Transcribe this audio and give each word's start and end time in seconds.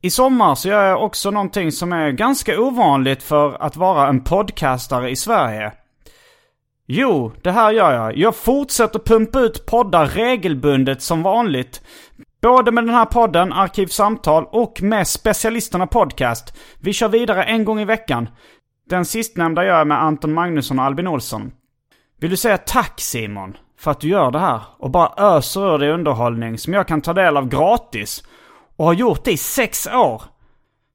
I 0.03 0.09
sommar 0.09 0.55
så 0.55 0.67
gör 0.67 0.83
jag 0.83 1.03
också 1.03 1.31
någonting 1.31 1.71
som 1.71 1.93
är 1.93 2.11
ganska 2.11 2.59
ovanligt 2.59 3.23
för 3.23 3.63
att 3.63 3.75
vara 3.75 4.07
en 4.07 4.23
podcastare 4.23 5.09
i 5.09 5.15
Sverige. 5.15 5.71
Jo, 6.87 7.31
det 7.41 7.51
här 7.51 7.71
gör 7.71 7.93
jag. 7.93 8.17
Jag 8.17 8.35
fortsätter 8.35 8.99
pumpa 8.99 9.39
ut 9.39 9.65
poddar 9.65 10.05
regelbundet 10.05 11.01
som 11.01 11.23
vanligt. 11.23 11.81
Både 12.41 12.71
med 12.71 12.83
den 12.83 12.95
här 12.95 13.05
podden, 13.05 13.53
Arkivsamtal, 13.53 14.45
och 14.51 14.81
med 14.81 15.07
Specialisterna 15.07 15.87
Podcast. 15.87 16.57
Vi 16.79 16.93
kör 16.93 17.09
vidare 17.09 17.43
en 17.43 17.65
gång 17.65 17.79
i 17.79 17.85
veckan. 17.85 18.29
Den 18.89 19.05
sistnämnda 19.05 19.65
gör 19.65 19.77
jag 19.77 19.87
med 19.87 20.03
Anton 20.03 20.33
Magnusson 20.33 20.79
och 20.79 20.85
Albin 20.85 21.07
Olsson. 21.07 21.51
Vill 22.19 22.29
du 22.29 22.37
säga 22.37 22.57
tack 22.57 23.01
Simon, 23.01 23.57
för 23.79 23.91
att 23.91 23.99
du 23.99 24.07
gör 24.07 24.31
det 24.31 24.39
här 24.39 24.61
och 24.77 24.91
bara 24.91 25.37
öser 25.37 25.73
ur 25.75 25.77
dig 25.79 25.91
underhållning 25.91 26.57
som 26.57 26.73
jag 26.73 26.87
kan 26.87 27.01
ta 27.01 27.13
del 27.13 27.37
av 27.37 27.47
gratis 27.47 28.23
och 28.75 28.85
har 28.85 28.93
gjort 28.93 29.23
det 29.23 29.31
i 29.31 29.37
sex 29.37 29.87
år. 29.87 30.23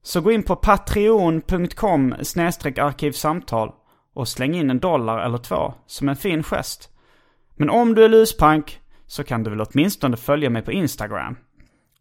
Så 0.03 0.21
gå 0.21 0.33
in 0.33 0.43
på 0.43 0.57
patreon.com 0.57 2.13
arkivsamtal 2.13 3.73
och 4.15 4.29
släng 4.29 4.55
in 4.55 4.71
en 4.71 4.79
dollar 4.79 5.19
eller 5.19 5.39
två 5.39 5.75
som 5.87 6.09
en 6.09 6.17
fin 6.17 6.43
gest. 6.43 6.91
Men 7.57 7.71
om 7.71 7.95
du 7.95 8.05
är 8.05 8.09
luspank 8.09 8.81
så 9.07 9.25
kan 9.25 9.43
du 9.43 9.51
väl 9.51 9.61
åtminstone 9.61 10.17
följa 10.17 10.51
mig 10.51 10.63
på 10.63 10.73
Instagram. 10.73 11.37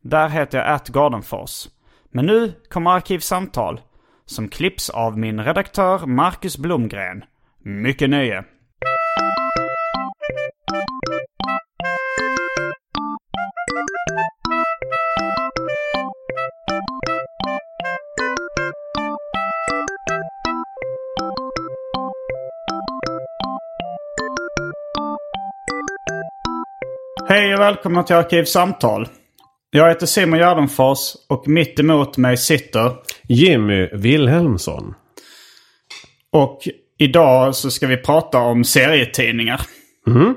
Där 0.02 0.30
heter 0.30 0.58
jag 0.58 0.68
atgardenfors. 0.68 1.68
Men 2.12 2.26
nu 2.26 2.54
kommer 2.70 2.92
Arkivsamtal 2.92 3.82
som 4.26 4.48
klipps 4.48 4.90
av 4.90 5.18
min 5.18 5.44
redaktör 5.44 6.06
Marcus 6.06 6.58
Blomgren. 6.58 7.24
Mycket 7.64 8.10
nöje! 8.10 8.44
Hej 27.28 27.54
och 27.54 27.60
välkomna 27.60 28.04
till 28.04 28.16
Arkivsamtal. 28.16 29.08
Jag 29.72 29.90
heter 29.90 30.06
Simon 30.06 30.40
Gärdenfors 30.40 31.00
och 31.30 31.48
mitt 31.48 31.80
emot 31.80 32.18
mig 32.18 32.38
sitter 32.38 32.92
Jimmy 33.28 33.88
Wilhelmsson. 33.94 34.94
Och 36.32 36.68
idag 36.98 37.56
så 37.56 37.72
ska 37.72 37.88
vi 37.88 37.98
prata 37.98 38.38
om 38.38 38.64
serietidningar. 38.64 39.62
Mm. 40.08 40.36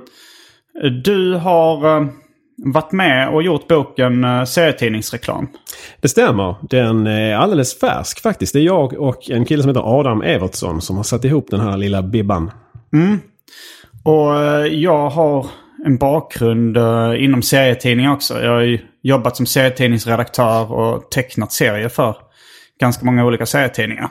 Du 1.05 1.35
har 1.35 1.97
eh, 1.97 2.09
varit 2.57 2.93
med 2.93 3.29
och 3.29 3.43
gjort 3.43 3.69
boken 3.69 4.25
eh, 4.25 4.45
serietidningsreklam. 4.45 5.49
Det 6.01 6.09
stämmer. 6.09 6.55
Den 6.71 7.07
är 7.07 7.37
alldeles 7.37 7.79
färsk 7.79 8.23
faktiskt. 8.23 8.53
Det 8.53 8.59
är 8.59 8.65
jag 8.65 8.93
och 8.93 9.31
en 9.31 9.45
kille 9.45 9.63
som 9.63 9.69
heter 9.69 9.99
Adam 9.99 10.23
Evertsson 10.23 10.81
som 10.81 10.97
har 10.97 11.05
satt 11.05 11.25
ihop 11.25 11.47
den 11.51 11.61
här 11.61 11.77
lilla 11.77 12.03
bibban. 12.03 12.51
Och 14.05 14.41
eh, 14.41 14.67
jag 14.67 15.11
har 15.11 15.47
en 15.85 15.97
bakgrund 15.97 16.77
uh, 16.77 17.25
inom 17.25 17.43
serietidningar 17.43 18.13
också. 18.13 18.43
Jag 18.43 18.53
har 18.53 18.61
ju 18.61 18.79
jobbat 19.03 19.37
som 19.37 19.47
serietidningsredaktör 19.47 20.73
och 20.73 21.11
tecknat 21.11 21.53
serier 21.53 21.89
för 21.89 22.17
ganska 22.81 23.05
många 23.05 23.25
olika 23.25 23.47
serietidningar. 23.47 24.09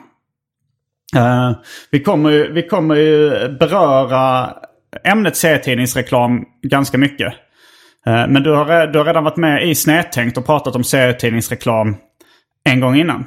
Uh, 1.16 1.52
vi, 1.90 2.02
kommer 2.02 2.30
ju, 2.30 2.52
vi 2.52 2.68
kommer 2.68 2.94
ju 2.94 3.30
beröra 3.60 4.50
ämnet 5.04 5.36
serietidningsreklam 5.36 6.44
ganska 6.62 6.98
mycket. 6.98 7.32
Uh, 8.06 8.26
men 8.28 8.42
du 8.42 8.50
har, 8.50 8.86
du 8.86 8.98
har 8.98 9.06
redan 9.06 9.24
varit 9.24 9.36
med 9.36 9.68
i 9.68 9.74
Snedtänkt 9.74 10.38
och 10.38 10.46
pratat 10.46 10.76
om 10.76 10.84
serietidningsreklam 10.84 11.96
en 12.64 12.80
gång 12.80 12.96
innan. 12.96 13.26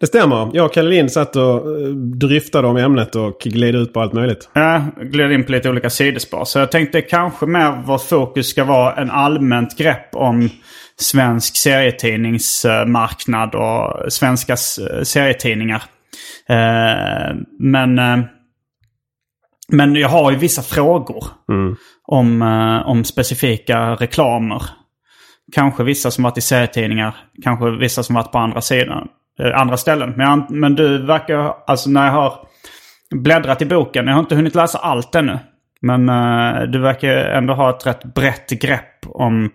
Det 0.00 0.06
stämmer. 0.06 0.50
Jag 0.52 0.66
och 0.66 0.72
Kalle 0.74 0.88
Lind 0.90 1.12
satt 1.12 1.36
och 1.36 1.80
eh, 1.80 1.88
dryftade 1.94 2.68
om 2.68 2.76
ämnet 2.76 3.16
och 3.16 3.40
gled 3.40 3.74
ut 3.74 3.92
på 3.92 4.00
allt 4.00 4.12
möjligt. 4.12 4.50
Jag 4.52 4.82
gled 5.00 5.32
in 5.32 5.44
på 5.44 5.52
lite 5.52 5.70
olika 5.70 5.90
sidospår. 5.90 6.44
Så 6.44 6.58
jag 6.58 6.72
tänkte 6.72 7.02
kanske 7.02 7.46
mer 7.46 7.82
vårt 7.86 8.02
fokus 8.02 8.48
ska 8.48 8.64
vara 8.64 8.94
en 8.94 9.10
allmänt 9.10 9.78
grepp 9.78 10.14
om 10.14 10.50
svensk 11.00 11.56
serietidningsmarknad 11.56 13.54
och 13.54 14.12
svenska 14.12 14.56
serietidningar. 15.02 15.82
Eh, 16.48 17.36
Men, 17.58 17.98
eh, 17.98 18.18
men 19.72 19.94
jag 19.94 20.08
har 20.08 20.30
ju 20.30 20.36
vissa 20.36 20.62
frågor 20.62 21.24
om, 22.06 22.42
eh, 22.42 22.88
om 22.88 23.04
specifika 23.04 23.94
reklamer. 23.94 24.62
Kanske 25.52 25.84
vissa 25.84 26.10
som 26.10 26.24
varit 26.24 26.38
i 26.38 26.40
serietidningar, 26.40 27.16
kanske 27.44 27.70
vissa 27.70 28.02
som 28.02 28.14
varit 28.14 28.32
på 28.32 28.38
andra 28.38 28.60
sidan, 28.60 29.08
Eh, 29.38 29.60
andra 29.60 29.76
ställen. 29.76 30.14
Men, 30.16 30.26
jag, 30.26 30.50
men 30.50 30.74
du 30.74 31.06
verkar, 31.06 31.54
alltså 31.66 31.90
när 31.90 32.06
jag 32.06 32.12
har 32.12 32.34
bläddrat 33.10 33.62
i 33.62 33.66
boken, 33.66 34.06
jag 34.06 34.14
har 34.14 34.20
inte 34.20 34.34
hunnit 34.34 34.54
läsa 34.54 34.78
allt 34.78 35.14
ännu. 35.14 35.38
Men 35.80 36.08
uh, 36.08 36.62
du 36.62 36.78
verkar 36.78 37.08
ändå 37.08 37.54
ha 37.54 37.70
ett 37.70 37.86
rätt 37.86 38.04
brett 38.14 38.50
grepp 38.50 39.06
om 39.06 39.50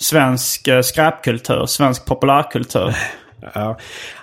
svensk 0.00 0.68
uh, 0.68 0.80
skräpkultur, 0.80 1.66
svensk 1.66 2.06
populärkultur. 2.06 2.94
Ja. 3.54 3.78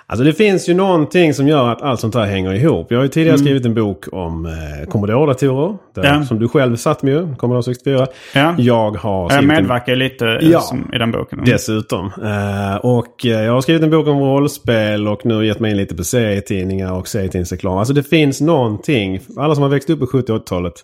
Alltså 0.06 0.24
det 0.24 0.32
finns 0.32 0.68
ju 0.68 0.74
någonting 0.74 1.34
som 1.34 1.48
gör 1.48 1.68
att 1.68 1.82
allt 1.82 2.00
sånt 2.00 2.14
här 2.14 2.26
hänger 2.26 2.54
ihop. 2.54 2.86
Jag 2.90 2.98
har 2.98 3.02
ju 3.02 3.08
tidigare 3.08 3.38
skrivit 3.38 3.64
en 3.66 3.74
bok 3.74 4.04
om 4.12 4.46
eh, 4.46 4.88
Commodore-datorer. 4.88 5.76
Ja. 5.94 6.24
Som 6.24 6.38
du 6.38 6.48
själv 6.48 6.76
satt 6.76 7.02
med 7.02 7.38
Commodore 7.38 7.62
64. 7.62 8.06
Ja. 8.34 8.54
Jag 8.58 8.90
har 8.96 9.22
Jag 9.22 9.32
skrivit 9.32 9.50
en 9.50 9.62
medverkar 9.62 9.92
ju 9.92 9.98
lite 9.98 10.26
eh, 10.26 10.50
Ja. 10.50 10.60
som, 10.60 10.90
i 10.94 10.98
den 10.98 11.10
boken. 11.12 11.40
Dessutom. 11.44 12.06
Eh, 12.06 12.76
och 12.76 13.26
eh, 13.26 13.30
jag 13.44 13.52
har 13.52 13.60
skrivit 13.60 13.82
en 13.82 13.90
bok 13.90 14.06
om 14.06 14.18
rollspel 14.20 15.08
och 15.08 15.26
nu 15.26 15.46
gett 15.46 15.60
mig 15.60 15.70
in 15.70 15.76
lite 15.76 15.94
på 15.94 16.04
serietidningar 16.04 16.92
och 16.92 17.08
serietidningsreklam. 17.08 17.78
Alltså 17.78 17.94
det 17.94 18.02
finns 18.02 18.40
någonting. 18.40 19.20
Alla 19.36 19.54
som 19.54 19.62
har 19.62 19.70
växt 19.70 19.90
upp 19.90 20.00
på 20.00 20.06
70 20.06 20.32
och 20.32 20.38
80-talet 20.38 20.74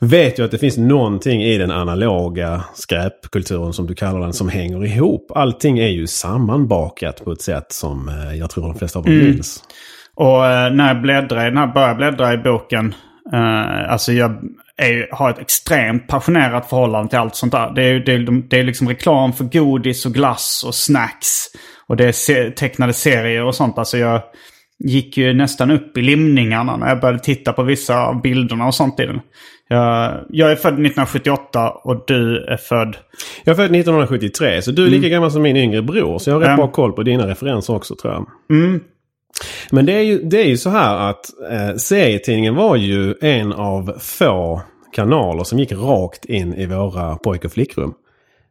vet 0.00 0.38
ju 0.38 0.44
att 0.44 0.50
det 0.50 0.58
finns 0.58 0.76
någonting 0.76 1.42
i 1.42 1.58
den 1.58 1.70
analoga 1.70 2.64
skräpkulturen 2.74 3.72
som 3.72 3.86
du 3.86 3.94
kallar 3.94 4.20
den 4.20 4.32
som 4.32 4.48
hänger 4.48 4.84
ihop. 4.84 5.32
Allting 5.34 5.78
är 5.78 5.88
ju 5.88 6.06
sammanbakat 6.06 7.24
på 7.24 7.32
ett 7.32 7.42
sätt 7.42 7.72
som 7.72 8.08
eh, 8.08 8.38
jag 8.38 8.50
tror 8.50 8.64
de 8.64 8.74
flesta 8.74 8.98
av 8.98 9.04
oss 9.04 9.08
Mm. 9.08 9.24
minns. 9.24 9.62
Och 10.14 10.46
eh, 10.46 10.72
när 10.72 10.88
jag 10.88 11.02
bläddrar, 11.02 11.50
när 11.50 11.60
jag 11.60 11.74
börjar 11.74 11.94
bläddra 11.94 12.34
i 12.34 12.38
boken. 12.38 12.94
Eh, 13.32 13.92
alltså 13.92 14.12
jag 14.12 14.30
är, 14.76 15.08
har 15.14 15.30
ett 15.30 15.38
extremt 15.38 16.08
passionerat 16.08 16.68
förhållande 16.68 17.10
till 17.10 17.18
allt 17.18 17.34
sånt 17.36 17.52
där. 17.52 17.72
Det 17.74 17.82
är, 17.82 18.00
det, 18.00 18.12
är, 18.12 18.48
det 18.48 18.58
är 18.58 18.64
liksom 18.64 18.88
reklam 18.88 19.32
för 19.32 19.44
godis 19.44 20.06
och 20.06 20.12
glass 20.12 20.64
och 20.66 20.74
snacks. 20.74 21.28
Och 21.86 21.96
det 21.96 22.04
är 22.08 22.12
se, 22.12 22.50
tecknade 22.50 22.92
serier 22.92 23.44
och 23.44 23.54
sånt. 23.54 23.78
Alltså 23.78 23.98
jag 23.98 24.22
gick 24.84 25.16
ju 25.16 25.34
nästan 25.34 25.70
upp 25.70 25.96
i 25.96 26.02
limningarna 26.02 26.76
när 26.76 26.88
jag 26.88 27.00
började 27.00 27.18
titta 27.18 27.52
på 27.52 27.62
vissa 27.62 28.06
av 28.06 28.22
bilderna 28.22 28.66
och 28.66 28.74
sånt 28.74 29.00
i 29.00 29.06
den. 29.06 29.20
Jag, 29.68 30.24
jag 30.28 30.52
är 30.52 30.56
född 30.56 30.72
1978 30.72 31.70
och 31.70 32.04
du 32.06 32.44
är 32.44 32.56
född... 32.56 32.96
Jag 33.44 33.52
är 33.52 33.56
född 33.56 33.64
1973 33.76 34.62
så 34.62 34.70
du 34.70 34.86
är 34.86 34.90
lika 34.90 35.08
gammal 35.08 35.30
som 35.30 35.42
min 35.42 35.56
yngre 35.56 35.82
bror. 35.82 36.18
Så 36.18 36.30
jag 36.30 36.34
har 36.34 36.40
rätt 36.40 36.46
Mm. 36.46 36.56
Bra 36.56 36.68
koll 36.68 36.92
på 36.92 37.02
dina 37.02 37.26
referenser 37.26 37.74
också 37.74 37.94
tror 37.96 38.12
jag. 38.12 38.26
Mm, 38.58 38.80
Men 39.70 39.86
det 39.86 39.92
är 39.92 40.00
ju, 40.00 40.18
det 40.22 40.40
är 40.40 40.46
ju 40.46 40.56
så 40.56 40.70
här 40.70 41.10
att 41.10 41.26
eh, 41.50 41.76
serietidningen 41.76 42.54
var 42.54 42.76
ju 42.76 43.14
en 43.20 43.52
av 43.52 43.98
få 43.98 44.62
kanaler 44.92 45.44
som 45.44 45.58
gick 45.58 45.72
rakt 45.72 46.24
in 46.24 46.54
i 46.54 46.66
våra 46.66 47.16
pojk 47.16 47.44
och 47.44 47.52
flickrum. 47.52 47.94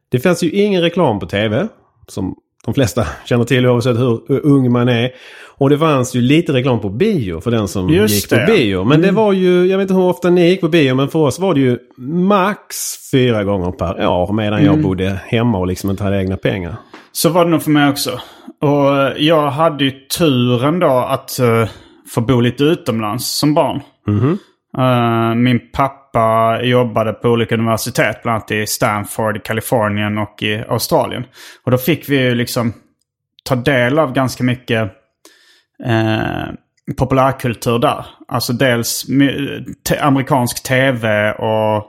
Det 0.08 0.20
fanns 0.20 0.42
ju 0.42 0.50
ingen 0.50 0.82
reklam 0.82 1.18
på 1.18 1.26
tv. 1.26 1.68
Som 2.08 2.34
de 2.64 2.74
flesta 2.74 3.06
känner 3.24 3.44
till 3.44 3.66
oavsett 3.66 3.98
hur 3.98 4.46
ung 4.46 4.72
man 4.72 4.88
är. 4.88 5.10
Och 5.58 5.70
det 5.70 5.78
fanns 5.78 6.14
ju 6.14 6.20
lite 6.20 6.52
reklam 6.52 6.80
på 6.80 6.88
bio 6.88 7.40
för 7.40 7.50
den 7.50 7.68
som 7.68 7.88
Just 7.88 8.14
gick 8.14 8.30
det, 8.30 8.46
på 8.46 8.52
bio. 8.52 8.84
Men 8.84 9.02
det 9.02 9.10
var 9.10 9.32
ju, 9.32 9.66
jag 9.66 9.78
vet 9.78 9.84
inte 9.84 9.94
hur 9.94 10.02
ofta 10.02 10.30
ni 10.30 10.48
gick 10.48 10.60
på 10.60 10.68
bio, 10.68 10.94
men 10.94 11.08
för 11.08 11.18
oss 11.18 11.38
var 11.38 11.54
det 11.54 11.60
ju 11.60 11.78
max 11.98 12.76
fyra 13.10 13.44
gånger 13.44 13.72
per 13.72 14.06
år. 14.08 14.32
Medan 14.32 14.64
jag 14.64 14.82
bodde 14.82 15.20
hemma 15.26 15.58
och 15.58 15.66
liksom 15.66 15.90
inte 15.90 16.04
hade 16.04 16.20
egna 16.20 16.36
pengar. 16.36 16.76
Så 17.12 17.28
var 17.28 17.44
det 17.44 17.50
nog 17.50 17.62
för 17.62 17.70
mig 17.70 17.90
också. 17.90 18.10
Och 18.60 19.12
jag 19.16 19.50
hade 19.50 19.84
ju 19.84 19.90
turen 19.90 20.78
då 20.78 21.06
att 21.08 21.38
eh, 21.38 21.68
få 22.14 22.20
bo 22.20 22.40
lite 22.40 22.64
utomlands 22.64 23.26
som 23.26 23.54
barn. 23.54 23.80
Eh, 24.78 25.34
min 25.34 25.60
pappa 25.72 26.60
jobbade 26.62 27.12
på 27.12 27.28
olika 27.28 27.54
universitet, 27.54 28.22
bland 28.22 28.36
annat 28.36 28.50
i 28.50 28.66
Stanford, 28.66 29.36
i 29.36 29.40
Kalifornien 29.40 30.18
och 30.18 30.42
i 30.42 30.64
Australien. 30.68 31.24
Och 31.64 31.70
då 31.70 31.78
fick 31.78 32.08
vi 32.08 32.16
ju 32.16 32.34
liksom 32.34 32.72
ta 33.44 33.54
del 33.54 33.98
av 33.98 34.12
ganska 34.12 34.44
mycket 34.44 34.92
eh, 35.84 36.54
populärkultur 36.96 37.78
där. 37.78 38.06
Alltså 38.28 38.52
dels 38.52 39.06
amerikansk 40.00 40.62
tv 40.62 41.32
och, 41.32 41.84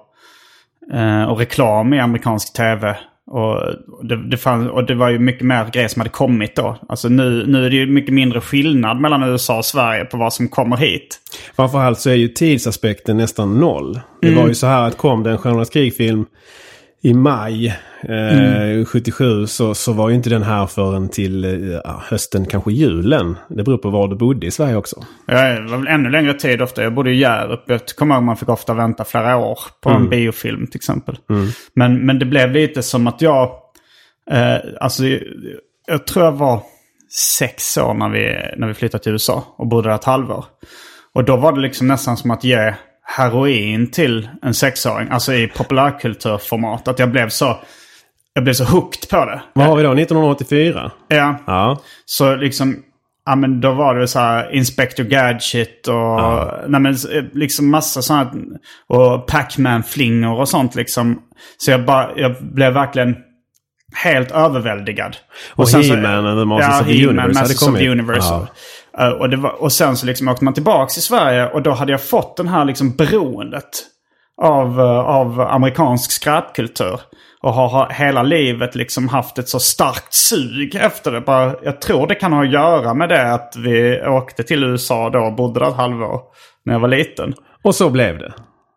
eh, 0.98 1.24
och 1.24 1.38
reklam 1.38 1.94
i 1.94 2.00
amerikansk 2.00 2.54
tv. 2.54 2.98
Och 3.32 3.62
det, 4.04 4.30
det 4.30 4.38
fann, 4.38 4.70
och 4.70 4.86
det 4.86 4.96
var 4.96 5.10
ju 5.10 5.20
mycket 5.20 5.46
mer 5.46 5.70
grejer 5.72 5.88
som 5.88 6.00
hade 6.00 6.10
kommit 6.10 6.56
då. 6.56 6.78
Alltså 6.90 7.10
nu, 7.10 7.46
nu 7.48 7.66
är 7.66 7.70
det 7.70 7.76
ju 7.76 7.88
mycket 7.88 8.14
mindre 8.14 8.42
skillnad 8.42 9.00
mellan 9.02 9.24
USA 9.24 9.58
och 9.58 9.66
Sverige 9.66 10.06
på 10.06 10.18
vad 10.18 10.34
som 10.34 10.48
kommer 10.48 10.78
hit. 10.78 11.20
Framförallt 11.56 12.00
så 12.00 12.10
är 12.10 12.14
ju 12.14 12.28
tidsaspekten 12.28 13.18
nästan 13.18 13.60
noll. 13.60 14.00
Det 14.22 14.36
var 14.36 14.48
ju 14.48 14.56
så 14.56 14.68
här 14.68 14.88
att 14.88 14.98
kom 14.98 15.24
det 15.24 15.32
en 15.32 15.38
Stjärnornas 15.38 15.70
krig-film 15.70 16.26
i 17.02 17.14
maj 17.14 17.68
eh, 18.02 18.86
77 18.86 19.48
så, 19.48 19.74
så 19.74 19.94
var 19.94 20.10
ju 20.10 20.16
inte 20.16 20.30
den 20.30 20.44
här 20.44 20.68
förrän 20.68 21.10
till 21.10 21.44
eh, 21.74 22.00
hösten, 22.00 22.46
kanske 22.46 22.72
julen. 22.72 23.38
Det 23.50 23.64
beror 23.64 23.78
på 23.78 23.90
var 23.90 24.08
du 24.08 24.16
bodde 24.16 24.48
i 24.48 24.52
Sverige 24.52 24.76
också. 24.76 25.04
Ja, 25.26 25.60
Det 25.60 25.72
var 25.72 25.78
väl 25.78 25.88
ännu 25.88 26.10
längre 26.10 26.34
tid 26.34 26.62
ofta. 26.62 26.84
Jag 26.84 26.94
bodde 26.94 27.12
i 27.12 27.20
Hjärup. 27.20 27.64
Jag 27.68 27.86
kommer 27.86 28.16
ihåg 28.16 28.24
man 28.24 28.38
fick 28.38 28.50
ofta 28.50 28.74
vänta 28.74 29.04
flera 29.04 29.38
år 29.38 29.60
på 29.82 29.90
en 29.90 30.10
biofilm 30.10 30.68
till 30.68 30.78
exempel. 30.78 31.18
Men, 31.74 32.06
men 32.06 32.20
det 32.20 32.26
blev 32.26 32.52
lite 32.52 32.84
som 32.84 33.08
att 33.08 33.22
jag... 33.22 33.52
Eh, 34.32 34.58
alltså, 34.80 35.04
jag 35.88 36.08
tror 36.08 36.26
jag 36.26 36.32
var 36.32 36.62
sex 37.40 37.78
år 37.78 37.94
när 37.94 38.10
vi, 38.10 38.36
när 38.58 38.68
vi 38.68 38.74
flyttade 38.74 39.04
till 39.04 39.12
USA 39.12 39.56
och 39.58 39.68
bodde 39.68 39.90
där 39.90 39.96
ett 39.96 40.04
halvår. 40.04 40.46
Och 41.14 41.24
då 41.26 41.38
var 41.38 41.52
det 41.54 41.62
liksom 41.62 41.88
nästan 41.88 42.18
som 42.18 42.32
att 42.32 42.44
ge 42.44 42.74
heroin 43.16 43.92
till 43.92 44.30
en 44.42 44.54
sexåring. 44.54 45.10
Alltså 45.12 45.34
i 45.34 45.48
populärkulturformat. 45.48 46.88
Att 46.88 47.00
jag 47.00 47.12
blev 47.12 47.30
så... 47.30 47.58
Jag 48.34 48.44
blev 48.44 48.54
så 48.54 48.64
hooked 48.64 49.10
på 49.10 49.26
det. 49.26 49.42
Vad 49.54 49.66
har 49.66 49.76
vi 49.76 49.84
då? 49.84 49.92
1984? 49.94 50.92
Ja. 51.08 51.36
Ja. 51.48 51.80
Så 52.06 52.36
liksom, 52.36 52.78
ja 53.26 53.36
men 53.36 53.62
då 53.62 53.72
var 53.74 53.96
det 53.96 54.08
så 54.08 54.20
här 54.20 54.56
Inspector 54.56 55.04
Gadget 55.04 55.88
och 55.88 56.70
nej, 56.70 56.82
men, 56.82 56.96
liksom 57.34 57.70
massa 57.72 58.02
sådana 58.02 58.32
och 58.88 59.28
Pac-Man-flingor 59.28 60.40
och 60.40 60.50
sånt 60.50 60.76
liksom. 60.76 61.22
Så 61.58 61.72
jag, 61.72 61.86
bara, 61.86 62.10
jag 62.16 62.36
blev 62.42 62.74
verkligen 62.74 63.16
helt 64.04 64.32
överväldigad. 64.32 65.18
Och 65.56 65.70
så- 65.70 65.82
He-Man 65.82 66.26
and 66.26 66.42
the 66.42 66.46
Masters 66.46 66.74
ja, 66.74 66.82
of 66.82 66.88
the 66.88 66.94
He-Man, 66.94 67.10
Universe 67.10 67.40
hade 67.40 67.40
Masters 67.40 67.62
of 67.62 67.66
kommit. 67.68 67.82
the 67.82 67.90
Universe. 67.90 68.28
Ja. 68.28 68.48
Uh, 69.02 69.08
och, 69.10 69.34
var, 69.34 69.62
och 69.62 69.72
sen 69.72 69.98
så 69.98 70.06
liksom 70.06 70.28
åkte 70.28 70.44
man 70.44 70.54
tillbaka 70.54 70.90
till 70.90 71.02
Sverige 71.02 71.48
och 71.50 71.62
då 71.62 71.72
hade 71.72 71.92
jag 71.92 72.02
fått 72.04 72.38
den 72.38 72.48
här 72.48 72.66
liksom 72.66 72.96
beroendet 72.96 73.70
av, 74.42 74.80
uh, 74.80 74.86
av 75.00 75.42
amerikansk 75.42 76.12
skräpkultur. 76.12 77.00
Och 77.42 77.54
har, 77.54 77.70
har 77.70 77.90
hela 77.90 78.24
livet 78.24 78.76
liksom 78.76 79.08
haft 79.08 79.38
ett 79.38 79.50
så 79.50 79.60
starkt 79.60 80.14
sug 80.14 80.76
efter 80.76 81.12
det. 81.12 81.22
Bara, 81.22 81.56
jag 81.64 81.82
tror 81.82 82.08
det 82.08 82.16
kan 82.16 82.34
ha 82.34 82.44
att 82.44 82.52
göra 82.52 82.94
med 82.94 83.10
det 83.10 83.34
att 83.34 83.54
vi 83.58 84.02
åkte 84.08 84.44
till 84.44 84.64
USA 84.64 85.10
då 85.10 85.20
och 85.20 85.36
bodde 85.36 85.60
där 85.60 85.68
ett 85.68 85.76
halvår 85.76 86.22
när 86.66 86.74
jag 86.74 86.80
var 86.80 86.88
liten. 86.88 87.34
Och 87.64 87.76
så 87.76 87.90
blev 87.90 88.18
det. 88.18 88.34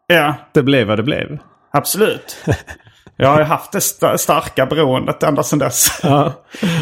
Ja, 0.06 0.34
Det 0.54 0.62
blev 0.62 0.86
vad 0.86 0.98
det 0.98 1.02
blev. 1.02 1.38
absolut. 1.72 2.36
Jag 3.16 3.28
har 3.28 3.38
ju 3.38 3.44
haft 3.44 3.72
det 3.72 3.78
sta- 3.78 4.16
starka 4.16 4.66
beroendet 4.66 5.22
ända 5.22 5.42
sedan 5.42 5.58
dess. 5.58 6.00
Ja. 6.02 6.32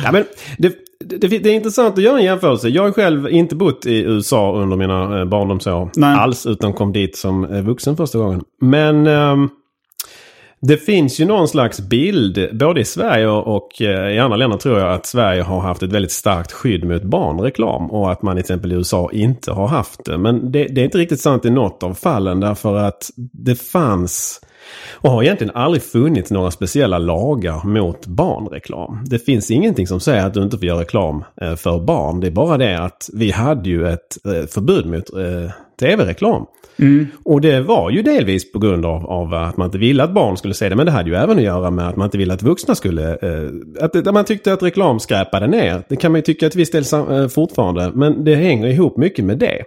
ja, 0.05 0.13
men 0.13 0.25
det, 0.59 0.73
det, 1.05 1.29
det 1.29 1.51
är 1.51 1.55
intressant 1.55 1.99
att 1.99 2.05
göra 2.05 2.19
en 2.19 2.25
jämförelse. 2.25 2.69
Jag 2.69 2.83
har 2.83 2.93
själv 2.93 3.29
inte 3.29 3.55
bott 3.55 3.87
i 3.87 4.03
USA 4.03 4.53
under 4.57 4.77
mina 4.77 5.21
eh, 5.21 5.25
barndomsår 5.25 5.91
Nej. 5.97 6.17
alls. 6.17 6.47
Utan 6.47 6.73
kom 6.73 6.93
dit 6.93 7.17
som 7.17 7.45
eh, 7.45 7.63
vuxen 7.63 7.97
första 7.97 8.19
gången. 8.19 8.43
Men 8.61 9.07
ehm, 9.07 9.49
det 10.61 10.77
finns 10.77 11.21
ju 11.21 11.25
någon 11.25 11.49
slags 11.49 11.81
bild, 11.81 12.49
både 12.53 12.81
i 12.81 12.85
Sverige 12.85 13.29
och 13.29 13.83
eh, 13.83 14.15
i 14.15 14.19
andra 14.19 14.37
länder 14.37 14.57
tror 14.57 14.79
jag, 14.79 14.93
att 14.93 15.07
Sverige 15.07 15.43
har 15.43 15.61
haft 15.61 15.83
ett 15.83 15.93
väldigt 15.93 16.13
starkt 16.13 16.53
skydd 16.53 16.85
mot 16.85 17.03
barnreklam. 17.03 17.91
Och 17.91 18.13
att 18.13 18.23
man 18.23 18.37
till 18.37 18.41
exempel 18.41 18.73
i 18.73 18.75
USA 18.75 19.11
inte 19.13 19.53
har 19.53 19.69
haft 19.69 20.05
det. 20.05 20.19
Men 20.19 20.53
det, 20.53 20.65
det 20.65 20.81
är 20.81 20.85
inte 20.85 20.99
riktigt 20.99 21.21
sant 21.21 21.45
i 21.45 21.51
något 21.51 21.83
av 21.83 21.95
fallen 21.95 22.41
därför 22.41 22.77
att 22.77 23.11
det 23.33 23.55
fanns 23.55 24.41
och 24.93 25.11
har 25.11 25.23
egentligen 25.23 25.57
aldrig 25.57 25.83
funnits 25.83 26.31
några 26.31 26.51
speciella 26.51 26.99
lagar 26.99 27.67
mot 27.67 28.07
barnreklam. 28.07 29.05
Det 29.07 29.19
finns 29.19 29.51
ingenting 29.51 29.87
som 29.87 30.01
säger 30.01 30.27
att 30.27 30.35
du 30.35 30.43
inte 30.43 30.59
får 30.59 30.67
göra 30.67 30.81
reklam 30.81 31.25
eh, 31.41 31.57
för 31.57 31.79
barn. 31.79 32.21
Det 32.21 32.27
är 32.27 32.31
bara 32.31 32.57
det 32.57 32.79
att 32.79 33.11
vi 33.13 33.31
hade 33.31 33.69
ju 33.69 33.89
ett 33.89 34.27
eh, 34.27 34.47
förbud 34.47 34.87
mot 34.87 35.13
eh, 35.15 35.51
tv-reklam. 35.81 36.47
Och 37.25 37.41
det 37.41 37.61
var 37.61 37.91
ju 37.91 38.03
delvis 38.03 38.53
på 38.53 38.59
grund 38.59 38.87
av, 38.87 39.07
av 39.07 39.35
att 39.35 39.57
man 39.57 39.65
inte 39.65 39.79
ville 39.79 40.05
att 40.05 40.15
barn 40.15 40.37
skulle 40.37 40.55
se 40.55 40.69
det. 40.69 40.77
Men 40.77 40.87
det 40.87 40.93
hade 40.93 41.11
ju 41.11 41.17
även 41.17 41.37
att 41.37 41.45
göra 41.45 41.71
med 41.71 41.89
att 41.89 41.97
man 41.97 42.05
inte 42.05 42.19
ville 42.19 42.35
att 42.35 42.43
vuxna 42.43 42.75
skulle... 42.75 43.11
Eh, 43.11 43.51
att, 43.81 44.15
man 44.15 44.25
tyckte 44.25 44.53
att 44.53 44.63
reklam 44.63 45.01
skräpade 45.01 45.47
ner. 45.47 45.83
Det 45.89 45.97
kan 45.97 46.13
man 46.13 46.19
ju 46.19 46.23
tycka 46.23 46.51
till 46.51 46.59
viss 46.59 46.71
del 46.71 46.85
fortfarande. 47.29 47.91
Men 47.95 48.25
det 48.25 48.35
hänger 48.35 48.67
ihop 48.67 48.97
mycket 48.97 49.25
med 49.25 49.39
det. 49.39 49.63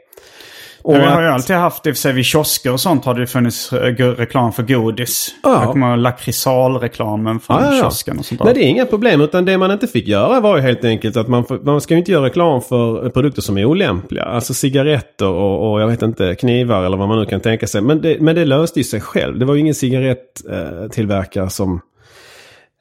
Och 0.83 0.95
Ja, 0.95 0.99
vi 0.99 1.05
har 1.05 1.21
ju 1.21 1.27
alltid 1.27 1.55
haft, 1.55 1.83
för 1.83 1.93
sig 1.93 2.13
vid 2.13 2.25
kiosker 2.25 2.73
och 2.73 2.79
sånt 2.79 3.05
har 3.05 3.13
det 3.13 3.27
funnits 3.27 3.73
eh, 3.73 3.77
reklam 4.05 4.51
för 4.51 4.63
godis. 4.63 5.35
Ja. 5.43 5.63
Jag 5.63 5.71
kommer 5.71 5.89
ihåg 5.89 5.99
lakrisalreklamen 5.99 7.39
från 7.39 7.63
Ja, 7.63 7.75
ja, 7.75 7.81
kiosken 7.81 8.19
och 8.19 8.25
sånt 8.25 8.39
där. 8.39 8.45
Nej, 8.45 8.53
det 8.53 8.63
är 8.63 8.67
inga 8.67 8.85
problem. 8.85 9.21
Utan 9.21 9.45
det 9.45 9.57
man 9.57 9.71
inte 9.71 9.87
fick 9.87 10.07
göra 10.07 10.39
var 10.39 10.55
ju 10.55 10.61
helt 10.61 10.83
enkelt 10.83 11.17
att 11.17 11.27
man, 11.27 11.45
man 11.63 11.81
ska 11.81 11.93
ju 11.93 11.97
inte 11.97 12.11
göra 12.11 12.25
reklam 12.25 12.61
för 12.61 13.09
produkter 13.09 13.41
som 13.41 13.57
är 13.57 13.65
olämpliga. 13.65 14.23
Alltså 14.23 14.53
cigaretter 14.53 15.27
och, 15.27 15.71
och 15.71 15.81
jag 15.81 15.87
vet 15.87 16.01
inte, 16.01 16.35
knivar 16.35 16.83
eller 16.83 16.97
vad 16.97 17.07
man 17.07 17.19
nu 17.19 17.25
kan 17.25 17.39
tänka 17.39 17.67
sig. 17.67 17.81
Men 17.81 18.01
det, 18.01 18.17
men 18.19 18.35
det 18.35 18.45
löste 18.45 18.79
ju 18.79 18.83
sig 18.83 19.01
själv. 19.01 19.39
Det 19.39 19.45
var 19.45 19.53
ju 19.53 19.59
ingen 19.59 19.75
cigarettillverkare 19.75 21.49
som 21.49 21.81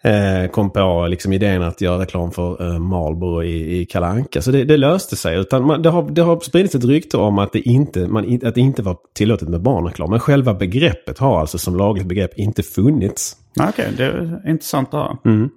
eh, 0.03 0.51
kom 0.51 0.71
på 0.71 1.07
liksom, 1.07 1.33
idén 1.33 1.63
att 1.63 1.81
göra 1.81 2.03
reklam 2.03 2.31
för 2.31 2.73
eh, 2.73 2.79
Marlboro 2.79 3.43
i, 3.43 3.81
i 3.81 3.87
Kalle 3.87 4.07
Anka. 4.07 4.43
Så 4.43 4.51
det, 4.51 4.65
det 4.65 4.77
löste 4.77 5.17
sig. 5.17 5.39
Utan 5.39 5.67
man, 5.67 5.83
det, 5.83 5.91
har, 5.91 6.11
det 6.11 6.23
har 6.23 6.41
spridits 6.41 6.75
ett 6.75 6.85
rykte 6.85 7.17
om 7.17 7.39
att 7.39 7.53
det, 7.53 7.61
inte, 7.61 8.07
man, 8.07 8.41
att 8.45 8.55
det 8.55 8.61
inte 8.61 8.83
var 8.83 8.97
tillåtet 9.15 9.49
med 9.49 9.63
barnreklam. 9.63 10.11
Men 10.11 10.21
själva 10.21 10.55
begreppet 10.55 11.19
har 11.19 11.41
alltså 11.41 11.59
som 11.59 11.77
lagligt 11.77 12.07
begrepp 12.07 12.39
inte 12.39 12.63
funnits. 12.63 13.37
Nej, 13.57 13.69
Okej, 13.69 13.89
det 13.97 14.05
är 14.05 14.51
intressant 14.51 14.95
att 14.95 15.01
höra. 15.01 15.19
Mm. 15.25 15.51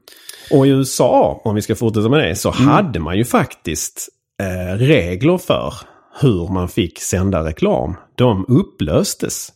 Och 0.52 0.68
i 0.68 0.70
USA, 0.70 1.42
om 1.44 1.56
vi 1.56 1.62
ska 1.62 1.76
fortsätta 1.76 2.10
med 2.10 2.20
det, 2.20 2.36
så 2.36 2.50
hade 2.50 3.00
man 3.00 3.18
ju 3.18 3.26
faktiskt 3.26 4.10
eh, 4.42 4.78
regler 4.78 5.38
för 5.38 5.74
hur 6.22 6.54
man 6.54 6.68
fick 6.68 7.00
sända 7.00 7.44
reklam. 7.44 7.96
De 8.16 8.46
upplöstes. 8.48 9.52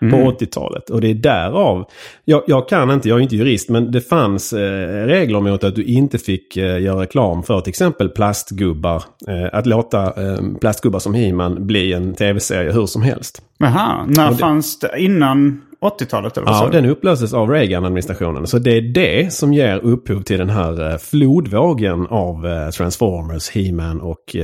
På 0.00 0.06
80-talet. 0.06 0.90
Och 0.90 1.00
det 1.00 1.08
är 1.10 1.14
därav, 1.14 1.84
jag, 2.24 2.42
jag 2.46 2.68
kan 2.68 2.90
inte, 2.90 3.08
jag 3.08 3.18
är 3.18 3.22
inte 3.22 3.36
jurist, 3.36 3.68
men 3.70 3.90
det 3.92 4.00
fanns 4.00 4.52
eh, 4.52 5.06
regler 5.06 5.40
mot 5.40 5.64
att 5.64 5.74
du 5.74 5.82
inte 5.84 6.18
fick 6.18 6.56
eh, 6.56 6.80
göra 6.82 7.00
reklam 7.02 7.42
för 7.42 7.60
till 7.60 7.70
exempel 7.70 8.08
plastgubbar. 8.08 9.02
Eh, 9.28 9.48
att 9.58 9.66
låta 9.66 10.02
eh, 10.04 10.38
plastgubbar 10.60 10.98
som 10.98 11.14
He-Man 11.14 11.66
bli 11.66 11.92
en 11.92 12.14
tv-serie 12.14 12.72
hur 12.72 12.86
som 12.86 13.02
helst. 13.02 13.42
Jaha, 13.58 14.04
när 14.08 14.30
det- 14.30 14.36
fanns 14.36 14.78
det? 14.78 14.90
Innan 14.98 15.62
80-talet 15.80 16.36
eller 16.36 16.46
vad 16.46 16.56
sa 16.56 16.64
Ja, 16.64 16.70
du? 16.70 16.80
den 16.80 16.90
upplöstes 16.90 17.34
av 17.34 17.50
Reagan-administrationen. 17.50 18.46
Så 18.46 18.58
det 18.58 18.76
är 18.76 18.80
det 18.80 19.32
som 19.32 19.52
ger 19.54 19.76
upphov 19.78 20.22
till 20.22 20.38
den 20.38 20.50
här 20.50 20.90
eh, 20.92 20.98
flodvågen 20.98 22.06
av 22.06 22.46
eh, 22.46 22.68
Transformers, 22.70 23.50
He-Man 23.50 24.00
och 24.00 24.36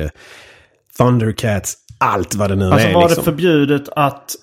Thundercats. 0.99 1.75
Allt 1.99 2.35
vad 2.35 2.51
det 2.51 2.57
nu 2.57 2.65
Alltså 2.71 2.89
är. 2.89 2.95
var 2.95 3.03
liksom. 3.03 3.25
det 3.25 3.31
förbjudet 3.31 3.89
att, 3.97 4.35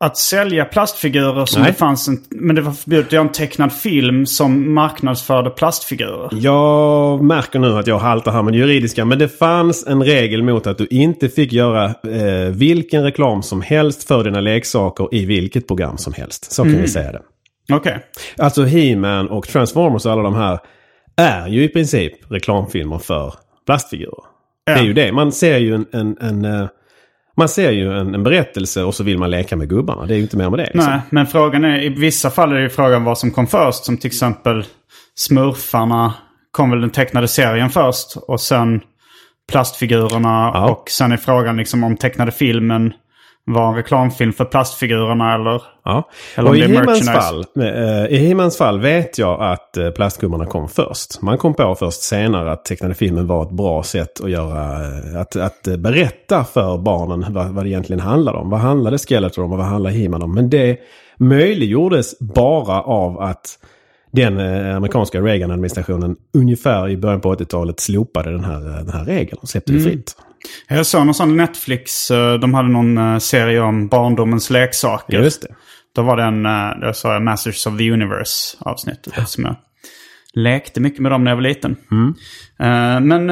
att 0.00 0.16
sälja 0.16 0.64
plastfigurer 0.64 1.46
som 1.46 1.62
Nej. 1.62 1.70
det 1.70 1.78
fanns 1.78 2.08
en... 2.08 2.18
Men 2.30 2.56
det 2.56 2.62
var 2.62 2.72
förbjudet 2.72 3.06
att 3.06 3.12
göra 3.12 3.24
en 3.24 3.32
tecknad 3.32 3.72
film 3.72 4.26
som 4.26 4.74
marknadsförde 4.74 5.50
plastfigurer. 5.50 6.28
Jag 6.32 7.22
märker 7.24 7.58
nu 7.58 7.78
att 7.78 7.86
jag 7.86 7.98
haltar 7.98 8.32
här 8.32 8.42
med 8.42 8.52
det 8.52 8.58
juridiska. 8.58 9.04
Men 9.04 9.18
det 9.18 9.28
fanns 9.28 9.86
en 9.86 10.02
regel 10.02 10.42
mot 10.42 10.66
att 10.66 10.78
du 10.78 10.86
inte 10.86 11.28
fick 11.28 11.52
göra 11.52 11.84
eh, 11.84 12.50
vilken 12.50 13.02
reklam 13.02 13.42
som 13.42 13.62
helst 13.62 14.08
för 14.08 14.24
dina 14.24 14.40
leksaker 14.40 15.08
i 15.12 15.24
vilket 15.24 15.66
program 15.66 15.98
som 15.98 16.12
helst. 16.12 16.52
Så 16.52 16.62
kan 16.62 16.72
vi 16.72 16.88
säga 16.88 17.12
det. 17.12 17.22
Okej. 17.72 17.98
Alltså 18.36 18.64
He-Man 18.64 19.28
och 19.28 19.48
Transformers 19.48 20.06
och 20.06 20.12
alla 20.12 20.22
de 20.22 20.34
här 20.34 20.58
är 21.16 21.48
ju 21.48 21.64
i 21.64 21.68
princip 21.68 22.12
reklamfilmer 22.32 22.98
för 22.98 23.34
plastfigurer. 23.66 24.24
Det 24.66 24.72
är 24.72 24.82
ju 24.82 24.92
det. 24.92 25.12
Man 25.12 25.32
ser 25.32 25.58
ju 25.58 25.74
en, 25.74 25.86
en, 25.92 26.16
en 26.20 26.44
eh, 26.44 26.68
man 27.38 27.48
ser 27.48 27.70
ju 27.70 27.98
en, 27.98 28.14
en 28.14 28.22
berättelse 28.22 28.84
och 28.84 28.94
så 28.94 29.04
vill 29.04 29.18
man 29.18 29.30
leka 29.30 29.56
med 29.56 29.68
gubbarna. 29.68 30.06
Det 30.06 30.14
är 30.14 30.16
ju 30.16 30.22
inte 30.22 30.36
mer 30.36 30.50
med 30.50 30.58
det. 30.58 30.70
Liksom. 30.74 30.92
Nej, 30.92 31.00
men 31.10 31.26
frågan 31.26 31.64
är, 31.64 31.82
i 31.82 31.88
vissa 31.88 32.30
fall 32.30 32.52
är 32.52 32.56
det 32.56 32.62
ju 32.62 32.68
frågan 32.68 33.04
vad 33.04 33.18
som 33.18 33.30
kom 33.30 33.46
först. 33.46 33.84
Som 33.84 33.96
till 33.96 34.06
exempel 34.06 34.64
Smurfarna 35.14 36.14
kom 36.50 36.70
väl 36.70 36.80
den 36.80 36.90
tecknade 36.90 37.28
serien 37.28 37.70
först. 37.70 38.16
Och 38.16 38.40
sen 38.40 38.80
plastfigurerna. 39.52 40.50
Ja. 40.54 40.70
Och 40.70 40.90
sen 40.90 41.12
är 41.12 41.16
frågan 41.16 41.56
liksom 41.56 41.84
om 41.84 41.96
tecknade 41.96 42.32
filmen 42.32 42.92
var 43.52 43.68
en 43.68 43.74
reklamfilm 43.74 44.32
för 44.32 44.44
plastfigurerna 44.44 45.34
eller... 45.34 45.62
Ja. 45.84 46.08
Eller 46.36 46.50
Och 46.50 46.56
i 46.56 46.60
He-Mans 46.60 47.10
fall, 47.10 47.44
eh, 47.60 48.06
i 48.06 48.16
He-Mans 48.16 48.56
fall 48.56 48.80
vet 48.80 49.18
jag 49.18 49.42
att 49.42 49.76
eh, 49.76 49.90
plastgubbarna 49.90 50.46
kom 50.46 50.68
först. 50.68 51.22
Man 51.22 51.38
kom 51.38 51.54
på 51.54 51.74
först 51.74 52.02
senare 52.02 52.52
att 52.52 52.64
tecknade 52.64 52.94
filmen 52.94 53.26
var 53.26 53.42
ett 53.42 53.50
bra 53.50 53.82
sätt 53.82 54.20
att 54.20 54.30
göra, 54.30 54.86
eh, 54.86 55.20
att, 55.20 55.36
att 55.36 55.62
berätta 55.78 56.44
för 56.44 56.78
barnen 56.78 57.24
vad, 57.28 57.48
vad 57.48 57.64
det 57.64 57.68
egentligen 57.68 58.00
handlade 58.00 58.38
om. 58.38 58.50
Vad 58.50 58.60
handlade 58.60 58.98
Skeletor 58.98 59.44
om 59.44 59.52
och 59.52 59.58
vad 59.58 59.66
handlade 59.66 59.96
He-Man 59.96 60.22
om? 60.22 60.34
Men 60.34 60.50
det 60.50 60.78
möjliggjordes 61.16 62.18
bara 62.18 62.82
av 62.82 63.20
att 63.20 63.58
den 64.10 64.40
amerikanska 64.76 65.20
Reagan-administrationen 65.20 66.16
ungefär 66.32 66.88
i 66.88 66.96
början 66.96 67.20
på 67.20 67.34
80-talet 67.34 67.80
slopade 67.80 68.30
den 68.30 68.44
här, 68.44 68.60
den 68.60 68.90
här 68.92 69.04
regeln 69.04 69.38
och 69.42 69.48
släppte 69.48 69.72
det 69.72 69.80
fritt. 69.80 70.14
Jag 70.68 70.86
såg 70.86 71.06
någon 71.06 71.14
sån 71.14 71.36
Netflix, 71.36 72.10
eh, 72.10 72.34
de 72.34 72.54
hade 72.54 72.68
någon 72.68 72.98
eh, 72.98 73.18
serie 73.18 73.60
om 73.60 73.88
barndomens 73.88 74.50
leksaker. 74.50 75.22
Just 75.22 75.42
det. 75.42 75.48
Då 75.94 76.02
var 76.02 76.16
det 76.16 76.22
en, 76.22 76.46
eh, 76.46 76.70
då 76.80 76.92
sa 76.92 77.12
jag 77.12 77.22
Masters 77.22 77.66
of 77.66 77.78
the 77.78 77.90
Universe 77.90 78.56
avsnittet. 78.60 79.18
Eftersom 79.18 79.44
jag 79.44 79.56
lekte 80.32 80.80
mycket 80.80 81.00
med 81.00 81.12
dem 81.12 81.24
när 81.24 81.30
jag 81.30 81.36
var 81.36 81.42
liten. 81.42 81.76
Eh, 82.60 83.00
men 83.00 83.30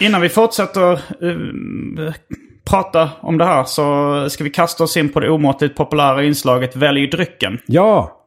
innan 0.00 0.20
vi 0.20 0.28
fortsätter 0.28 1.00
prata 2.64 3.10
om 3.20 3.38
det 3.38 3.44
här 3.44 3.64
så 3.64 4.30
ska 4.30 4.44
vi 4.44 4.50
kasta 4.50 4.84
oss 4.84 4.96
in 4.96 5.08
på 5.08 5.20
det 5.20 5.30
omåttligt 5.30 5.76
populära 5.76 6.24
inslaget 6.24 6.76
Välj 6.76 7.06
drycken. 7.06 7.58
Ja! 7.66 8.23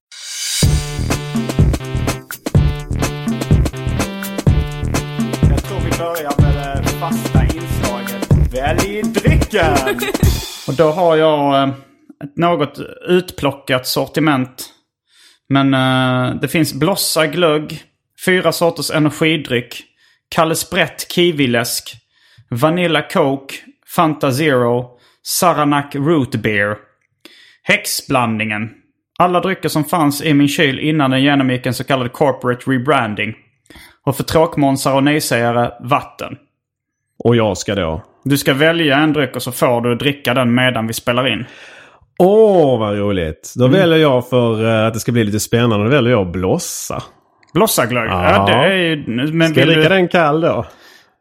Välj 8.62 9.02
drycken! 9.02 9.76
Och 10.68 10.74
då 10.74 10.92
har 10.92 11.16
jag 11.16 11.64
eh, 11.64 11.70
ett 12.24 12.38
något 12.38 12.80
utplockat 13.08 13.88
sortiment. 13.88 14.70
Men 15.50 15.74
eh, 15.74 16.40
det 16.42 16.48
finns 16.48 16.74
Blossa 16.74 17.28
glögg, 17.28 17.82
fyra 18.26 18.52
sorters 18.52 18.92
energidryck, 18.92 19.84
Kalle 20.30 20.56
Sprätt 20.56 21.12
kiwiläsk, 21.12 21.94
Vanilla 22.50 23.02
Coke, 23.02 23.56
Fanta 23.96 24.32
Zero, 24.32 25.00
Saranac 25.24 25.96
Root 25.96 26.36
Beer. 26.36 26.78
Häxblandningen. 27.64 28.70
Alla 29.20 29.40
drycker 29.40 29.70
som 29.70 29.84
fanns 29.84 30.22
i 30.22 30.34
min 30.34 30.48
kyl 30.48 30.80
innan 30.80 31.12
den 31.12 31.24
genomgick 31.24 31.66
en 31.66 31.74
så 31.74 31.84
kallad 31.84 32.14
corporate 32.14 32.72
rebranding. 32.72 33.36
Och 34.06 34.18
för 34.18 34.24
tråkmånsar 34.24 34.96
och 34.96 35.04
nejsägare, 35.04 35.72
vatten. 35.80 36.38
Och 37.24 37.36
jag 37.36 37.58
ska 37.58 37.76
då 37.76 38.04
Du 38.30 38.38
ska 38.38 38.54
välja 38.54 38.98
en 38.98 39.14
dryck 39.14 39.36
och 39.36 39.44
så 39.44 39.52
får 39.52 39.82
du 39.82 39.96
dricka 39.96 40.34
den 40.34 40.56
medan 40.56 40.88
vi 40.88 40.94
spelar 40.94 41.28
in. 41.34 41.46
Åh, 42.20 42.80
vad 42.80 42.98
roligt. 42.98 43.54
Då 43.56 43.66
Mm. 43.66 43.80
väljer 43.80 43.98
jag 43.98 44.30
för 44.30 44.66
eh, 44.66 44.88
att 44.88 44.94
det 44.94 45.00
ska 45.00 45.12
bli 45.12 45.24
lite 45.24 45.40
spännande. 45.40 45.86
Då 45.86 45.92
väljer 45.92 46.12
jag 46.12 46.32
blossa. 46.32 47.04
Blossaglögg. 47.54 48.10
Ja. 48.10 48.32
Ja. 48.32 48.46
det 48.46 48.54
är 48.54 48.74
ju... 48.74 49.04
Men 49.32 49.50
Ska 49.50 49.60
jag 49.60 49.68
dricka 49.68 49.82
du... 49.82 49.90
den 49.96 50.08
kall 50.08 50.42
då? 50.42 50.66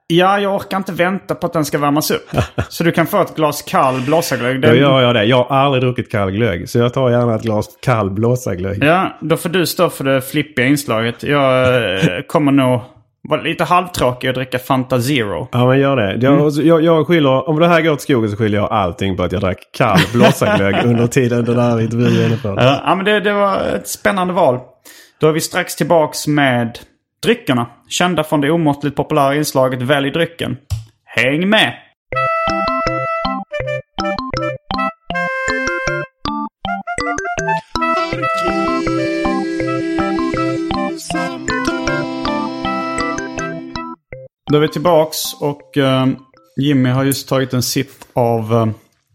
Ja, 0.08 0.38
jag 0.40 0.54
orkar 0.54 0.76
inte 0.76 0.92
vänta 0.92 1.34
på 1.34 1.46
att 1.46 1.52
den 1.52 1.64
ska 1.64 1.78
värmas 1.78 2.10
upp. 2.10 2.30
så 2.68 2.84
du 2.84 2.92
kan 2.92 3.06
få 3.06 3.22
ett 3.22 3.36
glas 3.36 3.62
kall 3.62 4.00
blossaglögg. 4.00 4.60
Då 4.60 4.68
Den... 4.68 4.76
gör 4.76 5.00
jag 5.02 5.14
det. 5.14 5.24
Jag 5.24 5.36
har 5.44 5.56
aldrig 5.56 5.82
druckit 5.82 6.10
kall 6.12 6.30
glögg. 6.30 6.68
Så 6.68 6.78
jag 6.78 6.94
tar 6.94 7.10
gärna 7.10 7.34
ett 7.34 7.42
glas 7.42 7.68
kall 7.82 8.10
blåsaglögg. 8.10 8.84
Ja, 8.84 9.16
då 9.20 9.36
får 9.36 9.48
du 9.48 9.66
stå 9.66 9.90
för 9.90 10.04
det 10.04 10.22
flippiga 10.22 10.66
inslaget. 10.66 11.22
Jag 11.22 11.74
eh, 11.94 12.20
kommer 12.28 12.52
nog 12.52 12.80
vara 13.28 13.42
lite 13.42 13.64
halvtråkig 13.64 14.30
och 14.30 14.34
dricka 14.34 14.58
Fanta 14.58 15.00
Zero. 15.00 15.48
Ja, 15.52 15.66
men 15.66 15.78
gör 15.78 15.96
det. 15.96 16.26
Jag, 16.26 16.52
jag, 16.52 16.84
jag 16.84 17.06
skyller, 17.06 17.48
om 17.48 17.58
det 17.58 17.68
här 17.68 17.82
går 17.82 17.92
åt 17.92 18.00
skogen 18.00 18.30
så 18.30 18.36
skyller 18.36 18.58
jag 18.58 18.72
allting 18.72 19.16
på 19.16 19.22
att 19.22 19.32
jag 19.32 19.40
drack 19.40 19.58
kall 19.72 19.98
blåsaglögg 20.12 20.76
under 20.84 21.06
tiden 21.06 21.44
den 21.44 21.58
här 21.58 21.80
intervjun 21.80 22.14
genomfördes. 22.14 22.64
Ja, 22.64 22.82
ja, 22.86 22.94
men 22.94 23.04
det, 23.04 23.20
det 23.20 23.32
var 23.32 23.60
ett 23.60 23.88
spännande 23.88 24.34
val. 24.34 24.60
Då 25.20 25.28
är 25.28 25.32
vi 25.32 25.40
strax 25.40 25.76
tillbaks 25.76 26.26
med 26.26 26.78
dryckerna. 27.22 27.66
Kända 27.88 28.24
från 28.24 28.40
det 28.40 28.50
omåttligt 28.50 28.96
populära 28.96 29.34
inslaget 29.34 29.82
Välj 29.82 30.10
drycken. 30.10 30.56
Häng 31.04 31.48
med! 31.48 31.85
Då 44.50 44.56
är 44.56 44.60
vi 44.60 44.68
tillbaks 44.68 45.18
och 45.40 45.76
eh, 45.76 46.06
Jimmy 46.60 46.88
har 46.90 47.04
just 47.04 47.28
tagit 47.28 47.52
en 47.52 47.62
sipp 47.62 47.90
av 48.12 48.52
uh, 48.54 48.66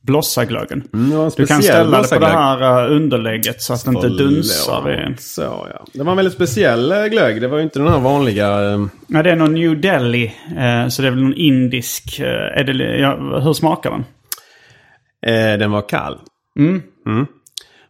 blossaglöggen. 0.01 0.83
Mm, 0.93 1.29
Du 1.37 1.45
kan 1.45 1.63
ställa 1.63 2.01
det 2.01 2.07
på 2.07 2.19
det 2.19 2.27
här 2.27 2.85
eh, 2.85 2.95
underlägget 2.95 3.61
så 3.61 3.73
att 3.73 3.85
det 3.85 3.91
inte 3.91 4.07
dunsar. 4.09 5.15
Så 5.19 5.41
ja. 5.41 5.85
Det 5.93 6.03
var 6.03 6.11
en 6.11 6.17
väldigt 6.17 6.33
speciell 6.33 6.91
eh, 6.91 7.05
glögg. 7.05 7.41
Det 7.41 7.47
var 7.47 7.57
ju 7.57 7.63
inte 7.63 7.79
den 7.79 7.87
här 7.87 7.99
vanliga... 7.99 8.47
eh, 8.73 8.85
Ja, 9.07 9.23
det 9.23 9.31
är 9.31 9.35
någon 9.35 9.53
New 9.53 9.81
Delhi. 9.81 10.25
Eh, 10.57 10.87
så 10.87 11.01
det 11.01 11.07
är 11.07 11.11
väl 11.11 11.21
någon 11.23 11.33
indisk. 11.37 12.19
Eh, 12.19 12.59
är 12.59 12.63
det, 12.63 12.97
ja, 12.99 13.39
hur 13.43 13.53
smakar 13.53 13.91
den? 13.91 14.05
Eh, 15.25 15.57
den 15.59 15.71
var 15.71 15.89
kall. 15.89 16.17
Mm. 16.59 16.81
Mm. 17.07 17.25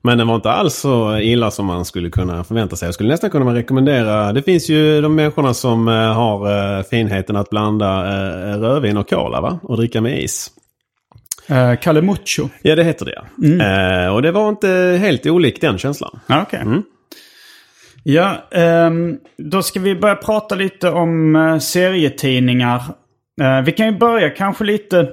Men 0.04 0.18
den 0.18 0.28
var 0.28 0.36
inte 0.36 0.52
alls 0.52 0.76
så 0.76 1.18
illa 1.18 1.52
som 1.52 1.66
man 1.66 1.86
skulle 1.86 2.10
kunna 2.10 2.44
förvänta 2.44 2.76
sig. 2.76 2.88
Jag 2.88 2.94
skulle 2.94 3.10
nästan 3.10 3.30
kunna 3.30 3.56
rekommendera... 3.56 4.34
Det 4.34 4.42
finns 4.42 4.70
ju 4.70 5.02
de 5.02 5.16
människorna 5.16 5.54
som 5.54 5.88
eh, 5.88 5.94
har 5.94 6.78
eh, 6.78 6.84
finheten 6.84 7.36
att 7.36 7.50
blanda 7.50 7.88
eh, 7.88 8.60
rödvin 8.60 8.98
och 8.98 9.10
cola 9.10 9.42
va? 9.42 9.60
Och 9.64 9.78
dricka 9.78 10.02
med 10.02 10.24
is. 10.24 10.52
Eh, 11.48 11.76
Kalle 11.76 12.02
Mucho. 12.02 12.50
Ja, 12.62 12.76
det 12.76 12.84
heter 12.84 13.06
det. 13.06 13.22
Eh, 13.64 14.14
och 14.14 14.22
det 14.22 14.32
var 14.32 14.50
inte 14.50 14.98
helt 15.02 15.26
olikt 15.26 15.62
den 15.62 15.78
känslan. 15.78 16.20
Ja, 16.28 16.42
okej. 16.42 16.60
Mm. 16.62 16.84
Ja, 18.04 18.48
ehm, 18.52 19.18
då 19.38 19.64
ska 19.64 19.80
vi 19.80 19.96
börja 19.96 20.16
prata 20.16 20.56
lite 20.56 20.90
om 20.90 21.36
eh, 21.36 21.58
serietidningar. 21.58 22.82
Eh, 23.42 23.62
vi 23.62 23.72
kan 23.72 23.86
ju 23.86 23.98
börja 23.98 24.30
kanske 24.30 24.64
lite... 24.64 25.10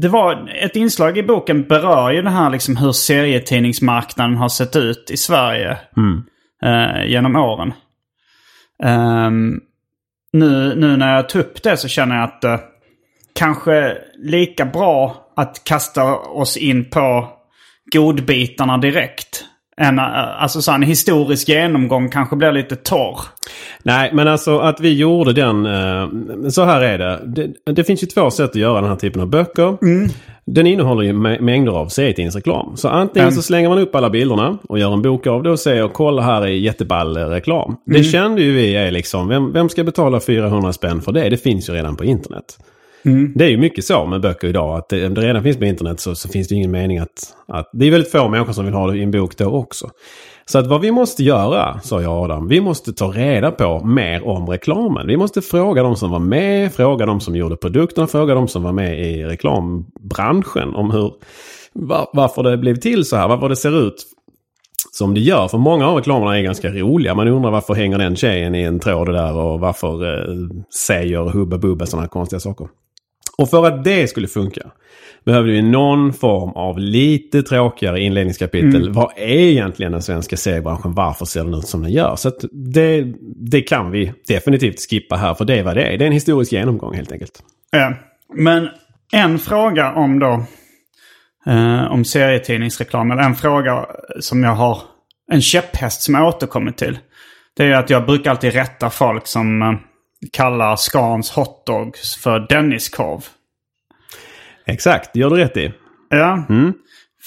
det 0.00 0.08
var 0.08 0.52
ett 0.62 0.76
inslag 0.76 1.18
i 1.18 1.22
boken 1.22 1.62
berör 1.62 2.10
ju 2.10 2.22
det 2.22 2.30
här 2.30 2.50
liksom 2.50 2.76
hur 2.76 2.92
serietidningsmarknaden 2.92 4.36
har 4.36 4.48
sett 4.48 4.76
ut 4.76 5.10
i 5.10 5.16
Sverige 5.16 5.78
eh, 6.62 7.04
genom 7.06 7.36
åren. 7.36 7.72
Ehm, 8.82 9.60
nu, 10.32 10.74
nu 10.74 10.96
när 10.96 11.14
jag 11.14 11.28
tar 11.28 11.40
upp 11.40 11.62
det 11.62 11.76
så 11.76 11.88
känner 11.88 12.16
jag 12.16 12.24
att 12.24 12.44
eh, 12.44 12.58
kanske 13.34 13.98
lika 14.18 14.64
bra 14.64 15.26
att 15.36 15.64
kasta 15.64 16.16
oss 16.16 16.56
in 16.56 16.90
på 16.90 17.28
godbitarna 17.92 18.78
direkt. 18.78 19.44
En, 19.76 19.98
eh, 19.98 20.42
alltså 20.42 20.62
så 20.62 20.72
en 20.72 20.82
historisk 20.82 21.48
genomgång 21.48 22.08
kanske 22.08 22.36
blir 22.36 22.52
lite 22.52 22.76
torr. 22.76 23.18
Nej, 23.82 24.10
men 24.14 24.28
alltså 24.28 24.58
att 24.58 24.80
vi 24.80 24.92
gjorde 24.94 25.32
den... 25.32 25.66
eh, 25.66 26.08
Så 26.48 26.64
här 26.64 26.80
är 26.82 26.98
det. 26.98 27.20
det. 27.26 27.72
Det 27.72 27.84
finns 27.84 28.02
ju 28.02 28.06
två 28.06 28.30
sätt 28.30 28.50
att 28.50 28.56
göra 28.56 28.80
den 28.80 28.90
här 28.90 28.96
typen 28.96 29.22
av 29.22 29.28
böcker. 29.28 29.76
Den 30.44 30.66
innehåller 30.66 31.02
ju 31.02 31.12
mä- 31.12 31.40
mängder 31.40 31.72
av 31.72 31.86
serietidningsreklam. 31.88 32.76
Så 32.76 32.88
antingen 32.88 33.28
Mm. 33.28 33.34
så 33.36 33.42
slänger 33.42 33.68
man 33.68 33.78
upp 33.78 33.94
alla 33.94 34.10
bilderna 34.10 34.58
och 34.68 34.78
gör 34.78 34.92
en 34.92 35.02
bok 35.02 35.26
av 35.26 35.42
det 35.42 35.50
och 35.50 35.60
säger 35.60 35.88
kolla 35.88 36.22
här 36.22 36.42
är 36.42 36.46
jätteball 36.46 37.16
reklam. 37.16 37.76
Det 37.86 38.02
kände 38.04 38.42
ju 38.42 38.52
vi 38.52 38.76
är 38.76 38.90
liksom, 38.90 39.28
vem, 39.28 39.52
vem 39.52 39.68
ska 39.68 39.84
betala 39.84 40.20
400 40.20 40.72
spänn 40.72 41.00
för 41.02 41.12
det? 41.12 41.28
Det 41.28 41.36
finns 41.36 41.68
ju 41.68 41.72
redan 41.72 41.96
på 41.96 42.04
internet. 42.04 42.44
Mm. 43.04 43.32
Det 43.34 43.44
är 43.44 43.48
ju 43.48 43.56
mycket 43.56 43.84
så 43.84 44.06
med 44.06 44.20
böcker 44.20 44.48
idag. 44.48 44.78
Att 44.78 44.88
det, 44.88 45.06
om 45.06 45.14
det 45.14 45.20
redan 45.20 45.42
finns 45.42 45.56
på 45.56 45.64
internet 45.64 46.00
så, 46.00 46.14
så 46.14 46.28
finns 46.28 46.48
det 46.48 46.54
ingen 46.54 46.70
mening 46.70 46.98
att, 46.98 47.34
att... 47.48 47.70
Det 47.72 47.86
är 47.86 47.90
väldigt 47.90 48.12
få 48.12 48.28
människor 48.28 48.52
som 48.52 48.64
vill 48.64 48.74
ha 48.74 48.86
det 48.86 48.98
i 48.98 49.02
en 49.02 49.10
bok 49.10 49.36
då 49.36 49.46
också. 49.46 49.90
Så 50.44 50.58
att 50.58 50.66
vad 50.66 50.80
vi 50.80 50.90
måste 50.90 51.24
göra, 51.24 51.80
sa 51.80 52.02
jag 52.02 52.24
Adam, 52.24 52.48
vi 52.48 52.60
måste 52.60 52.92
ta 52.92 53.06
reda 53.06 53.50
på 53.50 53.84
mer 53.84 54.28
om 54.28 54.48
reklamen. 54.48 55.06
Vi 55.06 55.16
måste 55.16 55.42
fråga 55.42 55.82
de 55.82 55.96
som 55.96 56.10
var 56.10 56.18
med, 56.18 56.72
fråga 56.72 57.06
de 57.06 57.20
som 57.20 57.36
gjorde 57.36 57.56
produkterna, 57.56 58.06
fråga 58.06 58.34
de 58.34 58.48
som 58.48 58.62
var 58.62 58.72
med 58.72 59.00
i 59.00 59.24
reklambranschen 59.24 60.74
om 60.74 60.90
hur, 60.90 61.12
var, 61.72 62.08
varför 62.12 62.42
det 62.42 62.56
blev 62.56 62.76
till 62.76 63.04
så 63.04 63.16
här, 63.16 63.28
varför 63.28 63.48
det 63.48 63.56
ser 63.56 63.86
ut 63.86 64.06
som 64.92 65.14
det 65.14 65.20
gör. 65.20 65.48
För 65.48 65.58
många 65.58 65.88
av 65.88 65.96
reklamerna 65.96 66.38
är 66.38 66.42
ganska 66.42 66.68
roliga. 66.68 67.14
Man 67.14 67.28
undrar 67.28 67.50
varför 67.50 67.74
hänger 67.74 67.98
den 67.98 68.16
tjejen 68.16 68.54
i 68.54 68.62
en 68.62 68.80
tråd 68.80 69.12
där 69.12 69.36
och 69.36 69.60
varför 69.60 70.04
eh, 70.04 70.36
säger 70.86 71.30
Hubba 71.30 71.58
Bubba 71.58 71.86
sådana 71.86 72.08
konstiga 72.08 72.40
saker. 72.40 72.68
Och 73.38 73.50
för 73.50 73.66
att 73.66 73.84
det 73.84 74.08
skulle 74.08 74.28
funka 74.28 74.62
behövde 75.24 75.52
vi 75.52 75.62
någon 75.62 76.12
form 76.12 76.50
av 76.50 76.78
lite 76.78 77.42
tråkigare 77.42 78.00
inledningskapitel. 78.00 78.90
Vad 78.92 79.12
är 79.16 79.28
egentligen 79.28 79.92
den 79.92 80.02
svenska 80.02 80.36
seriebranschen? 80.36 80.94
Varför 80.94 81.24
ser 81.24 81.44
den 81.44 81.54
ut 81.54 81.66
som 81.66 81.82
den 81.82 81.92
gör? 81.92 82.16
Så 82.16 82.32
det, 82.52 83.12
det 83.36 83.60
kan 83.60 83.90
vi 83.90 84.12
definitivt 84.28 84.90
skippa 84.90 85.16
här 85.16 85.34
för 85.34 85.44
det 85.44 85.58
är 85.58 85.62
vad 85.62 85.76
det 85.76 85.82
är. 85.82 85.98
Det 85.98 86.04
är 86.04 86.06
en 86.06 86.12
historisk 86.12 86.52
genomgång 86.52 86.94
helt 86.94 87.12
enkelt. 87.12 87.42
Ja. 87.70 87.94
Men 88.34 88.68
en 89.12 89.38
fråga 89.38 89.92
om 89.92 90.18
då 90.18 90.44
eh, 91.46 91.92
om 91.92 92.04
serietidningsreklam, 92.04 93.10
eller 93.10 93.22
en 93.22 93.34
fråga 93.34 93.86
som 94.20 94.42
jag 94.44 94.54
har, 94.54 94.78
en 95.32 95.42
käpphäst 95.42 96.02
som 96.02 96.14
jag 96.14 96.28
återkommit 96.28 96.76
till. 96.76 96.98
Det 97.56 97.64
är 97.64 97.72
att 97.72 97.90
jag 97.90 98.06
brukar 98.06 98.30
alltid 98.30 98.52
rätta 98.52 98.90
folk 98.90 99.26
som 99.26 99.62
eh, 99.62 99.72
kallar 100.32 100.76
Scans 100.76 101.30
hotdogs 101.30 102.16
för 102.16 102.46
Denniskorv. 102.48 103.20
Exakt, 104.66 105.10
det 105.12 105.20
gör 105.20 105.30
du 105.30 105.36
rätt 105.36 105.56
i. 105.56 105.72
Ja, 106.08 106.44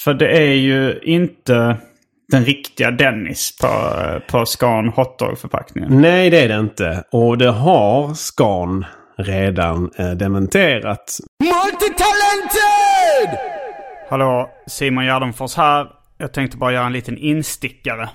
för 0.04 0.14
det 0.14 0.38
är 0.38 0.54
ju 0.54 1.00
inte 1.04 1.78
den 2.28 2.46
riktiga 2.46 2.92
Dennis 2.92 3.58
på, 3.58 3.68
på 4.32 4.46
Scan 4.46 4.90
hotdog-förpackningen. 4.90 6.02
Nej, 6.02 6.30
det 6.30 6.40
är 6.40 6.48
det 6.48 6.60
inte. 6.60 7.04
Och 7.12 7.38
det 7.38 7.52
har 7.52 8.14
Scan 8.14 8.86
redan 9.18 9.92
eh, 9.98 10.12
dementerat. 10.12 11.20
Hallå, 14.10 14.50
Simon 14.68 15.06
Gärdenfors 15.06 15.56
här. 15.56 15.88
Jag 16.18 16.34
tänkte 16.34 16.58
bara 16.58 16.74
göra 16.74 16.86
en 16.86 16.94
liten 16.94 17.18
instickare. 17.18 18.10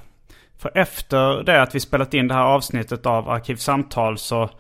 För 0.61 0.71
efter 0.75 1.43
det 1.43 1.63
att 1.63 1.75
vi 1.75 1.81
spelat 1.81 2.15
in 2.15 2.29
det 2.29 2.35
här 2.35 2.45
avsnittet 2.45 3.07
av 3.07 3.29
Arkivsamtal 3.29 4.19
så 4.19 4.51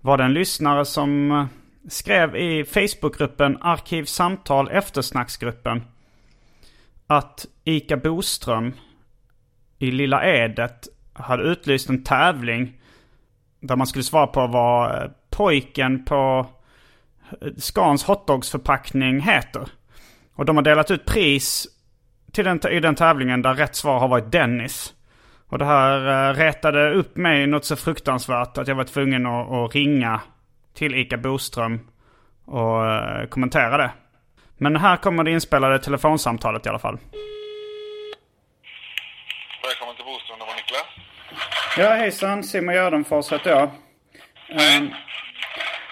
var 0.00 0.18
det 0.18 0.24
en 0.24 0.34
lyssnare 0.34 0.84
som 0.84 1.30
eh, 1.30 1.46
skrev 1.88 2.36
i 2.36 2.64
Facebookgruppen 2.64 3.58
Arkivsamtal 3.60 4.70
eftersnacksgruppen 4.70 5.84
att 7.06 7.46
Ika 7.64 7.96
Boström 7.96 8.72
i 9.78 9.90
Lilla 9.90 10.24
Edet 10.24 10.88
hade 11.12 11.42
utlyst 11.42 11.88
en 11.88 12.04
tävling 12.04 12.80
där 13.60 13.76
man 13.76 13.86
skulle 13.86 14.04
svara 14.04 14.26
på 14.26 14.46
vad 14.46 15.02
eh, 15.02 15.10
pojken 15.30 16.04
på 16.04 16.46
eh, 17.40 17.48
Skans 17.56 18.04
hotdogsförpackning 18.04 19.20
heter. 19.20 19.68
Och 20.34 20.44
de 20.44 20.56
har 20.56 20.62
delat 20.62 20.90
ut 20.90 21.06
pris 21.06 21.66
till 22.32 22.44
den, 22.44 22.60
i 22.70 22.80
den 22.80 22.94
tävlingen 22.94 23.42
där 23.42 23.54
rätt 23.54 23.74
svar 23.74 23.98
har 23.98 24.08
varit 24.08 24.32
Dennis. 24.32 24.94
Och 25.52 25.58
det 25.58 25.64
här 25.64 26.30
uh, 26.30 26.36
retade 26.36 26.90
upp 26.90 27.16
mig 27.16 27.46
något 27.46 27.64
så 27.64 27.76
fruktansvärt 27.76 28.58
att 28.58 28.68
jag 28.68 28.74
var 28.74 28.84
tvungen 28.84 29.26
att, 29.26 29.52
att 29.52 29.74
ringa 29.74 30.20
till 30.74 30.94
Ika 30.94 31.16
Boström 31.16 31.80
och 32.44 32.86
eh, 32.86 33.26
kommentera 33.26 33.76
det. 33.76 33.90
Men 34.58 34.76
här 34.76 34.96
kommer 34.96 35.24
det 35.24 35.30
inspelade 35.30 35.78
telefonsamtalet 35.78 36.66
i 36.66 36.68
alla 36.68 36.78
fall. 36.78 36.98
Välkommen 39.62 39.96
till 39.96 40.04
Boström, 40.04 40.38
det 40.38 40.44
var 40.44 40.54
Niklas. 40.54 40.86
Ja, 41.78 41.94
hejsan. 41.94 42.42
Simon 42.42 42.74
Gärdenfors 42.74 43.32
heter 43.32 43.50
jag. 43.50 43.70
Ehm, 44.48 44.90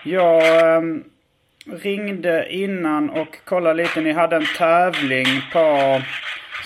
jag 0.04 0.76
ehm, 0.76 1.04
ringde 1.66 2.52
innan 2.52 3.10
och 3.10 3.44
kollade 3.44 3.82
lite. 3.82 4.00
Ni 4.00 4.12
hade 4.12 4.36
en 4.36 4.46
tävling 4.58 5.26
på 5.52 6.02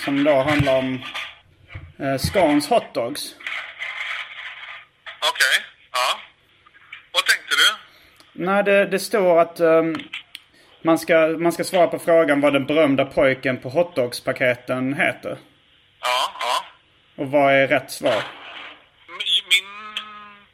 som 0.04 0.24
då 0.24 0.42
handlar 0.42 0.78
om 0.78 1.00
uh, 2.00 2.18
Scans 2.18 2.68
hotdogs. 2.68 3.34
Okej, 5.30 5.64
ja. 5.92 6.20
Vad 7.12 7.24
tänkte 7.26 7.54
du? 7.54 7.76
Nej, 8.44 8.64
det, 8.64 8.86
det 8.86 8.98
står 8.98 9.40
att 9.40 9.60
ehm, 9.60 9.94
man, 10.82 10.98
ska, 10.98 11.26
man 11.38 11.52
ska 11.52 11.64
svara 11.64 11.86
på 11.86 11.98
frågan 11.98 12.40
vad 12.40 12.52
den 12.52 12.66
berömda 12.66 13.04
pojken 13.04 13.60
på 13.60 13.68
hotdogspaketen 13.68 14.94
heter. 14.94 15.38
Ja, 16.00 16.32
ja. 16.40 16.64
Och 17.22 17.30
vad 17.30 17.52
är 17.52 17.68
rätt 17.68 17.90
svar? 17.90 18.22
Mi- 19.08 19.44
Min 19.48 19.64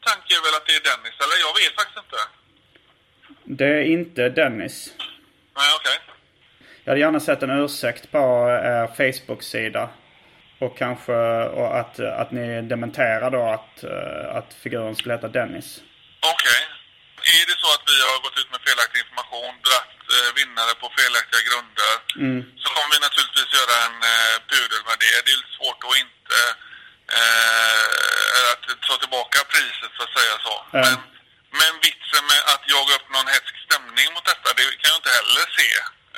tanke 0.01 0.33
är 0.33 0.41
väl 0.45 0.55
att 0.57 0.65
det 0.65 0.73
är 0.73 0.83
Dennis, 0.83 1.15
eller? 1.19 1.37
Jag 1.45 1.53
vet 1.59 1.75
faktiskt 1.75 1.97
inte. 1.97 2.17
Det 3.43 3.65
är 3.65 3.81
inte 3.83 4.29
Dennis. 4.29 4.93
Nej, 5.57 5.67
okej. 5.79 5.99
Jag 6.83 6.91
hade 6.91 6.99
gärna 6.99 7.19
sett 7.19 7.43
en 7.43 7.49
ursäkt 7.49 8.11
på 8.11 8.17
er 8.63 8.87
Facebook-sida. 8.87 9.89
Och 10.63 10.73
kanske 10.83 11.17
och 11.59 11.69
att, 11.81 11.95
att 12.21 12.31
ni 12.37 12.45
dementerar 12.73 13.29
då 13.37 13.43
att, 13.57 13.73
eh, 13.91 14.25
att 14.37 14.49
figuren 14.63 14.95
skulle 14.95 15.13
heta 15.15 15.35
Dennis. 15.37 15.69
Okej. 16.33 16.61
Är 17.39 17.43
det 17.49 17.57
så 17.63 17.69
att 17.75 17.85
vi 17.91 17.97
har 18.07 18.17
gått 18.25 18.37
ut 18.41 18.51
med 18.53 18.61
felaktig 18.67 18.99
information, 19.03 19.53
dratt 19.67 19.99
eh, 20.15 20.29
vinnare 20.39 20.73
på 20.81 20.87
felaktiga 20.99 21.41
grunder, 21.49 21.93
så 22.61 22.67
kommer 22.75 22.91
vi 22.95 22.99
naturligtvis 23.07 23.51
göra 23.59 23.75
en 23.87 23.97
eh, 24.13 24.35
pudel 24.51 24.83
med 24.89 24.97
det. 25.05 25.15
Det 25.25 25.31
är 25.33 25.39
lite 25.41 25.57
svårt 25.59 25.81
att 25.87 25.97
inte 26.05 26.37
eh, 27.17 28.43
att 28.51 28.65
ta 28.87 28.95
tillbaka 29.03 29.37
priset, 29.53 29.91
så 29.97 30.01
att 30.05 30.13
säga 30.19 30.35
så. 30.47 30.55
Ja. 30.77 30.81
Men, 30.85 30.97
men 31.59 31.73
vitsen 31.85 32.23
med 32.31 32.41
att 32.53 32.63
jaga 32.75 32.91
upp 32.97 33.07
någon 33.15 33.29
hetsk 33.35 33.55
stämning 33.65 34.07
mot 34.15 34.25
detta, 34.31 34.47
det 34.57 34.63
kan 34.81 34.91
jag 34.93 34.99
inte 35.01 35.15
heller 35.19 35.45
se. 35.59 35.69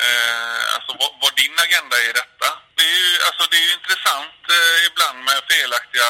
Eh, 0.05 0.61
alltså 0.75 0.91
vad, 1.01 1.11
vad 1.23 1.33
din 1.41 1.55
agenda 1.65 1.95
är 2.03 2.09
i 2.13 2.19
detta. 2.23 2.49
Det 2.83 2.89
är 2.95 3.01
ju, 3.09 3.11
alltså, 3.27 3.43
det 3.51 3.57
är 3.61 3.65
ju 3.69 3.73
intressant 3.79 4.39
eh, 4.57 4.77
ibland 4.89 5.17
med 5.29 5.39
felaktiga 5.53 6.09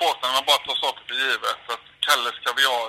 påståenden, 0.00 0.34
man 0.38 0.46
bara 0.50 0.62
tar 0.66 0.76
saker 0.86 1.02
för 1.08 1.16
givet. 1.24 1.60
Att 1.74 1.84
Kalles 2.06 2.36
kaviar, 2.46 2.86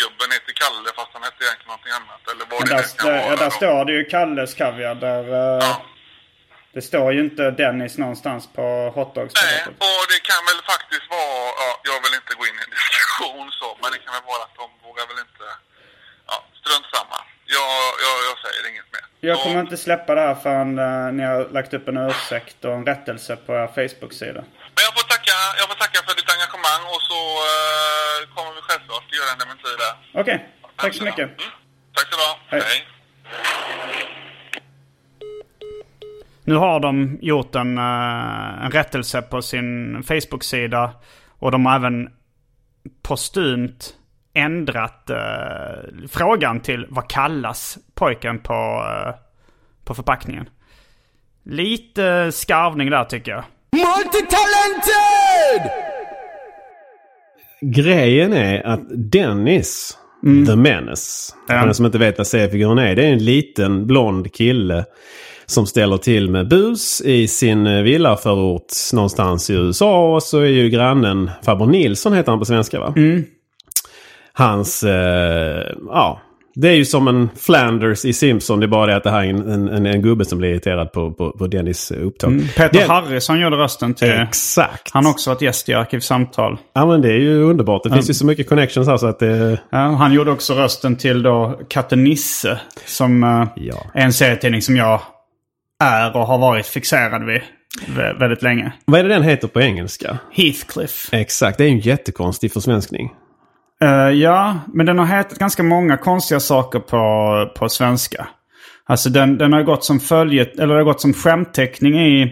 gubben 0.00 0.28
heter 0.36 0.52
Kalle 0.62 0.88
fast 0.98 1.10
han 1.16 1.22
hette 1.28 1.40
egentligen 1.44 1.70
någonting 1.72 1.94
annat. 2.00 2.22
Eller 2.30 2.44
vad 2.50 2.58
det 2.62 2.70
där, 2.74 2.84
kan 2.98 3.06
vara. 3.28 3.36
där 3.44 3.52
står 3.60 3.80
det 3.88 3.92
ju 3.98 4.02
Kalles 4.14 4.52
kaviar. 4.62 4.94
Där, 5.06 5.24
eh, 5.40 5.58
Ja. 5.68 5.74
Det 6.76 6.82
står 6.90 7.08
ju 7.16 7.20
inte 7.28 7.42
Dennis 7.62 7.94
någonstans 8.04 8.42
på 8.56 8.62
Nej, 8.62 8.90
hotdogspaketet. 8.96 9.76
och 9.90 10.02
det 10.12 10.20
kan 10.30 10.42
väl 10.50 10.60
faktiskt 10.72 11.06
vara, 11.16 11.38
ja, 11.62 11.70
jag 11.90 11.98
vill 12.04 12.14
inte 12.20 12.32
gå 12.38 12.42
in 12.50 12.56
i 12.60 12.62
en 12.66 12.72
diskussion 12.78 13.46
så, 13.60 13.68
men 13.80 13.88
det 13.92 13.98
kan 14.04 14.12
väl 14.16 14.26
vara 14.32 14.42
att 14.48 14.56
de 14.62 14.66
vågar 14.86 15.04
väl 15.10 15.18
inte, 15.26 15.46
ja, 16.30 16.36
strunt 16.60 16.86
samma. 16.96 17.18
Jag, 17.46 17.70
jag, 18.04 18.16
jag 18.28 18.36
säger 18.44 18.70
inget 18.70 18.92
mer. 18.92 19.04
Jag 19.20 19.42
kommer 19.42 19.60
inte 19.60 19.76
släppa 19.76 20.14
det 20.14 20.20
här 20.20 20.34
förrän 20.34 20.78
eh, 20.78 21.12
ni 21.12 21.22
har 21.22 21.48
lagt 21.56 21.74
upp 21.74 21.88
en 21.88 21.96
ursäkt 21.96 22.64
och 22.64 22.72
en 22.72 22.86
rättelse 22.86 23.36
på 23.36 23.52
er 23.52 23.66
Facebook-sida. 23.66 24.40
Men 24.74 24.82
jag 24.86 24.92
får 24.98 25.08
tacka, 25.08 25.36
jag 25.58 25.68
får 25.68 25.78
tacka 25.84 25.98
för 26.06 26.16
ditt 26.16 26.30
engagemang 26.36 26.82
och 26.94 27.02
så 27.10 27.20
eh, 27.50 28.34
kommer 28.34 28.52
vi 28.56 28.60
självklart 28.68 29.06
göra 29.18 29.30
en 29.32 29.38
dementi 29.38 29.70
där. 29.82 30.20
Okej, 30.20 30.48
tack 30.76 30.94
så 30.94 31.04
mycket. 31.04 31.28
Mm. 31.40 31.50
Tack 31.96 32.06
så 32.10 32.16
ha. 32.16 32.38
Hej. 32.48 32.62
Hej. 32.64 32.86
Nu 36.44 36.54
har 36.54 36.80
de 36.80 37.18
gjort 37.22 37.54
en, 37.54 37.78
eh, 37.78 38.64
en 38.64 38.70
rättelse 38.70 39.22
på 39.22 39.42
sin 39.42 40.02
Facebook-sida. 40.02 40.92
Och 41.38 41.50
de 41.50 41.66
har 41.66 41.76
även 41.76 42.08
postumt 43.02 43.94
ändrat 44.36 45.10
eh, 45.10 45.16
frågan 46.10 46.60
till 46.60 46.86
vad 46.88 47.08
kallas 47.08 47.78
pojken 47.94 48.38
på, 48.38 48.84
eh, 49.06 49.14
på 49.84 49.94
förpackningen. 49.94 50.48
Lite 51.44 52.32
skarvning 52.32 52.90
där 52.90 53.04
tycker 53.04 53.30
jag. 53.32 53.44
Grejen 57.60 58.32
är 58.32 58.66
att 58.66 58.80
Dennis, 59.12 59.98
The 60.46 60.56
Menace, 60.56 61.34
Ja. 61.48 61.54
för 61.58 61.66
den 61.66 61.74
som 61.74 61.86
inte 61.86 61.98
vet 61.98 62.18
vad 62.18 62.26
seriefiguren 62.26 62.78
är, 62.78 62.96
det 62.96 63.04
är 63.06 63.12
en 63.12 63.24
liten 63.24 63.86
blond 63.86 64.32
kille 64.34 64.84
som 65.46 65.66
ställer 65.66 65.96
till 65.96 66.30
med 66.30 66.48
bus 66.48 67.00
i 67.00 67.28
sin 67.28 67.66
eh, 67.66 67.82
villaförort 67.82 68.72
någonstans 68.92 69.50
i 69.50 69.54
USA. 69.54 70.14
Och 70.14 70.22
så 70.22 70.38
är 70.40 70.44
ju 70.46 70.68
grannen 70.68 71.30
farbror 71.42 71.66
Nilsson 71.66 72.12
heter 72.12 72.30
han 72.32 72.38
på 72.38 72.44
svenska 72.44 72.80
va? 72.80 72.92
Hans, 74.38 74.82
eh, 74.82 75.66
ja. 75.88 76.20
Det 76.58 76.68
är 76.68 76.74
ju 76.74 76.84
som 76.84 77.08
en 77.08 77.28
Flanders 77.36 78.04
i 78.04 78.12
Simpson. 78.12 78.60
Det 78.60 78.66
är 78.66 78.68
bara 78.68 78.86
det 78.86 78.96
att 78.96 79.04
det 79.04 79.10
här 79.10 79.24
är 79.24 79.28
en, 79.28 79.68
en, 79.68 79.86
en 79.86 80.02
gubbe 80.02 80.24
som 80.24 80.38
blir 80.38 80.50
irriterad 80.50 80.92
på, 80.92 81.12
på, 81.12 81.30
på 81.30 81.46
Dennis 81.46 81.90
upptåg. 81.90 82.40
Peter 82.56 82.78
Den- 82.80 82.90
Harrison 82.90 83.40
gjorde 83.40 83.56
rösten 83.56 83.94
till... 83.94 84.10
Exakt. 84.10 84.90
Han 84.92 85.04
har 85.04 85.12
också 85.12 85.30
varit 85.30 85.42
gäst 85.42 85.68
i 85.68 85.74
Arkivsamtal. 85.74 86.58
Ja 86.74 86.86
men 86.86 87.02
det 87.02 87.08
är 87.08 87.18
ju 87.18 87.42
underbart. 87.42 87.82
Det 87.84 87.90
finns 87.90 88.10
ju 88.10 88.14
så 88.14 88.26
mycket 88.26 88.48
connections 88.48 88.88
här 88.88 88.96
så 88.96 89.06
att 89.06 89.18
det... 89.18 89.58
Ja, 89.70 89.78
han 89.78 90.12
gjorde 90.12 90.30
också 90.30 90.54
rösten 90.54 90.96
till 90.96 91.22
då 91.22 91.60
Katten 91.68 92.04
Nisse. 92.04 92.60
Som 92.84 93.24
eh, 93.24 93.44
Ja. 93.56 93.76
är 93.94 94.04
en 94.04 94.12
serietidning 94.12 94.62
som 94.62 94.76
jag 94.76 95.00
är 95.84 96.16
och 96.16 96.26
har 96.26 96.38
varit 96.38 96.66
fixerad 96.66 97.24
vid 97.26 97.40
vä- 97.86 98.18
väldigt 98.18 98.42
länge. 98.42 98.72
Vad 98.84 99.00
är 99.00 99.04
det 99.04 99.08
den 99.14 99.22
heter 99.22 99.48
på 99.48 99.60
engelska? 99.60 100.18
Heathcliff. 100.32 101.08
Exakt, 101.12 101.58
det 101.58 101.64
är 101.64 101.68
ju 101.68 101.74
en 101.74 101.80
jättekonstig 101.80 102.52
försvenskning. 102.52 103.10
Eh, 103.82 104.10
ja, 104.10 104.56
men 104.72 104.86
den 104.86 104.98
har 104.98 105.06
hetat 105.06 105.38
ganska 105.38 105.62
många 105.62 105.96
konstiga 105.96 106.40
saker 106.40 106.78
på, 106.78 107.50
på 107.54 107.68
svenska. 107.68 108.28
Alltså 108.86 109.10
den, 109.10 109.38
den 109.38 109.52
har 109.52 109.62
gått 109.62 109.84
som 109.84 110.00
följet, 110.00 110.58
eller 110.58 110.74
har 110.74 110.82
gått 110.82 111.00
som 111.00 111.12
skämtteckning 111.12 112.00
i, 112.00 112.22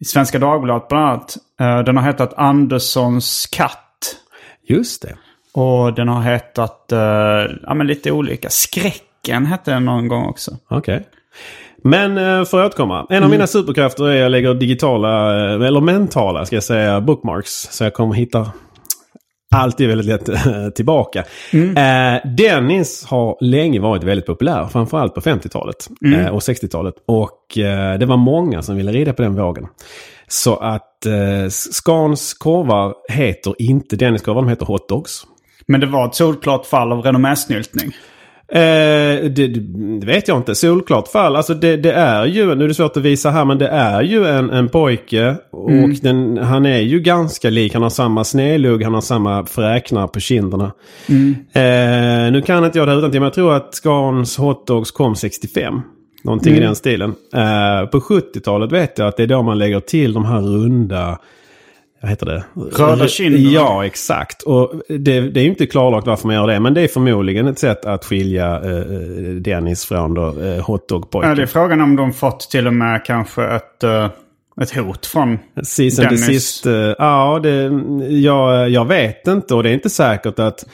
i 0.00 0.04
Svenska 0.04 0.38
Dagbladet 0.38 0.88
bland 0.88 1.04
annat. 1.04 1.36
Eh, 1.60 1.78
den 1.78 1.96
har 1.96 2.04
hetat 2.04 2.34
Anderssons 2.36 3.46
katt. 3.46 4.16
Just 4.68 5.02
det. 5.02 5.16
Och 5.52 5.94
den 5.94 6.08
har 6.08 6.22
hetat, 6.22 6.92
eh, 6.92 6.98
ja 7.62 7.74
men 7.74 7.86
lite 7.86 8.12
olika. 8.12 8.50
Skräcken 8.50 9.46
hette 9.46 9.70
den 9.70 9.84
någon 9.84 10.08
gång 10.08 10.24
också. 10.26 10.56
Okej. 10.68 11.08
Men 11.84 12.18
eh, 12.18 12.44
för 12.44 12.60
att 12.60 12.66
återkomma. 12.66 13.06
En 13.10 13.24
av 13.24 13.30
mina 13.30 13.46
superkrafter 13.46 14.04
är 14.04 14.14
att 14.14 14.20
jag 14.20 14.30
lägger 14.30 14.54
digitala, 14.54 15.34
eller 15.66 15.80
mentala 15.80 16.46
ska 16.46 16.56
jag 16.56 16.64
säga, 16.64 17.00
bookmarks. 17.00 17.50
Så 17.50 17.84
jag 17.84 17.94
kommer 17.94 18.14
hitta 18.14 18.50
alltid 19.54 19.88
väldigt 19.88 20.06
lätt 20.06 20.28
eh, 20.28 20.68
tillbaka. 20.74 21.24
Eh, 21.52 22.30
Dennis 22.36 23.04
har 23.04 23.36
länge 23.40 23.80
varit 23.80 24.04
väldigt 24.04 24.26
populär. 24.26 24.66
Framförallt 24.72 25.14
på 25.14 25.20
50-talet 25.20 25.88
eh, 26.14 26.26
och 26.26 26.40
60-talet. 26.40 26.94
Och 27.06 27.58
eh, 27.58 27.98
det 27.98 28.06
var 28.06 28.16
många 28.16 28.62
som 28.62 28.76
ville 28.76 28.92
rida 28.92 29.12
på 29.12 29.22
den 29.22 29.36
vågen. 29.36 29.66
Så 30.28 30.56
att 30.56 31.06
eh, 31.06 31.48
Scans 31.50 32.34
korvar 32.34 32.94
heter 33.08 33.54
inte 33.58 33.96
Dennis-korvar, 33.96 34.42
de 34.42 34.48
heter 34.48 34.66
hotdogs. 34.66 35.26
Men 35.66 35.80
det 35.80 35.86
var 35.86 36.06
ett 36.06 36.14
solklart 36.14 36.66
fall 36.66 36.92
av 36.92 37.02
renommésnyltning. 37.02 37.92
Eh, 38.48 39.30
det, 39.30 39.46
det 40.00 40.06
vet 40.06 40.28
jag 40.28 40.36
inte. 40.36 40.54
Solklart 40.54 41.08
fall. 41.08 41.36
Alltså 41.36 41.54
det, 41.54 41.76
det 41.76 41.92
är 41.92 42.24
ju, 42.24 42.54
nu 42.54 42.64
är 42.64 42.68
det 42.68 42.74
svårt 42.74 42.96
att 42.96 43.02
visa 43.02 43.30
här, 43.30 43.44
men 43.44 43.58
det 43.58 43.68
är 43.68 44.02
ju 44.02 44.26
en, 44.26 44.50
en 44.50 44.68
pojke. 44.68 45.36
Och 45.52 45.90
den, 46.02 46.38
han 46.38 46.66
är 46.66 46.78
ju 46.78 47.00
ganska 47.00 47.50
lik. 47.50 47.74
Han 47.74 47.82
har 47.82 47.90
samma 47.90 48.24
snedlugg, 48.24 48.82
han 48.82 48.94
har 48.94 49.00
samma 49.00 49.46
fräknar 49.46 50.06
på 50.06 50.20
kinderna. 50.20 50.72
Eh, 51.52 52.32
nu 52.32 52.42
kan 52.46 52.64
inte 52.64 52.78
jag 52.78 52.88
det 52.88 52.92
här 52.92 52.98
utan 52.98 53.10
men 53.10 53.22
jag 53.22 53.34
tror 53.34 53.54
att 53.54 53.74
Scans 53.74 54.36
hotdogs 54.36 54.90
kom 54.90 55.16
65. 55.16 55.80
Någonting 56.24 56.54
i 56.54 56.60
den 56.60 56.74
stilen. 56.74 57.14
Eh, 57.34 57.86
på 57.86 58.00
70-talet 58.00 58.72
vet 58.72 58.98
jag 58.98 59.08
att 59.08 59.16
det 59.16 59.22
är 59.22 59.26
då 59.26 59.42
man 59.42 59.58
lägger 59.58 59.80
till 59.80 60.12
de 60.12 60.24
här 60.24 60.40
runda 60.40 61.18
vad 62.00 62.10
heter 62.10 62.26
det? 62.26 62.44
Röda 62.78 63.08
kinderna. 63.08 63.50
Ja, 63.50 63.86
exakt. 63.86 64.42
Och 64.42 64.72
det, 64.88 65.20
det 65.20 65.40
är 65.40 65.44
ju 65.44 65.50
inte 65.50 65.66
klarlagt 65.66 66.06
varför 66.06 66.26
man 66.26 66.36
gör 66.36 66.46
det. 66.46 66.60
Men 66.60 66.74
det 66.74 66.80
är 66.80 66.88
förmodligen 66.88 67.46
ett 67.46 67.58
sätt 67.58 67.84
att 67.84 68.04
skilja 68.04 68.60
eh, 68.64 68.76
eh, 68.76 69.34
Dennis 69.40 69.84
från 69.84 70.14
då, 70.14 70.26
eh, 70.42 70.64
hotdog-pojken. 70.64 71.28
Ja, 71.28 71.34
det 71.34 71.42
är 71.42 71.46
frågan 71.46 71.80
om 71.80 71.96
de 71.96 72.12
fått 72.12 72.40
till 72.50 72.66
och 72.66 72.74
med 72.74 73.04
kanske 73.04 73.44
ett, 73.44 73.82
eh, 73.84 74.10
ett 74.60 74.76
hot 74.76 75.06
från 75.06 75.38
Season 75.62 76.04
Dennis. 76.04 76.26
sist. 76.26 76.66
eh, 76.66 76.72
ja, 76.98 77.40
det, 77.42 77.70
jag, 78.08 78.70
jag 78.70 78.84
vet 78.84 79.26
inte. 79.26 79.54
Och 79.54 79.62
det 79.62 79.70
är 79.70 79.74
inte 79.74 79.90
säkert 79.90 80.38
att... 80.38 80.64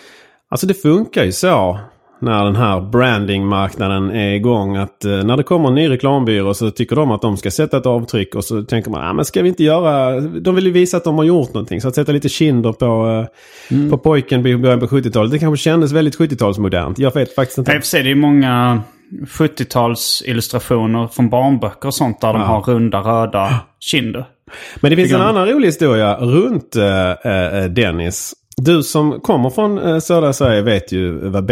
Alltså 0.51 0.67
det 0.67 0.75
funkar 0.75 1.25
ju 1.25 1.33
så. 1.33 1.79
När 2.23 2.45
den 2.45 2.57
här 2.57 2.81
brandingmarknaden 2.81 4.11
är 4.11 4.35
igång. 4.35 4.77
Att 4.77 5.05
eh, 5.05 5.11
när 5.11 5.37
det 5.37 5.43
kommer 5.43 5.69
en 5.69 5.75
ny 5.75 5.91
reklambyrå 5.91 6.55
så 6.55 6.71
tycker 6.71 6.97
de 6.97 7.11
att 7.11 7.23
de 7.23 7.37
ska 7.37 7.51
sätta 7.51 7.77
ett 7.77 7.87
avtryck. 7.87 8.35
Och 8.35 8.45
så 8.45 8.63
tänker 8.63 8.91
man, 8.91 9.09
ah, 9.09 9.13
men 9.13 9.25
ska 9.25 9.43
vi 9.43 9.49
inte 9.49 9.65
göra... 9.65 10.21
De 10.21 10.55
vill 10.55 10.67
ju 10.67 10.73
visa 10.73 10.97
att 10.97 11.05
de 11.05 11.19
har 11.19 11.25
gjort 11.25 11.55
någonting. 11.55 11.81
Så 11.81 11.89
att 11.89 11.95
sätta 11.95 12.13
lite 12.13 12.29
kinder 12.29 12.73
på, 12.73 13.25
eh, 13.71 13.91
på 13.91 13.99
pojken 13.99 14.47
i 14.47 14.57
början 14.57 14.81
på 14.81 14.87
70-talet. 14.87 15.33
Det 15.33 15.39
kanske 15.39 15.63
kändes 15.63 15.93
väldigt 15.93 16.19
70-talsmodernt. 16.19 16.95
Jag 16.97 17.15
vet 17.15 17.35
faktiskt 17.35 17.59
inte. 17.59 17.73
för 17.73 17.81
sig, 17.81 18.03
det 18.03 18.11
är 18.11 18.15
många 18.15 18.83
70-talsillustrationer 19.27 21.09
från 21.09 21.31
barnböcker 21.31 21.87
och 21.87 21.95
sånt 21.95 22.21
där 22.21 22.33
de 22.33 22.43
har 22.43 22.61
runda 22.61 22.99
röda 22.99 23.61
kinder. 23.81 24.25
Men 24.81 24.91
det 24.91 24.97
finns 24.97 25.13
en 25.13 25.21
annan 25.21 25.49
rolig 25.49 25.69
historia 25.69 26.17
runt 26.17 26.77
eh, 26.77 27.11
eh, 27.11 27.65
Dennis. 27.65 28.35
Du 28.57 28.83
som 28.83 29.21
kommer 29.21 29.51
från 29.51 29.79
eh, 29.79 29.99
södra 29.99 30.33
Sverige 30.33 30.63
vet 30.63 30.93
ju 30.93 31.29
vad 31.29 31.45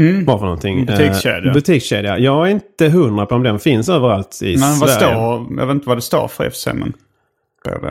B&V 0.00 0.24
var 0.24 0.38
för 0.38 0.44
någonting. 0.44 0.86
Butikskedja. 0.86 1.48
Eh, 1.48 1.52
butikskedja. 1.54 2.18
Jag 2.18 2.46
är 2.46 2.50
inte 2.50 2.88
hundra 2.88 3.26
på 3.26 3.34
om 3.34 3.42
den 3.42 3.58
finns 3.58 3.88
överallt 3.88 4.38
i 4.42 4.56
Men 4.56 4.78
vad 4.78 4.90
Sverige. 4.90 5.14
står, 5.14 5.46
jag 5.58 5.66
vet 5.66 5.74
inte 5.74 5.88
vad 5.88 5.96
det 5.96 6.02
står 6.02 6.28
för 6.28 6.44
i 6.44 6.48
och 6.48 6.52
för 6.52 6.58
sig, 6.58 6.74
men... 6.74 6.92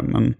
men 0.03 0.33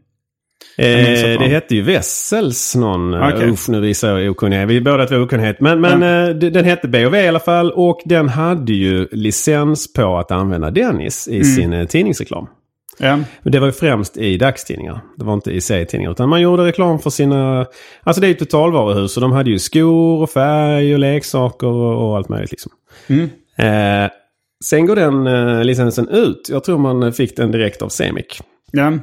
Eh, 0.78 0.86
det 0.86 1.38
man- 1.40 1.50
hette 1.50 1.76
ju 1.76 1.82
Wessels 1.82 2.76
någon. 2.76 3.14
Okej. 3.14 3.34
Okay. 3.36 3.50
Usch, 3.50 3.70
nu 3.70 3.80
visar 3.80 4.18
jag 4.20 4.32
okunnighet. 4.32 4.70
Vi 4.70 4.78
är 4.78 4.82
båda 4.82 5.06
två 5.06 5.16
okunnighet. 5.16 5.60
Men, 5.62 5.82
men 5.82 6.04
eh, 6.30 6.36
d- 6.36 6.50
den 6.50 6.66
hette 6.66 6.88
B&V 6.88 7.22
i 7.24 7.28
alla 7.28 7.40
fall. 7.40 7.72
Och 7.72 8.02
den 8.06 8.30
hade 8.30 8.74
ju 8.74 9.08
licens 9.12 9.94
på 9.94 10.18
att 10.18 10.32
använda 10.32 10.72
Dennis 10.72 11.28
Mm. 11.28 11.42
i 11.42 11.44
sin 11.46 11.74
eh, 11.74 11.86
tidningsreklam. 11.86 12.48
Men 13.44 13.52
det 13.52 13.60
var 13.60 13.68
ju 13.68 13.74
främst 13.74 14.18
i 14.18 14.38
dagstidningar. 14.38 15.02
Det 15.18 15.26
var 15.26 15.34
inte 15.34 15.52
i 15.52 15.62
serietidningar. 15.62 16.12
Utan 16.12 16.30
man 16.30 16.42
gjorde 16.42 16.66
reklam 16.66 17.00
för 17.00 17.10
sina... 17.10 17.66
Alltså 18.04 18.22
det 18.22 18.28
är 18.28 18.30
ju 18.30 18.34
totalvaruhus. 18.36 19.18
Och 19.18 19.22
de 19.22 19.32
hade 19.32 19.50
ju 19.50 19.60
skor 19.60 20.22
och 20.22 20.30
färg 20.30 20.94
och 20.94 21.00
leksaker 21.00 21.68
och, 21.68 22.10
och 22.10 22.18
allt 22.18 22.30
möjligt 22.30 22.52
liksom. 22.52 22.72
Eh, 23.66 24.10
sen 24.66 24.86
går 24.86 24.96
den 24.96 25.28
eh, 25.28 25.64
licensen 25.64 26.08
ut. 26.10 26.48
Jag 26.52 26.64
tror 26.64 26.78
man 26.78 27.14
fick 27.14 27.38
den 27.38 27.52
direkt 27.52 27.82
av 27.82 27.90
Semic. 27.90 28.26
ja. 28.72 28.94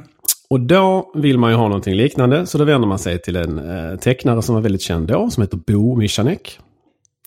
Och 0.49 0.59
då 0.59 1.11
vill 1.15 1.37
man 1.37 1.51
ju 1.51 1.57
ha 1.57 1.67
någonting 1.67 1.95
liknande. 1.95 2.45
Så 2.45 2.57
då 2.57 2.63
vänder 2.63 2.87
man 2.87 2.99
sig 2.99 3.21
till 3.21 3.35
en 3.35 3.59
eh, 3.91 3.99
tecknare 3.99 4.41
som 4.41 4.55
var 4.55 4.61
väldigt 4.61 4.81
känd 4.81 5.07
då. 5.07 5.29
Som 5.29 5.43
heter 5.43 5.57
Bo 5.67 5.95
Michanek. 5.95 6.59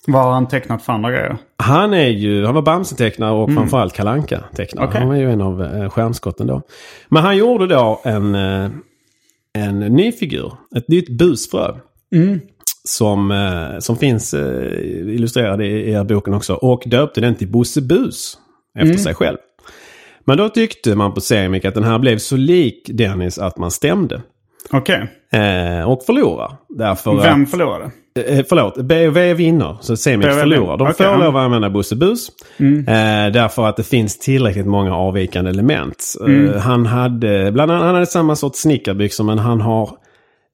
Vad 0.07 0.23
har 0.23 0.33
han 0.33 0.49
tecknat 0.49 0.83
för 0.83 0.93
andra 0.93 1.11
grejer? 1.11 1.37
Han 1.57 1.95
är 1.95 2.09
ju, 2.09 2.45
han 2.45 2.55
var 2.55 2.63
Bamse-tecknare 2.63 3.33
och 3.33 3.53
framförallt 3.55 3.95
kalanka 3.95 4.45
tecknare 4.57 4.87
Okej. 4.87 5.01
Han 5.01 5.09
var 5.09 5.17
ju 5.17 5.31
en 5.31 5.41
av 5.41 5.63
eh, 5.63 5.91
stjärnskotten 5.91 6.47
då. 6.47 6.63
Men 7.09 7.23
han 7.23 7.37
gjorde 7.37 7.67
då 7.67 8.01
en, 8.05 8.35
eh, 8.35 8.71
en 9.59 9.79
ny 9.79 10.13
figur. 10.13 10.53
Ett 10.77 10.89
nytt 10.89 11.09
busfrö. 11.19 11.75
Som, 12.85 13.31
eh, 13.31 13.79
som 13.79 13.97
finns 13.97 14.35
illustrerad 14.35 15.63
i, 15.63 15.95
i 15.95 16.05
boken 16.05 16.35
också. 16.35 16.55
Och 16.55 16.83
döpte 16.87 17.21
den 17.21 17.35
till 17.35 17.49
Bosse 17.49 17.81
Bus. 17.81 18.39
Efter 18.79 18.97
sig 18.97 19.15
själv. 19.15 19.37
Men 20.25 20.37
då 20.37 20.49
tyckte 20.49 20.95
man 20.95 21.15
på 21.15 21.21
Semic 21.21 21.65
att 21.65 21.75
den 21.75 21.85
här 21.85 21.99
blev 21.99 22.19
så 22.19 22.37
lik 22.37 22.91
Dennis 22.93 23.39
att 23.39 23.59
man 23.59 23.71
stämde. 23.71 24.23
Okej. 24.71 25.09
Eh, 25.33 25.91
och 25.91 26.03
förlorade. 26.03 26.57
Därför 26.69 27.23
Vem 27.23 27.47
förlorade? 27.47 27.91
Eh, 28.15 28.45
förlåt, 28.49 28.77
B&V 28.77 29.35
vinner. 29.35 29.77
Så 29.81 29.97
Semic 29.97 30.27
B&V 30.27 30.41
förlorar. 30.41 30.77
De 30.77 30.89
Okej, 30.91 31.07
får 31.07 31.25
lov 31.25 31.37
att 31.37 31.45
använda 31.45 31.71
Bosse 31.71 31.97
Bus. 31.97 32.29
Eh, 32.59 33.33
därför 33.33 33.67
att 33.67 33.77
det 33.77 33.83
finns 33.83 34.19
tillräckligt 34.19 34.67
många 34.67 34.95
avvikande 34.97 35.51
element. 35.51 36.15
Eh, 36.29 36.61
han 36.61 36.87
hade 36.87 37.53
bland 37.53 37.71
annat 37.71 37.85
han 37.85 37.95
hade 37.95 38.07
samma 38.07 38.37
sorts 38.37 38.61
snickarbyxor 38.61 39.25
men 39.25 39.39
han 39.39 39.61
har 39.61 39.91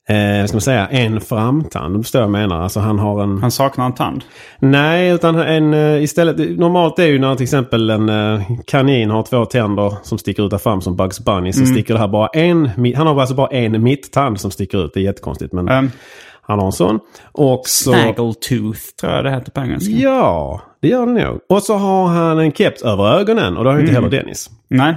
eh, 0.09 0.47
ska 0.47 0.55
man 0.55 0.61
säga, 0.61 0.87
en 0.87 1.21
framtand. 1.21 1.97
Du 1.97 2.03
förstår 2.03 2.21
jag 2.21 2.31
menar. 2.31 2.61
Alltså 2.63 2.81
han 2.81 2.99
har 2.99 3.23
en... 3.23 3.39
Han 3.39 3.51
saknar 3.51 3.87
en 3.87 3.95
tand. 3.95 4.25
Nej, 4.59 5.11
utan 5.11 5.39
en 5.39 5.75
eh, 5.75 6.03
istället. 6.03 6.59
Normalt 6.59 6.99
är 6.99 7.07
ju 7.07 7.19
när 7.19 7.35
till 7.35 7.45
exempel 7.45 7.91
en 7.91 8.09
eh, 8.09 8.41
kanin 8.67 9.11
har 9.11 9.23
två 9.23 9.45
tänder 9.45 9.95
som 10.03 10.19
sticker 10.19 10.45
ut 10.45 10.51
där 10.51 10.59
fram 10.59 10.81
som 10.81 10.97
Bugs 10.97 11.25
Bunny. 11.25 11.53
Så 11.53 11.67
sticker 11.67 11.95
det 11.95 12.01
här 12.01 12.09
bara 12.09 12.29
en. 12.29 12.71
Han 12.97 13.07
har 13.07 13.21
alltså 13.21 13.35
bara 13.35 13.49
en 13.49 13.83
mitttand 13.83 14.41
som 14.41 14.51
sticker 14.51 14.85
ut. 14.85 14.95
Det 14.95 15.01
är 15.01 15.05
jättekonstigt. 15.05 15.53
Men 15.53 15.69
Um, 15.69 15.91
sån. 16.73 17.01
Och 17.33 17.63
så... 17.67 17.93
Snaggletooth 17.93 18.81
tror 19.01 19.13
jag 19.13 19.25
det 19.25 19.31
heter 19.31 19.51
på 19.51 19.61
engelska. 19.61 19.93
Ja, 19.93 20.61
det 20.81 20.89
gör 20.89 21.07
det 21.07 21.25
nog. 21.25 21.41
Och 21.49 21.63
så 21.63 21.75
har 21.75 22.07
han 22.07 22.39
en 22.39 22.53
keps 22.53 22.83
över 22.83 23.19
ögonen 23.19 23.57
och 23.57 23.65
det 23.65 23.71
har 23.71 23.77
ju 23.77 23.83
inte 23.83 23.95
heller 23.95 24.09
Dennis. 24.09 24.51
Nej. 24.69 24.97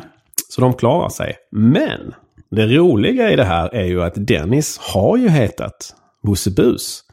Så 0.49 0.61
de 0.61 0.73
klarar 0.73 1.09
sig. 1.09 1.35
Men 1.51 2.13
det 2.51 2.67
roliga 2.67 3.31
i 3.31 3.35
det 3.35 3.43
här 3.43 3.75
är 3.75 3.85
ju 3.85 4.03
att 4.03 4.13
Dennis 4.15 4.77
har 4.93 5.17
ju 5.17 5.29
hetat 5.29 5.95
Bosse 6.23 6.51
Bus. 6.51 7.03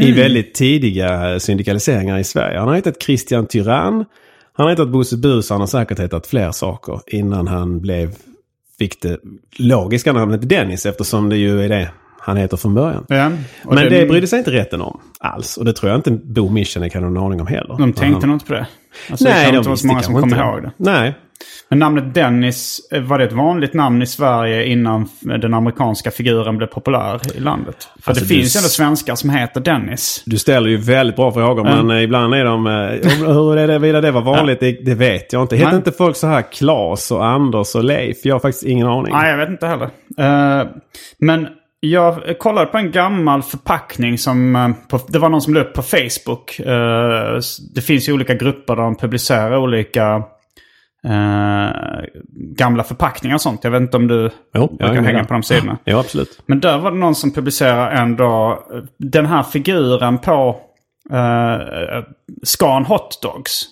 I 0.00 0.12
väldigt 0.12 0.54
tidiga 0.54 1.40
syndikaliseringar 1.40 2.18
i 2.18 2.24
Sverige. 2.24 2.58
Han 2.58 2.68
har 2.68 2.74
hetat 2.74 3.02
Christian 3.02 3.46
Tyrann. 3.46 4.04
Han 4.52 4.64
har 4.64 4.70
hetat 4.70 4.88
Bosse 4.88 5.16
Bus. 5.16 5.50
Han 5.50 5.60
har 5.60 5.66
säkert 5.66 5.98
hetat 5.98 6.26
fler 6.26 6.52
saker 6.52 7.00
innan 7.06 7.48
han 7.48 7.80
blev, 7.80 8.14
fick 8.78 9.02
det 9.02 9.18
logiska 9.58 10.12
namnet 10.12 10.48
Dennis 10.48 10.86
eftersom 10.86 11.28
det 11.28 11.36
ju 11.36 11.64
är 11.64 11.68
det 11.68 11.90
han 12.20 12.36
heter 12.36 12.56
från 12.56 12.74
början. 12.74 13.04
Ja, 13.08 13.30
Men 13.64 13.76
det- 13.76 13.88
det 13.88 14.06
brydde 14.06 14.26
sig 14.26 14.38
inte 14.38 14.50
rätten 14.50 14.80
om 14.80 15.00
alls. 15.20 15.56
Och 15.56 15.64
det 15.64 15.72
tror 15.72 15.90
jag 15.90 15.98
inte 15.98 16.10
Bo 16.10 16.48
Michenek 16.48 16.94
hade 16.94 17.06
någon 17.10 17.24
aning 17.26 17.40
om 17.40 17.46
heller. 17.46 17.76
De 17.78 17.92
tänkte 17.92 18.04
han... 18.20 18.28
nog 18.28 18.34
inte 18.36 18.46
på 18.46 18.52
det. 18.54 18.66
Alltså, 19.10 19.24
det 19.24 19.30
Nej, 19.30 19.44
kan 19.44 19.52
de 19.52 19.58
inte 19.58 19.68
vara 19.68 19.76
så 19.76 19.86
många 19.86 20.02
som 20.02 20.14
kommer 20.14 20.36
ihåg 20.52 20.62
det. 20.62 20.70
Nej. 20.76 21.14
Men 21.68 21.78
namnet 21.78 22.14
Dennis, 22.14 22.80
eh, 22.92 23.02
var 23.02 23.18
det 23.18 23.24
ett 23.24 23.32
vanligt 23.32 23.74
namn 23.74 24.02
i 24.02 24.06
Sverige 24.06 24.64
innan 24.66 25.08
den 25.20 25.54
amerikanska 25.54 26.10
figuren 26.10 26.56
blev 26.56 26.66
populär 26.66 27.20
i 27.36 27.40
landet? 27.40 27.88
För 28.02 28.10
Alltså, 28.10 28.24
det 28.24 28.28
finns 28.34 28.56
ju 28.56 28.58
ändå 28.58 28.68
svenskar 28.68 29.14
som 29.14 29.30
heter 29.30 29.60
Dennis. 29.60 30.22
Du 30.26 30.38
ställer 30.38 30.68
ju 30.68 30.76
väldigt 30.76 31.16
bra 31.16 31.32
frågor 31.32 31.64
men 31.64 31.90
eh, 31.90 32.02
ibland 32.02 32.34
är 32.34 32.44
de... 32.44 32.66
eh, 32.66 32.72
Hur 33.34 33.56
är 33.58 33.66
det, 33.66 33.78
vidare 33.78 34.00
det 34.02 34.10
var 34.10 34.22
vanligt, 34.22 34.60
det, 34.60 34.72
det 34.72 34.94
vet 34.94 35.32
jag 35.32 35.42
inte. 35.42 35.56
Heter 35.56 35.68
Nej. 35.70 35.76
inte 35.76 35.92
folk 35.92 36.16
så 36.16 36.26
här 36.26 36.42
Klas 36.52 37.10
och 37.10 37.26
Anders 37.26 37.74
och 37.74 37.84
Leif? 37.84 38.16
Jag 38.24 38.34
har 38.34 38.40
faktiskt 38.40 38.64
ingen 38.64 38.86
aning. 38.86 39.12
Nej, 39.12 39.30
jag 39.30 39.36
vet 39.36 39.48
inte 39.48 39.66
heller. 39.66 39.90
Eh, 40.18 40.66
men 41.18 41.48
jag 41.80 42.38
kollade 42.38 42.66
på 42.66 42.78
en 42.78 42.90
gammal 42.90 43.42
förpackning 43.42 44.18
som... 44.18 44.56
eh, 44.56 45.00
det 45.08 45.18
var 45.18 45.28
någon 45.28 45.42
som 45.42 45.54
la 45.54 45.60
upp 45.60 45.74
på 45.74 45.82
Facebook. 45.82 46.60
Eh, 46.60 47.40
det 47.74 47.80
finns 47.80 48.08
ju 48.08 48.12
olika 48.12 48.34
grupper 48.34 48.76
där 48.76 48.82
de 48.82 48.96
publicerar 48.96 49.56
olika 49.56 50.22
eh, 51.04 51.70
gamla 52.58 52.84
förpackningar 52.84 53.34
och 53.34 53.40
sånt. 53.40 53.64
Jag 53.64 53.70
vet 53.70 53.80
inte 53.80 53.96
om 53.96 54.08
du 54.08 54.30
Jo, 54.54 54.60
jag 54.60 54.68
brukar 54.68 54.94
hänger 54.94 55.02
hänga 55.02 55.24
på 55.24 55.34
de 55.34 55.42
sidorna. 55.42 55.78
Ja, 55.84 56.00
absolut. 56.00 56.42
Men 56.46 56.60
där 56.60 56.78
var 56.78 56.90
det 56.90 56.96
någon 56.96 57.14
som 57.14 57.32
publicerade 57.32 57.90
en 57.90 58.16
dag 58.16 58.58
den 58.98 59.26
här 59.26 59.42
figuren 59.42 60.18
på 60.18 60.60
uh, 61.12 62.04
Scan 62.42 62.84
Hot 62.84 63.22
Dogs. 63.22 63.62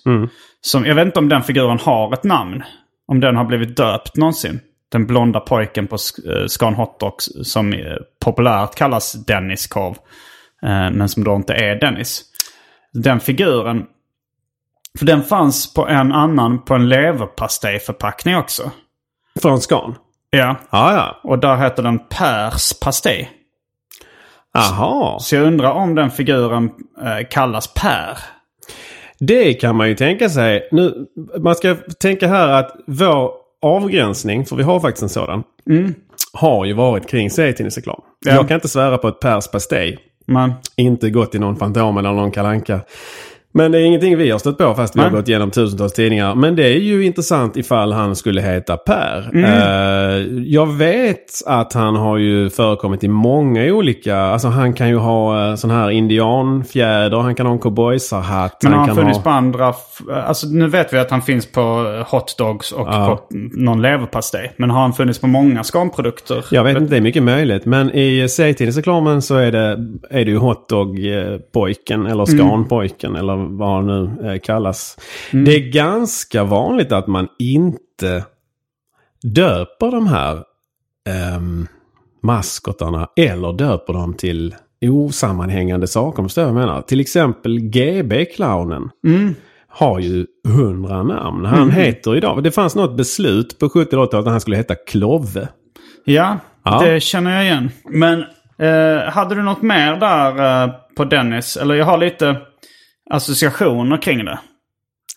Som, 0.61 0.87
jag 0.87 0.95
vet 0.95 1.07
inte 1.07 1.19
om 1.19 1.29
den 1.29 1.43
figuren 1.43 1.79
har 1.83 2.13
ett 2.13 2.25
namn. 2.25 2.63
Om 3.09 3.21
den 3.21 3.37
har 3.37 3.45
blivit 3.45 3.77
döpt 3.77 4.17
någonsin. 4.17 4.61
Den 4.93 5.07
blonda 5.07 5.41
pojken 5.41 5.87
på 5.87 5.95
uh, 6.27 6.47
Scan 6.47 6.75
Hot 6.75 7.01
Dogs 7.01 7.29
som 7.43 7.73
eh, 7.73 7.79
populärt 8.25 8.75
kallas 8.75 9.13
Dennis 9.13 9.67
Korv. 9.67 9.95
eh, 10.63 10.91
men 10.91 11.09
som 11.09 11.25
då 11.25 11.35
inte 11.35 11.55
är 11.55 11.81
Dennis. 11.81 12.23
Den 12.93 13.21
figuren. 13.21 13.87
För 14.99 15.07
den 15.07 15.23
fanns 15.23 15.75
på 15.75 15.89
en 15.89 16.13
annan, 16.13 16.65
på 16.65 16.75
en 16.75 16.89
leverpastejförpackning 16.89 18.37
också. 18.37 18.71
Från 19.43 19.61
Scan? 19.61 19.95
Ja, 20.31 20.57
Ja, 20.71 20.93
ja. 20.95 21.31
och 21.31 21.39
där 21.39 21.57
heter 21.57 21.83
den 21.83 21.99
Pers 21.99 22.73
pastej. 22.81 23.31
Aha. 24.55 25.19
Så 25.21 25.35
jag 25.37 25.47
undrar 25.47 25.71
om 25.73 25.95
den 25.95 26.11
figuren 26.11 26.71
eh, 27.03 27.27
kallas 27.31 27.75
Per. 27.75 28.19
Det 29.19 29.55
kan 29.55 29.77
man 29.77 29.89
ju 29.89 29.95
tänka 29.95 30.29
sig. 30.29 30.69
Nu, 30.73 31.07
man 31.39 31.55
ska 31.55 31.77
tänka 32.01 32.29
här 32.29 32.49
att 32.49 32.77
vår 32.87 33.33
avgränsning, 33.63 34.47
för 34.47 34.57
vi 34.57 34.63
har 34.63 34.81
faktiskt 34.81 35.03
en 35.03 35.09
sådan, 35.09 35.43
har 36.33 36.65
ju 36.65 36.73
varit 36.73 37.07
kring 37.09 37.31
serietidningsreklam. 37.31 38.01
Ja. 38.27 38.33
Jag 38.33 38.49
kan 38.49 38.55
inte 38.55 38.69
svära 38.69 38.99
på 38.99 39.09
ett 39.09 39.21
Pers 39.21 39.49
pastej. 39.49 39.99
Men, 40.27 40.53
Inte 40.77 41.11
gått 41.11 41.35
i 41.35 41.39
någon 41.39 41.57
Fantom 41.57 41.99
eller 41.99 42.13
någon 42.13 42.31
kalanka. 42.31 42.81
Men 43.53 43.73
det 43.73 43.79
är 43.79 43.83
ingenting 43.83 44.17
vi 44.17 44.31
har 44.31 44.39
stött 44.39 44.59
på 44.59 44.75
fast 44.75 44.97
vi 44.97 45.01
har 45.01 45.11
Nej. 45.11 45.21
gått 45.21 45.29
igenom 45.29 45.51
tusentals 45.51 45.93
tidningar. 45.93 46.35
Men 46.35 46.57
det 46.57 46.65
är 46.65 46.79
ju 46.79 47.05
intressant 47.05 47.57
ifall 47.57 47.93
han 47.93 48.17
skulle 48.17 48.41
heta 48.41 48.77
Per. 48.77 49.31
Mm. 49.35 49.45
Eh, 49.45 50.43
jag 50.47 50.67
vet 50.67 51.43
att 51.47 51.73
han 51.73 51.97
har 51.97 52.17
ju 52.19 52.51
förekommit 52.51 53.05
i 53.05 53.09
många 53.09 53.63
olika... 53.65 54.19
Alltså 54.19 54.49
han 54.49 54.73
kan 54.73 54.89
ju 54.89 54.97
ha 54.97 55.49
uh, 55.51 55.55
sån 55.55 55.71
här 55.71 55.91
indianfjäder, 55.91 57.19
han 57.19 57.35
kan 57.35 57.47
ha 57.47 57.53
en 57.53 57.59
cowboysarhatt. 57.59 58.59
men 58.63 58.73
har 58.73 58.79
han 58.79 58.89
kan 58.89 58.97
funnits 58.97 59.19
ha... 59.19 59.25
på 59.25 59.31
andra... 59.31 59.75
Alltså 60.27 60.47
nu 60.47 60.69
vet 60.69 60.93
vi 60.93 60.99
att 60.99 61.11
han 61.11 61.23
finns 61.23 61.53
på 61.53 61.61
Hot 62.11 62.39
Dogs 62.39 62.73
och 62.73 62.89
Ja. 62.89 63.07
på 63.31 63.37
någon 63.53 63.83
leverpastej. 63.83 64.53
Men 64.57 64.71
har 64.71 64.81
han 64.81 64.93
funnits 64.93 65.19
på 65.19 65.27
många 65.27 65.65
skanprodukter? 65.65 66.45
Jag 66.51 66.65
vet 66.65 66.77
inte, 66.77 66.91
det 66.91 66.97
är 66.97 67.01
mycket 67.01 67.23
möjligt. 67.23 67.65
Men 67.65 67.95
i 67.95 68.29
serietidningsreklamen 68.29 69.23
så 69.23 69.37
är 69.37 69.53
det, 69.53 69.87
är 70.11 70.25
det 70.25 70.31
ju 70.31 70.39
hotdog-pojken 70.39 72.07
eller 72.07 72.25
skanpojken 72.25 73.17
eller 73.17 73.38
vad 73.47 73.75
han 73.75 73.87
nu 73.87 74.31
eh, 74.33 74.41
kallas. 74.41 74.97
Det 75.33 75.55
är 75.57 75.73
ganska 75.73 76.45
vanligt 76.45 76.93
att 76.93 77.07
man 77.07 77.29
inte 77.39 78.25
döper 79.23 79.91
de 79.91 80.07
här 80.07 80.43
ehm, 81.09 81.67
maskotarna 82.23 83.09
eller 83.17 83.53
döper 83.53 83.93
dem 83.93 84.15
till 84.15 84.55
osammanhängande 84.83 85.87
saker. 85.87 86.23
Om 86.23 86.29
jag 86.37 86.55
menar. 86.55 86.83
Till 86.83 87.01
exempel 87.01 87.59
GB-clownen. 87.61 88.91
Har 89.71 89.99
ju 89.99 90.27
hundra 90.49 91.03
namn. 91.03 91.45
Han 91.45 91.71
heter 91.71 92.17
idag, 92.17 92.43
det 92.43 92.51
fanns 92.51 92.75
något 92.75 92.97
beslut 92.97 93.59
på 93.59 93.69
70 93.69 93.91
talet 93.91 94.15
att 94.15 94.27
han 94.27 94.41
skulle 94.41 94.57
heta 94.57 94.75
Klove. 94.75 95.49
Ja, 96.05 96.39
Ja. 96.65 96.81
det 96.85 97.01
känner 97.01 97.35
jag 97.35 97.45
igen. 97.45 97.71
Men 97.85 98.21
eh, 98.59 99.03
hade 99.11 99.35
du 99.35 99.43
något 99.43 99.63
mer 99.63 99.97
där 99.97 100.65
eh, 100.65 100.71
på 100.97 101.05
Dennis? 101.05 101.57
Eller 101.57 101.75
jag 101.75 101.85
har 101.87 101.99
lite 101.99 102.37
associationer 103.11 104.03
kring 104.03 104.25
det. 104.25 104.39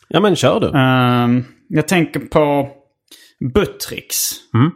Ja 0.07 0.19
men 0.19 0.35
kör 0.35 0.59
du. 0.59 0.71
Ehm, 0.79 1.43
jag 1.67 1.87
tänker 1.87 2.19
på 2.19 2.69
Buttricks. 3.53 4.31
Mm. 4.53 4.71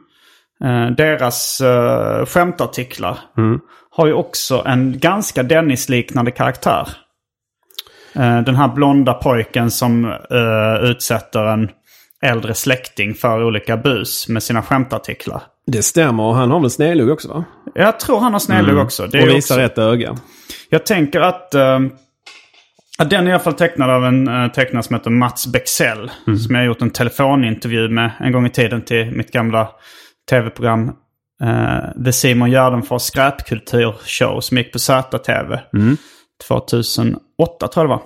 Eh, 0.64 0.96
deras 0.96 1.62
uh, 1.62 2.26
skämtartiklar 2.26 3.20
Mm. 3.38 3.60
har 3.90 4.08
ju 4.08 4.14
också 4.14 4.64
en 4.66 5.00
ganska 5.00 5.44
Dennis-liknande 5.44 6.32
karaktär. 6.32 6.88
Eh, 8.16 8.42
den 8.42 8.56
här 8.56 8.68
blonda 8.68 9.14
pojken 9.14 9.72
som 9.72 10.06
eh, 10.06 10.90
utsätter 10.90 11.44
en 11.46 11.70
äldre 12.22 12.54
släkting 12.54 13.14
för 13.14 13.44
olika 13.44 13.78
bus 13.78 14.28
med 14.28 14.44
sina 14.44 14.62
skämtartiklar. 14.62 15.42
Det 15.68 15.84
stämmer 15.84 16.24
och 16.24 16.36
han 16.36 16.52
har 16.52 16.60
väl 16.60 16.70
snedlugg 16.70 17.10
också 17.10 17.28
va? 17.28 17.44
Jag 17.76 18.00
tror 18.00 18.20
han 18.20 18.34
har 18.34 18.40
snedlugg 18.40 18.78
också. 18.78 19.08
Det 19.08 19.18
Mm. 19.18 19.30
och 19.30 19.36
visar 19.36 19.56
också 19.56 19.62
rätt 19.62 19.78
öga. 19.78 20.18
jag 20.70 20.86
tänker 20.86 21.22
att, 21.22 21.56
eh, 23.00 23.08
den 23.08 23.28
är 23.28 23.30
i 23.30 23.34
alla 23.34 23.44
fall 23.44 23.54
tecknad 23.54 23.90
av 23.90 24.06
en 24.06 24.28
uh, 24.28 24.52
tecknare 24.52 24.84
som 24.84 24.96
heter 24.96 25.10
Mats 25.10 25.48
Bexell. 25.48 26.12
Som 26.26 26.56
jag 26.56 26.58
har 26.58 26.66
gjort 26.66 26.82
en 26.82 26.90
telefonintervju 26.90 27.90
med 27.90 28.12
en 28.20 28.32
gång 28.32 28.46
i 28.46 28.50
tiden 28.50 28.82
till 28.82 29.12
mitt 29.12 29.32
gamla 29.32 29.70
tv-program. 30.30 30.92
Uh, 31.44 32.04
The 32.06 32.14
Simon 32.14 32.52
Gärdenfors 32.52 33.02
skräpkulturshow 33.02 34.40
som 34.40 34.58
gick 34.58 34.72
på 34.72 34.80
ZTV. 34.80 35.60
2008 36.48 37.68
tror 37.68 37.84
jag 37.84 37.86
det 37.86 37.88
var. 37.88 38.02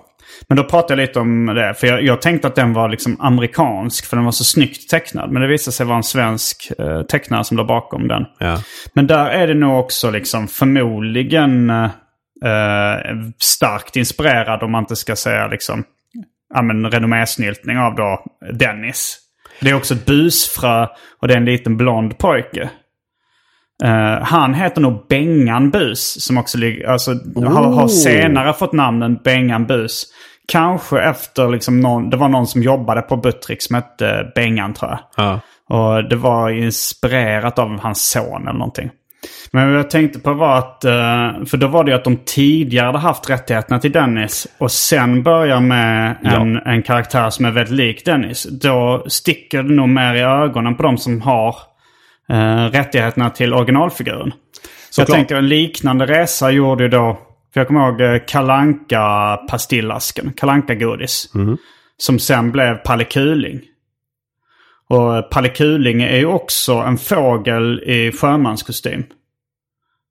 Men 0.48 0.58
då 0.58 0.64
pratade 0.64 1.02
jag 1.02 1.08
lite 1.08 1.20
om 1.20 1.46
det. 1.46 1.74
För 1.74 1.88
jag, 1.88 2.04
jag 2.04 2.22
tänkte 2.22 2.48
att 2.48 2.56
den 2.56 2.74
var 2.74 2.90
liksom 2.90 3.16
amerikansk 3.20 4.06
för 4.06 4.18
den 4.18 4.26
var 4.26 4.32
så 4.32 4.44
snyggt 4.44 4.90
tecknad. 4.90 5.32
Men 5.32 5.42
det 5.42 5.48
visade 5.48 5.74
sig 5.74 5.86
vara 5.86 5.98
en 5.98 6.04
svensk 6.04 6.72
uh, 6.80 7.02
tecknare 7.02 7.44
som 7.44 7.58
låg 7.58 7.68
bakom 7.68 8.08
den. 8.08 8.26
Ja. 8.38 8.62
Men 8.94 9.08
där 9.08 9.26
är 9.26 9.48
det 9.48 9.54
nog 9.54 9.80
också 9.80 10.12
liksom 10.12 10.48
förmodligen 10.48 11.70
eh, 11.70 11.90
starkt 13.40 13.96
inspirerad 13.96 14.64
om 14.64 14.72
man 14.72 14.84
inte 14.84 14.96
ska 14.96 15.16
säga 15.16 15.48
liksom 15.48 15.84
ja, 16.54 16.62
men 16.62 16.92
renommésnyltning 16.92 17.78
av 17.78 17.96
då 17.96 18.26
Dennis. 18.54 19.18
Det 19.62 19.70
är 19.70 19.74
också 19.76 19.94
ett 19.94 20.06
busfrö 20.06 20.88
och 21.22 21.28
det 21.28 21.34
är 21.34 21.38
en 21.38 21.46
liten 21.46 21.78
blond 21.78 22.18
pojke. 22.18 22.70
Eh, 23.84 24.22
han 24.22 24.54
heter 24.54 24.82
nog 24.82 25.06
Bengan 25.10 25.70
Bus 25.70 26.26
som 26.26 26.38
också 26.38 26.58
ligger, 26.58 26.88
alltså, 26.88 27.12
har, 27.36 27.64
har 27.64 27.84
Oh. 27.84 27.88
senare 27.88 28.54
fått 28.54 28.74
namnen 28.74 29.20
Bengan 29.24 29.66
Bus. 29.66 30.06
Kanske 30.48 31.02
efter 31.02 31.50
liksom 31.50 31.80
någon, 31.80 32.10
det 32.10 32.18
var 32.18 32.30
någon 32.30 32.48
som 32.48 32.64
jobbade 32.64 33.02
på 33.02 33.18
Buttrick 33.18 33.62
som 33.62 33.76
hette 33.76 34.32
Bengan 34.36 34.74
tror 34.74 34.92
jag. 34.92 35.00
Ja. 35.18 35.40
Och 35.70 36.10
det 36.10 36.16
var 36.16 36.50
inspirerat 36.50 37.60
av 37.60 37.80
hans 37.80 38.10
son 38.10 38.42
eller 38.42 38.60
någonting. 38.60 38.90
Men 39.52 39.70
vad 39.70 39.80
jag 39.80 39.90
tänkte 39.90 40.20
på 40.20 40.34
var 40.34 40.58
att, 40.58 40.86
eh, 40.86 41.46
för 41.46 41.58
då 41.58 41.68
var 41.68 41.84
det 41.84 41.92
ju 41.92 41.98
att 41.98 42.04
de 42.04 42.18
tidigare 42.18 42.86
hade 42.86 42.98
haft 42.98 43.30
rättigheterna 43.30 43.80
till 43.80 43.92
Dennis 43.92 44.48
och 44.58 44.72
sen 44.72 45.24
börjar 45.24 45.60
med 45.60 46.18
en, 46.24 46.58
en 46.58 46.84
karaktär 46.84 47.30
som 47.30 47.46
är 47.46 47.52
väldigt 47.52 47.76
lik 47.76 48.06
Dennis. 48.06 48.44
Då 48.44 49.06
sticker 49.08 49.64
det 49.64 49.74
nog 49.74 49.90
mer 49.90 50.16
i 50.16 50.22
ögonen 50.22 50.76
på 50.76 50.84
de 50.84 50.98
som 50.98 51.22
har 51.22 51.56
eh, 52.30 52.66
rättigheterna 52.66 53.30
till 53.30 53.54
originalfiguren. 53.54 54.32
Så 54.90 55.02
jag 55.02 55.08
Såklart. 55.08 55.18
tänker 55.18 55.36
en 55.36 55.48
liknande 55.48 56.06
resa 56.06 56.52
gjorde 56.52 56.84
ju 56.84 56.90
då, 56.90 57.20
för 57.54 57.60
jag 57.60 57.68
kommer 57.68 57.90
ihåg 57.90 58.02
eh, 58.02 58.22
kalanka 58.28 59.36
pastillasken 59.50 60.34
kalanka 60.38 60.76
godis 60.76 61.32
Som 61.98 62.20
sen 62.20 62.52
blev 62.52 62.76
Palle 62.76 63.04
Kuling. 63.04 63.62
Och 64.90 65.30
Palle 65.30 65.50
Kuling 65.50 66.02
är 66.02 66.18
ju 66.18 66.26
också 66.26 66.74
en 66.74 66.98
fågel 66.98 67.80
i 67.86 68.12
sjömanskostym. 68.12 69.04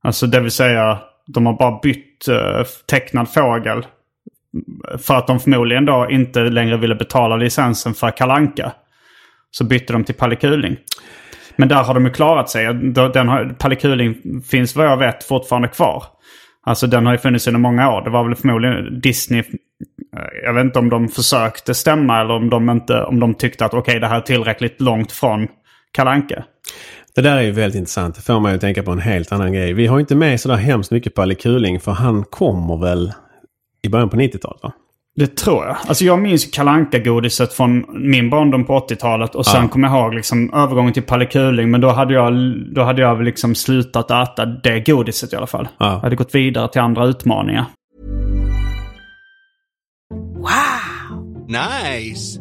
Alltså 0.03 0.27
det 0.27 0.41
vill 0.41 0.51
säga, 0.51 0.99
de 1.27 1.47
har 1.47 1.53
bara 1.53 1.79
bytt 1.83 2.29
uh, 2.29 2.65
tecknad 2.91 3.33
fågel. 3.33 3.87
För 4.99 5.15
att 5.15 5.27
de 5.27 5.41
förmodligen 5.41 5.85
då 5.85 6.07
inte 6.11 6.41
längre 6.41 6.77
ville 6.77 6.95
betala 6.95 7.37
licensen 7.37 7.95
för 7.95 8.11
Kalanka. 8.11 8.73
Så 9.51 9.65
bytte 9.65 9.93
de 9.93 10.05
till 10.05 10.15
Palle 10.15 10.37
Kuling. 10.37 10.77
Men 11.57 11.69
där 11.69 11.83
har 11.83 11.95
de 11.95 12.05
ju 12.05 12.13
klarat 12.13 12.51
sig. 12.51 12.75
Den 13.15 13.29
har, 13.29 13.55
Palle 13.59 13.75
Kuling 13.75 14.43
finns 14.51 14.77
vad 14.77 14.87
jag 14.87 14.97
vet 14.97 15.25
fortfarande 15.25 15.69
kvar. 15.69 16.05
Alltså 16.63 16.87
den 16.87 17.07
har 17.07 17.13
ju 17.13 17.19
funnits 17.19 17.47
under 17.47 17.61
många 17.61 17.93
år. 17.93 18.03
Det 18.03 18.11
var 18.11 18.25
väl 18.25 18.35
förmodligen 18.35 19.01
Disney. 19.01 19.41
Eh, 20.17 20.25
jag 20.45 20.55
vet 20.55 20.65
inte 20.65 20.79
om 20.79 20.89
de 20.89 21.09
försökte 21.09 21.75
stämma 21.75 22.21
eller 22.21 22.35
om 22.35 22.51
de, 22.51 22.71
inte, 22.71 23.03
om 23.03 23.21
de 23.21 23.35
tyckte 23.35 23.65
att 23.65 23.75
okej 23.75 24.01
det 24.01 24.07
här 24.07 24.17
är 24.17 24.21
tillräckligt 24.21 24.81
långt 24.81 25.13
från 25.13 25.49
Kalanka. 25.93 26.45
Det 27.19 27.23
där 27.23 27.37
är 27.37 27.43
ju 27.43 27.51
väldigt 27.51 27.79
intressant. 27.79 28.15
Det 28.15 28.23
får 28.23 28.41
man 28.41 28.53
ju 28.53 28.59
tänka 28.59 28.83
på 28.83 28.91
en 28.91 28.99
helt 28.99 29.33
annan 29.33 29.53
grej. 29.53 29.73
Vi 29.73 29.87
har 29.87 30.01
inte 30.01 30.15
med 30.15 30.41
sådär 30.41 30.57
hemskt 30.57 30.91
mycket 30.91 31.15
Palle 31.15 31.35
Kuling 31.35 31.81
för 31.81 31.93
han 31.93 32.25
kommer 32.25 32.77
väl 32.77 33.13
i 33.83 33.89
början 33.89 34.09
på 34.09 34.17
90-talet 34.17 34.63
va? 34.63 34.73
Det 35.17 35.37
tror 35.37 35.67
jag. 35.67 35.77
Alltså 35.89 36.05
jag 36.05 36.19
minns 36.19 36.45
kalanka 36.45 36.99
godiset 36.99 37.53
från 37.53 37.85
min 38.11 38.31
barndom 38.31 38.65
på 38.65 38.79
80-talet. 38.79 39.35
Och 39.35 39.47
sen 39.47 39.63
Ja. 39.63 39.69
kommer 39.69 39.89
jag 39.89 39.99
ihåg 40.05 40.15
liksom 40.15 40.55
övergången 40.55 40.93
till 40.93 41.03
Palle 41.03 41.27
Kuling. 41.27 41.71
Men 41.71 41.81
då 41.81 41.89
hade 41.89 42.15
jag, 42.15 42.33
då 42.75 42.83
hade 42.83 43.03
jag 43.03 43.23
liksom 43.23 43.55
slutat 43.55 44.11
äta 44.11 44.47
det 44.47 44.81
godiset 44.81 45.33
i 45.33 45.37
alla 45.37 45.47
fall. 45.47 45.69
Ja. 45.79 45.87
Jag 45.93 46.01
hade 46.01 46.17
gått 46.17 46.35
vidare 46.35 46.69
till 46.69 46.81
andra 46.81 47.07
utmaningar. 47.07 47.65
Nice. 51.49 52.41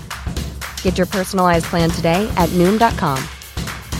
Get 0.83 0.97
your 0.97 1.07
personalized 1.07 1.65
plan 1.65 1.89
today 1.89 2.29
at 2.37 2.49
Noom.com. 2.49 3.17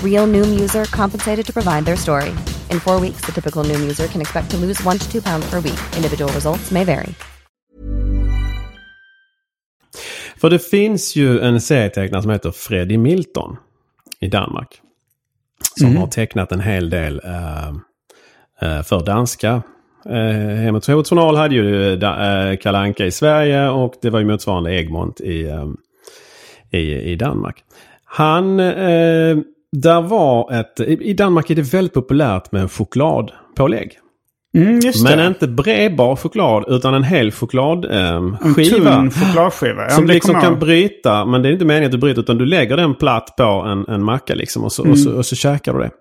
Real 0.03 0.27
Noom 0.27 0.59
user 0.61 0.85
compensated 0.85 1.45
to 1.45 1.53
provide 1.53 1.85
their 1.85 1.97
story. 1.97 2.29
In 2.69 2.79
four 2.79 2.99
weeks, 2.99 3.25
the 3.25 3.31
typical 3.31 3.63
Noom 3.63 3.79
user 3.79 4.07
can 4.07 4.21
expect 4.21 4.51
to 4.51 4.57
lose 4.57 4.83
one 4.85 4.99
to 4.99 5.11
two 5.11 5.21
pounds 5.21 5.49
per 5.49 5.59
week. 5.59 5.79
Individual 5.95 6.31
results 6.33 6.71
may 6.71 6.83
vary. 6.83 7.13
För 10.37 10.49
det 10.49 10.59
finns 10.59 11.15
ju 11.15 11.39
en 11.39 11.61
serietecknare 11.61 12.21
som 12.21 12.31
heter 12.31 12.51
Freddy 12.51 12.97
Milton 12.97 13.57
i 14.19 14.27
Danmark. 14.27 14.81
Som 15.79 15.97
har 15.97 16.07
tecknat 16.07 16.51
en 16.51 16.59
hel 16.59 16.89
del 16.89 17.21
eh, 17.23 17.67
eh, 18.61 18.83
för 18.83 19.05
danska. 19.05 19.61
Eh, 20.05 20.15
Hemmets 20.55 20.87
Journal 20.87 21.35
hade 21.35 21.55
ju 21.55 21.93
eh, 21.93 22.57
Kalle 22.57 22.77
Anka 22.77 23.05
i 23.05 23.11
Sverige 23.11 23.69
och 23.69 23.93
det 24.01 24.09
var 24.09 24.19
ju 24.19 24.25
motsvarande 24.25 24.73
Egmont 24.73 25.21
i, 25.21 25.41
eh, 25.41 25.65
i, 26.71 27.11
i 27.11 27.15
Danmark. 27.15 27.63
Han, 28.05 28.59
eh, 28.59 29.37
där 29.71 30.01
var 30.01 30.53
ett, 30.53 30.79
i 30.79 31.13
Danmark 31.13 31.49
är 31.49 31.55
det 31.55 31.73
väldigt 31.73 31.93
populärt 31.93 32.51
med 32.51 32.71
chokladpålägg. 32.71 33.97
Mm, 34.55 34.79
Men 35.03 35.17
det. 35.17 35.27
inte 35.27 35.47
bredbar 35.47 36.15
choklad 36.15 36.65
utan 36.67 36.93
en 36.93 37.03
hel 37.03 37.31
chokladskiva. 37.31 38.93
En 38.93 39.09
tunn 39.09 39.11
chokladskiva. 39.11 39.83
Ja, 39.83 39.89
Som 39.89 40.05
liksom 40.05 40.35
kan 40.41 40.51
ihåg. 40.51 40.59
bryta, 40.59 41.25
men 41.25 41.41
det 41.41 41.49
är 41.49 41.53
inte 41.53 41.65
meningen 41.65 41.85
att 41.85 41.91
du 41.91 41.97
bryter 41.97 42.21
utan 42.21 42.37
du 42.37 42.45
lägger 42.45 42.77
den 42.77 42.95
platt 42.95 43.33
på 43.37 43.43
en, 43.43 43.85
en 43.87 44.03
macka 44.03 44.35
liksom 44.35 44.63
och 44.63 44.71
så, 44.71 44.81
och 44.81 44.85
Mm. 44.85 44.97
så, 44.97 45.11
och 45.17 45.25
så 45.25 45.35
käkar 45.35 45.73
du 45.73 45.79
det. 45.79 45.91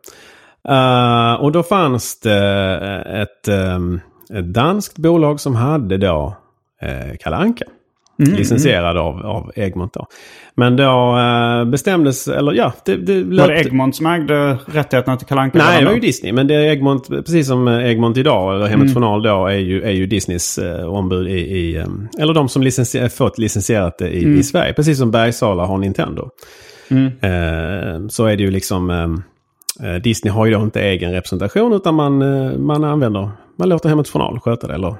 Eh, 0.74 1.34
och 1.34 1.52
då 1.52 1.62
fanns 1.62 2.20
det 2.20 2.76
ett, 3.22 3.48
ehm, 3.48 4.00
ett 4.34 4.54
danskt 4.54 4.98
bolag 4.98 5.40
som 5.40 5.54
hade 5.56 5.96
då 5.96 6.36
uh, 6.82 7.16
Kalle 7.20 7.36
Anka. 7.36 7.64
Mm, 8.26 8.38
Licensierad 8.38 8.96
av, 8.96 9.26
av 9.26 9.52
Egmont 9.56 9.92
då. 9.92 10.06
Men 10.54 10.76
då 10.76 11.18
eh, 11.18 11.64
bestämdes, 11.64 12.28
eller 12.28 12.52
ja, 12.52 12.72
det, 12.84 12.96
det 12.96 13.22
Var 13.22 13.32
löpte... 13.32 13.52
det 13.52 13.60
Egmont 13.60 13.96
som 13.96 14.06
ägde 14.06 14.58
rättigheterna 14.66 15.16
till 15.16 15.26
Kalle 15.26 15.40
Anka? 15.40 15.58
Nej, 15.58 15.80
det 15.80 15.86
var 15.86 15.94
ju 15.94 16.00
Disney. 16.00 16.32
Men 16.32 16.46
det 16.46 16.54
är 16.54 16.60
Egmont, 16.60 17.08
precis 17.08 17.46
som 17.46 17.68
Egmont 17.68 18.16
idag, 18.16 18.54
eller 18.54 18.66
Hemmets 18.66 18.94
Journal 18.94 19.22
då, 19.22 19.46
är 19.46 19.56
ju, 19.56 19.82
är 19.82 19.90
ju 19.90 20.06
Disneys 20.06 20.58
eh, 20.58 20.94
ombud 20.94 21.28
i, 21.28 21.40
i 21.40 21.76
eh, 21.76 21.86
eller 22.18 22.34
de 22.34 22.48
som 22.48 22.62
licensier, 22.62 23.08
fått 23.08 23.38
licensierat 23.38 23.98
det 23.98 24.08
i, 24.08 24.38
i 24.38 24.42
Sverige. 24.42 24.72
Precis 24.72 24.98
som 24.98 25.10
Bergsala 25.10 25.66
har 25.66 25.78
Nintendo. 25.78 26.30
Eh, 26.90 28.08
så 28.08 28.26
är 28.26 28.36
det 28.36 28.42
ju 28.42 28.50
liksom, 28.50 28.90
eh, 28.90 29.90
eh, 29.90 29.96
Disney 30.02 30.32
har 30.32 30.46
ju 30.46 30.52
då 30.52 30.60
inte 30.60 30.80
egen 30.80 31.12
representation 31.12 31.72
utan 31.72 31.94
man, 31.94 32.22
eh, 32.22 32.58
man 32.58 32.84
använder, 32.84 33.30
man 33.56 33.68
låter 33.68 33.88
Hemmets 33.88 34.10
Journal 34.10 34.40
sköta 34.40 34.66
det. 34.66 34.74
Eller 34.74 34.94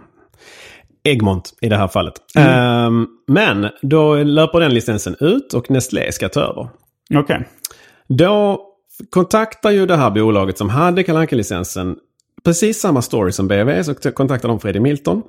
Egmont 1.05 1.55
i 1.61 1.69
det 1.69 1.77
här 1.77 1.89
fallet. 1.89 2.15
Eh, 2.37 2.91
men 3.27 3.69
då 3.83 4.15
löper 4.15 4.61
den 4.61 4.75
licensen 4.75 5.17
ut 5.21 5.55
och 5.55 5.71
Nestlé 5.71 6.13
ska 6.13 6.29
ta 6.29 6.41
över. 6.41 6.69
Okej. 7.15 7.49
Då 8.09 8.67
kontaktar 9.11 9.71
ju 9.71 9.87
det 9.87 9.97
här 9.97 10.11
bolaget 10.11 10.59
som 10.59 10.69
hade 10.69 11.03
Kalle 11.03 11.27
licensen 11.31 11.97
precis 12.45 12.81
samma 12.81 13.03
story 13.03 13.33
som 13.33 13.49
BV. 13.49 13.83
Så 13.83 13.95
kontaktar 13.95 14.49
de 14.49 14.61
Freddy 14.61 14.81
Milton. 14.81 15.23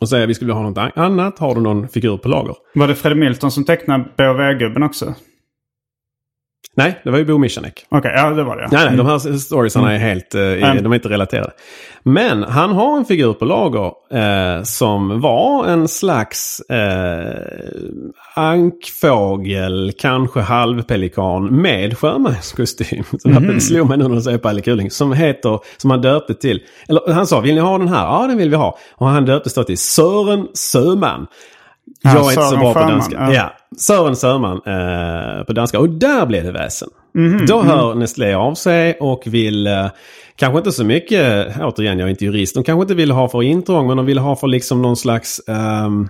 Och 0.00 0.08
säger 0.08 0.26
vi 0.26 0.34
skulle 0.34 0.46
vilja 0.46 0.62
ha 0.62 0.70
något 0.70 0.92
annat. 0.96 1.38
Har 1.38 1.54
du 1.54 1.60
någon 1.60 1.88
figur 1.88 2.16
på 2.16 2.28
lager? 2.28 2.54
Var 2.74 2.88
det 2.88 2.94
Freddy 2.94 3.20
Milton 3.20 3.50
som 3.50 3.64
tecknade 3.64 4.04
BOV-gubben 4.16 4.82
också? 4.82 5.14
Nej, 6.78 7.00
det 7.04 7.10
var 7.10 7.18
ju 7.18 7.24
Bo 7.24 7.38
Michanek. 7.38 7.86
Okej, 7.88 8.12
ja 8.16 8.30
det 8.30 8.44
var 8.44 8.56
det. 8.56 8.68
Nej, 8.72 8.86
nej, 8.88 8.96
de 8.96 9.06
här 9.06 9.38
storiesarna 9.38 9.92
är 9.94 9.98
helt, 9.98 10.34
eh, 10.34 10.40
Mm. 10.42 10.82
de 10.82 10.92
är 10.92 10.96
inte 10.96 11.08
relaterade. 11.08 11.50
Men 12.02 12.42
han 12.42 12.72
har 12.72 12.96
en 12.96 13.04
figur 13.04 13.32
på 13.32 13.44
lager 13.44 13.92
eh, 14.12 14.62
som 14.62 15.20
var 15.20 15.66
en 15.66 15.88
slags 15.88 16.60
eh, 16.60 17.42
ankfågel, 18.34 19.92
kanske 19.98 20.40
halvpelikan 20.40 21.44
med 21.62 21.98
sjömanskostym. 21.98 23.04
Så 23.18 23.28
Mhm. 23.28 23.46
det 23.54 23.60
slog 23.60 23.88
mig 23.88 23.98
nu 23.98 24.08
när 24.08 24.16
du 24.16 24.22
säger 24.22 24.38
Palle 24.38 24.60
Kuling. 24.60 24.90
Som 24.90 25.12
heter, 25.12 25.58
som 25.76 25.90
han 25.90 26.00
döpte 26.00 26.34
till, 26.34 26.62
eller 26.88 27.12
han 27.12 27.26
sa 27.26 27.40
vill 27.40 27.54
ni 27.54 27.60
ha 27.60 27.78
den 27.78 27.88
här? 27.88 28.04
Ja 28.04 28.26
den 28.28 28.38
vill 28.38 28.50
vi 28.50 28.56
ha. 28.56 28.78
Och 28.94 29.06
han 29.08 29.24
döptes 29.24 29.54
då 29.54 29.64
till 29.64 29.78
Sören 29.78 30.48
Söman. 30.54 31.26
Ja, 32.02 32.14
Jag 32.14 32.26
är 32.26 32.30
inte 32.30 32.42
så 32.42 32.56
bra 32.56 32.72
på 32.74 32.78
danska. 32.80 33.28
ja. 33.32 33.52
Sören 33.78 34.16
Sörman 34.16 34.56
eh, 34.66 35.44
på 35.44 35.52
danska. 35.52 35.80
Och 35.80 35.88
där 35.90 36.26
blev 36.26 36.44
det 36.44 36.52
väsen. 36.52 36.88
Mhm, 37.14 37.46
Då 37.46 37.62
hör 37.62 37.94
Nestlé 37.94 38.34
av 38.34 38.54
sig 38.54 38.96
och 39.00 39.22
vill, 39.26 39.66
eh, 39.66 39.86
kanske 40.36 40.58
inte 40.58 40.72
så 40.72 40.84
mycket, 40.84 41.46
återigen 41.60 41.98
jag 41.98 42.06
är 42.06 42.10
inte 42.10 42.24
jurist, 42.24 42.54
de 42.54 42.64
kanske 42.64 42.82
inte 42.82 42.94
vill 42.94 43.10
ha 43.10 43.28
för 43.28 43.42
intrång 43.42 43.86
men 43.86 43.96
de 43.96 44.06
vill 44.06 44.18
ha 44.18 44.36
för 44.36 44.46
liksom 44.46 44.82
någon 44.82 44.96
slags 44.96 45.40
ehm, 45.48 46.08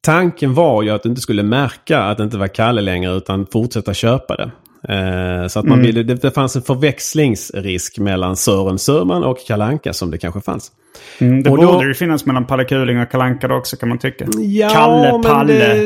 Tanken 0.00 0.54
var 0.54 0.82
ju 0.82 0.90
att 0.90 1.02
du 1.02 1.08
inte 1.08 1.20
skulle 1.20 1.42
märka 1.42 2.00
att 2.00 2.18
det 2.18 2.24
inte 2.24 2.38
var 2.38 2.48
Kalle 2.48 2.80
längre 2.80 3.12
utan 3.12 3.46
fortsätta 3.52 3.94
köpa 3.94 4.36
det. 4.36 4.50
Eh, 4.88 5.48
så 5.48 5.58
att 5.58 5.64
man 5.64 5.82
ville, 5.82 6.02
det, 6.02 6.14
det 6.14 6.30
fanns 6.30 6.56
en 6.56 6.62
förväxlingsrisk 6.62 7.98
mellan 7.98 8.36
Sören 8.36 8.78
Sörman 8.78 9.24
och 9.24 9.38
Kalle 9.46 9.64
Anka 9.64 9.92
som 9.92 10.10
det 10.10 10.18
kanske 10.18 10.40
fanns. 10.40 10.70
Mm, 11.18 11.42
det 11.42 11.50
Och 11.50 11.56
då- 11.56 11.72
borde 11.72 11.86
ju 11.86 11.94
finnas 11.94 12.26
mellan 12.26 12.46
Palle 12.46 12.64
Kuling 12.64 13.00
och 13.00 13.10
Kalle 13.10 13.24
Anka 13.24 13.48
då 13.48 13.54
också 13.54 13.76
kan 13.76 13.88
man 13.88 13.98
tycka. 13.98 14.26
Ja, 14.38 14.68
Kalle, 14.68 15.22
Palle. 15.22 15.52
Det, 15.52 15.84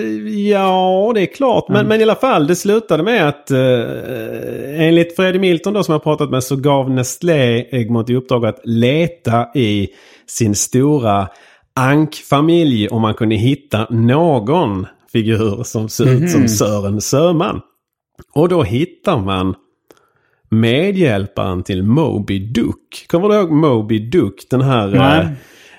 ja, 0.49 1.13
det 1.15 1.21
är 1.23 1.35
klart. 1.35 1.69
Men, 1.69 1.87
men 1.87 2.01
i 2.01 2.03
alla 2.03 2.15
fall, 2.15 2.47
det 2.47 2.57
slutade 2.57 3.03
med 3.03 3.29
att 3.29 3.51
eh, 3.51 4.87
enligt 4.87 5.17
Freddy 5.17 5.39
Milton 5.39 5.73
då 5.73 5.83
som 5.83 5.93
jag 5.93 6.03
pratat 6.03 6.31
med 6.31 6.45
så 6.45 6.57
gav 6.57 6.91
Nestlé 6.91 7.67
Egmont 7.77 8.11
i 8.11 8.15
uppdrag 8.17 8.47
att 8.47 8.61
leta 8.65 9.47
i 9.55 9.89
sin 10.27 10.55
stora 10.55 11.29
ankfamilj 11.75 12.89
om 12.89 13.03
man 13.03 13.15
kunde 13.15 13.35
hitta 13.35 13.87
någon 13.91 14.87
figur 15.13 15.63
som 15.65 15.89
ser 15.89 16.09
ut 16.11 16.31
som 16.31 16.49
Sören 16.49 17.01
Sörman. 17.01 17.61
Och 18.33 18.48
då 18.48 18.62
hittar 18.62 19.18
man 19.18 19.54
medhjälparen 20.48 21.62
till 21.62 21.83
Moby 21.83 22.38
Duck. 22.38 23.06
Kommer 23.09 23.28
du 23.28 23.35
ihåg 23.35 23.50
Moby 23.50 23.98
Duck? 23.98 24.46
Den 24.50 24.60
här... 24.60 24.88
Nej. 24.88 25.18
eh, 25.21 25.27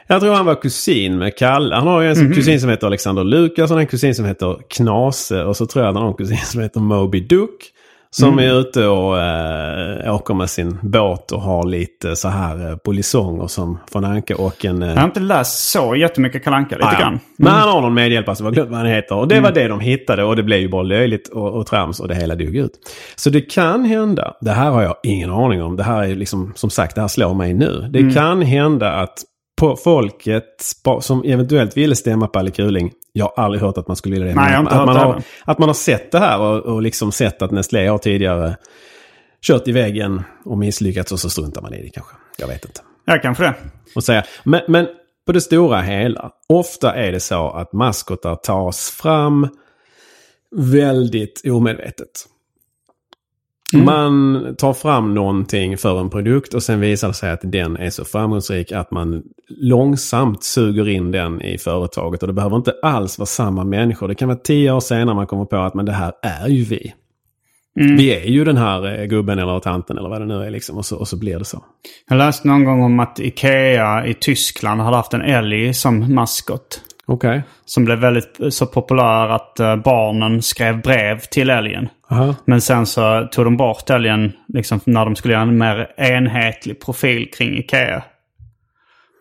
Jag 0.08 0.22
tror 0.22 0.34
han 0.34 0.46
var 0.46 0.56
kusin 0.62 1.18
med 1.18 1.38
Kalle. 1.38 1.76
Han 1.76 1.88
har 1.88 2.02
ju 2.02 2.12
en 2.12 2.26
Mhm. 2.26 2.34
kusin 2.34 2.60
som 2.62 2.70
heter 2.70 2.88
Alexander 2.88 3.24
Lukas 3.24 3.72
och 3.72 3.80
en 3.80 3.88
kusin 3.88 4.16
som 4.16 4.26
heter 4.26 4.58
Knase. 4.70 5.44
Och 5.44 5.58
så 5.58 5.66
tror 5.66 5.86
jag 5.86 5.94
han 5.94 6.02
har 6.02 6.10
en 6.10 6.14
kusin 6.18 6.38
som 6.38 6.62
heter 6.62 6.80
Moby 6.80 7.20
Duck. 7.20 7.72
Som 8.16 8.34
Mm. 8.34 8.46
är 8.50 8.60
ute 8.60 8.88
och 8.88 9.20
äh, 9.22 10.16
åker 10.16 10.34
med 10.34 10.50
sin 10.50 10.78
båt 10.82 11.32
och 11.32 11.42
har 11.42 11.68
lite 11.68 12.16
så 12.16 12.28
här 12.28 12.70
äh, 12.72 12.76
polisonger 12.78 13.48
som 13.48 13.78
von 13.92 14.06
Anka 14.06 14.36
och 14.38 14.66
en... 14.66 14.84
eh, 14.84 14.90
Jag 14.90 14.96
har 14.98 15.04
inte 15.06 15.20
läst 15.20 15.70
så 15.72 15.96
jättemycket 15.96 16.44
Kalle 16.44 16.56
Anka, 16.56 16.76
lite 16.76 16.88
Ja, 16.88 16.94
ja. 16.94 17.00
grann. 17.00 17.20
Men 17.38 17.52
han 17.54 17.70
har 17.70 17.82
någon 17.82 17.94
medhjälpare 17.94 18.36
som 18.36 18.44
var 18.46 18.52
glömt 18.54 18.70
vad 18.70 18.80
han 18.80 18.88
heter. 18.88 19.16
Och 19.16 19.28
det 19.28 19.36
Mm. 19.36 19.44
var 19.44 19.52
det 19.62 19.68
de 19.68 19.80
hittade 19.80 20.24
och 20.24 20.36
det 20.36 20.44
blev 20.44 20.60
ju 20.60 20.70
bara 20.70 20.84
löjligt 20.84 21.28
och, 21.28 21.54
och 21.54 21.66
trams 21.68 22.00
och 22.00 22.08
det 22.08 22.16
hela 22.16 22.36
dog 22.36 22.56
ut. 22.56 22.72
Så 23.16 23.30
det 23.30 23.42
kan 23.42 23.86
hända, 23.86 24.34
det 24.42 24.52
här 24.52 24.72
har 24.72 24.82
jag 24.82 24.96
ingen 25.04 25.30
aning 25.32 25.64
om. 25.64 25.76
Det 25.76 25.84
här 25.84 26.04
är 26.04 26.16
liksom, 26.16 26.52
som 26.56 26.70
sagt, 26.70 26.96
det 26.96 27.02
här 27.02 27.08
slår 27.08 27.34
mig 27.34 27.54
nu. 27.54 27.90
Det 27.94 28.00
Mm. 28.00 28.14
kan 28.14 28.42
hända 28.42 28.92
att 28.92 29.20
på 29.62 29.76
folket 29.76 30.44
som 31.02 31.24
eventuellt 31.24 31.78
ville 31.78 31.96
stämma 31.96 32.28
Palle 32.28 32.52
Kuling. 32.52 32.92
Jag 33.14 33.32
har 33.36 33.44
aldrig 33.44 33.62
hört 33.62 33.78
att 33.78 33.88
man 33.88 33.96
skulle 33.96 34.16
vilja 34.16 34.28
det. 34.28 34.36
Nej, 34.36 34.52
jag 34.52 34.58
har 34.58 34.64
inte 34.64 34.72
att, 34.72 34.78
hört 34.78 34.86
man 34.86 34.96
det 34.96 35.02
har, 35.02 35.24
att 35.46 35.60
man 35.60 35.70
har 35.70 35.74
sett 35.74 36.12
det 36.12 36.20
här 36.20 36.40
och, 36.40 36.60
och 36.60 36.82
liksom 36.82 37.12
sett 37.12 37.42
att 37.42 37.52
Nestlé 37.52 37.88
har 37.88 37.98
tidigare 37.98 38.58
kört 39.42 39.68
i 39.68 39.72
väggen 39.72 40.24
och 40.46 40.58
misslyckats 40.58 41.12
och 41.12 41.20
så 41.20 41.30
struntar 41.30 41.62
man 41.62 41.74
i 41.74 41.82
det 41.82 41.90
kanske. 41.90 42.16
Jag 42.38 42.48
vet 42.48 42.66
inte 42.66 42.82
Ja, 43.06 43.20
kanske 43.22 43.44
det. 43.44 43.56
och 43.96 44.04
säga. 44.04 44.24
Men, 44.44 44.62
men 44.68 44.88
på 45.26 45.32
det 45.32 45.42
stora 45.42 45.82
hela, 45.82 46.32
ofta 46.50 46.96
är 46.96 47.12
det 47.12 47.20
så 47.20 47.50
att 47.50 47.74
maskotar 47.74 48.36
tas 48.36 48.90
fram 48.90 49.48
väldigt 50.56 51.42
omedvetet. 51.46 52.28
Man 53.74 54.56
tar 54.58 54.74
fram 54.74 55.14
någonting 55.14 55.78
för 55.78 56.00
en 56.00 56.10
produkt 56.10 56.54
och 56.54 56.64
sen 56.64 56.80
visar 56.80 57.08
det 57.08 57.14
sig 57.14 57.32
att 57.32 57.40
den 57.44 57.78
är 57.78 57.90
så 57.90 58.06
framgångsrik 58.06 58.72
att 58.72 58.92
man 58.92 59.24
långsamt 59.50 60.44
suger 60.44 60.90
in 60.90 61.12
den 61.12 61.42
i 61.42 61.58
företaget. 61.58 62.22
Och 62.22 62.28
det 62.28 62.34
behöver 62.34 62.58
inte 62.58 62.74
alls 62.84 63.20
vara 63.20 63.26
samma 63.26 63.64
människor. 63.64 64.08
Det 64.08 64.16
kan 64.16 64.28
vara 64.28 64.40
tio 64.40 64.72
år 64.72 64.80
senare 64.80 65.16
man 65.16 65.28
kommer 65.28 65.46
på 65.46 65.58
att 65.58 65.74
men 65.74 65.86
det 65.86 65.92
här 65.92 66.14
är 66.22 66.48
ju 66.48 66.64
vi. 66.64 66.94
Vi 67.74 68.16
är 68.16 68.26
ju 68.26 68.44
den 68.44 68.58
här 68.58 69.00
eh, 69.00 69.06
gubben 69.06 69.40
eller 69.40 69.60
tanten 69.60 69.98
eller 69.98 70.10
vad 70.10 70.22
det 70.22 70.26
nu 70.26 70.44
är 70.44 70.50
liksom. 70.50 70.78
Och 70.78 70.86
så, 70.86 70.98
och 70.98 71.08
så 71.08 71.18
blir 71.18 71.40
det 71.40 71.46
så. 71.46 71.64
Jag 72.10 72.18
läste 72.18 72.48
någon 72.48 72.64
gång 72.64 72.84
om 72.84 73.00
att 73.00 73.20
Ikea 73.20 74.08
i 74.08 74.14
Tyskland 74.14 74.82
hade 74.82 74.96
haft 74.96 75.14
en 75.14 75.22
älg 75.22 75.74
som 75.74 76.16
maskot. 76.16 76.82
Okej. 77.12 77.44
Som 77.66 77.86
blev 77.86 78.00
väldigt 78.00 78.40
så 78.50 78.66
populär 78.66 79.30
att 79.30 79.60
eh, 79.60 79.76
barnen 79.76 80.42
skrev 80.42 80.82
brev 80.82 81.20
till 81.20 81.50
älgen. 81.50 81.90
Aha. 82.10 82.36
Men 82.46 82.62
sen 82.62 82.86
så 82.86 83.28
tog 83.32 83.46
de 83.46 83.58
bort 83.58 83.90
älgen 83.90 84.32
liksom, 84.48 84.80
när 84.86 85.06
de 85.06 85.16
skulle 85.16 85.34
göra 85.34 85.44
en 85.44 85.58
mer 85.58 85.92
enhetlig 85.98 86.82
profil 86.82 87.32
kring 87.38 87.58
Ikea. 87.58 88.04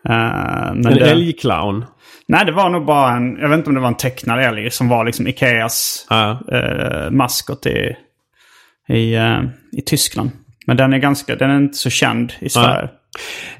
Men 0.03 0.85
En 0.85 0.93
det, 0.93 1.11
älgclown. 1.11 1.85
Nej, 2.27 2.45
det 2.45 2.51
var 2.51 2.69
nog 2.69 2.85
bara 2.85 3.11
en... 3.15 3.37
Jag 3.41 3.49
vet 3.49 3.57
inte 3.57 3.69
om 3.69 3.75
det 3.75 3.81
var 3.81 3.87
en 3.87 3.95
tecknad 3.95 4.39
älg 4.39 4.71
som 4.71 4.89
var 4.89 5.05
liksom 5.05 5.27
Ikeas 5.27 6.07
Ja. 6.09 6.39
eh, 6.51 7.11
maskot 7.11 7.65
i, 7.65 7.95
i, 8.89 9.15
eh, 9.15 9.39
i 9.71 9.81
Tyskland. 9.85 10.31
Men 10.67 10.77
den 10.77 10.93
är 10.93 10.97
ganska... 10.97 11.35
Den 11.35 11.49
är 11.51 11.57
inte 11.57 11.77
så 11.77 11.89
känd 11.89 12.33
i 12.39 12.49
Sverige. 12.49 12.89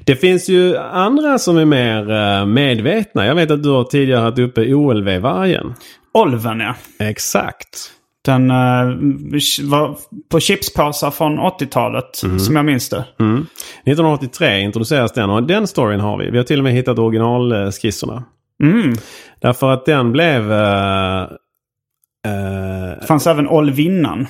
Det 0.04 0.16
finns 0.16 0.48
ju 0.48 0.76
andra 0.76 1.38
som 1.38 1.56
är 1.58 1.64
mer 1.64 2.10
eh, 2.10 2.46
medvetna. 2.46 3.26
Jag 3.26 3.34
vet 3.34 3.50
att 3.50 3.62
du 3.62 3.68
har 3.70 3.84
tidigare 3.84 4.20
haft 4.20 4.38
uppe 4.38 4.74
OLV-vargen. 4.74 5.74
Olven, 6.14 6.60
ja. 6.60 6.74
Exakt. 6.98 7.92
Den 8.24 8.50
eh, 8.50 8.56
var 9.62 9.96
på 10.30 10.40
chipspåsar 10.40 11.10
från 11.10 11.38
80-talet, 11.40 12.22
Mm. 12.24 12.38
som 12.38 12.56
jag 12.56 12.64
minns 12.64 12.88
det. 12.88 13.04
1983 13.84 14.60
introduceras 14.60 15.12
den 15.12 15.30
och 15.30 15.42
den 15.42 15.66
storyn 15.66 16.00
har 16.00 16.18
vi. 16.18 16.30
Vi 16.30 16.36
har 16.36 16.44
till 16.44 16.58
och 16.60 16.64
med 16.64 16.72
hittat 16.72 16.98
originalskisserna. 16.98 18.24
Mm. 18.62 18.94
Därför 19.40 19.70
att 19.72 19.86
den 19.86 20.12
blev... 20.12 20.52
eh, 20.52 21.20
eh, 22.26 22.98
Det 23.00 23.06
fanns 23.08 23.26
även 23.26 23.48
Olvinnan. 23.48 24.26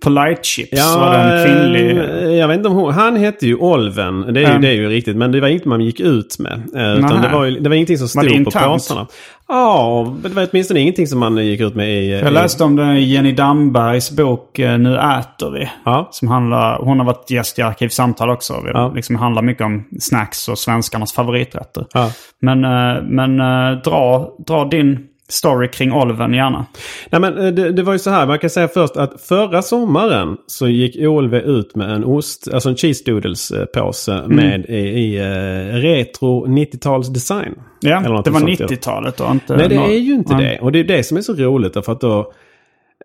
På 0.00 0.34
Chips 0.42 0.96
var 0.96 1.10
det 1.12 1.18
en 1.18 1.44
kvinnlig... 1.46 1.96
eh, 1.98 2.34
Jag 2.38 2.48
vet 2.48 2.56
inte 2.56 2.68
om 2.68 2.74
hon... 2.74 2.92
Han 2.94 3.16
hette 3.16 3.46
ju 3.46 3.56
Olven. 3.56 4.34
Det 4.34 4.42
är, 4.44 4.52
ju, 4.54 4.58
det 4.58 4.68
är 4.68 4.72
ju 4.72 4.88
riktigt. 4.88 5.16
Men 5.16 5.32
det 5.32 5.40
var 5.40 5.48
inget 5.48 5.64
man 5.64 5.80
gick 5.80 6.00
ut 6.00 6.38
med. 6.38 6.52
eh, 6.52 6.98
Utan 7.04 7.22
det 7.22 7.28
var, 7.28 7.44
ju, 7.44 7.60
det 7.60 7.68
var 7.68 7.76
ingenting 7.76 7.98
som 7.98 8.08
stod 8.08 8.44
på 8.44 8.50
påsarna. 8.50 9.06
Ja, 9.48 10.14
det 10.22 10.28
var 10.28 10.48
åtminstone 10.52 10.80
ingenting 10.80 11.06
som 11.06 11.18
man 11.18 11.46
gick 11.46 11.60
ut 11.60 11.74
med 11.74 11.88
i... 12.04 12.10
Jag 12.10 12.32
läste 12.32 12.64
om 12.64 12.76
det 12.76 12.92
i 12.98 13.12
Jenny 13.14 13.32
Dambergs 13.32 14.10
bok 14.10 14.58
eh, 14.58 14.78
Nu 14.78 14.94
äter 14.96 15.50
vi. 15.50 15.68
Ja. 15.84 16.08
Som 16.12 16.28
handlar, 16.28 16.78
hon 16.78 16.98
har 16.98 17.06
varit 17.06 17.30
gäst 17.30 17.58
i 17.58 17.62
Arkivsamtal 17.62 18.30
också. 18.30 18.52
Det 18.54 18.70
Ja. 18.74 18.92
liksom 18.94 19.16
handlar 19.16 19.42
mycket 19.42 19.64
om 19.64 19.84
snacks 20.00 20.48
och 20.48 20.58
svenskarnas 20.58 21.12
favoriträtter. 21.12 21.86
Ja. 21.94 22.12
Men, 22.42 22.64
eh, 22.64 23.02
men 23.02 23.40
eh, 23.40 23.78
dra, 23.84 24.30
dra 24.46 24.64
din 24.64 25.06
story 25.32 25.68
kring 25.68 25.92
Olven 25.92 26.34
gärna. 26.34 26.66
Nej, 27.10 27.20
men 27.20 27.38
eh, 27.38 27.46
det, 27.52 27.72
det 27.72 27.82
var 27.82 27.92
ju 27.92 27.98
så 27.98 28.10
här, 28.10 28.26
man 28.26 28.38
kan 28.38 28.50
säga 28.50 28.68
först 28.68 28.96
att 28.96 29.20
förra 29.20 29.62
sommaren 29.62 30.36
så 30.46 30.68
gick 30.68 30.96
OLV 31.08 31.34
ut 31.34 31.74
med 31.76 31.90
en 31.90 32.04
ost, 32.04 32.48
alltså 32.52 32.68
en 32.68 32.76
cheese 32.76 33.02
doodles 33.06 33.52
påse 33.74 34.12
Mm. 34.12 34.36
med 34.36 34.64
i, 34.68 34.74
i 34.74 35.16
eh, 35.18 35.74
retro 35.76 36.46
90-tals 36.46 37.08
design. 37.08 37.54
Ja, 37.80 38.00
det 38.00 38.08
var 38.08 38.22
sånt, 38.22 38.60
ja. 38.60 38.66
90-talet 38.66 39.20
och 39.20 39.30
inte... 39.30 39.56
Nej, 39.56 39.68
det 39.68 39.74
nå- 39.76 39.86
är 39.86 39.98
ju 39.98 40.12
inte 40.14 40.32
Ja. 40.32 40.38
det. 40.40 40.58
Och 40.60 40.72
det 40.72 40.78
är 40.80 40.84
det 40.84 41.02
som 41.02 41.16
är 41.16 41.20
så 41.20 41.34
roligt 41.34 41.74
därför 41.74 41.92
att 41.92 42.00
då 42.00 42.32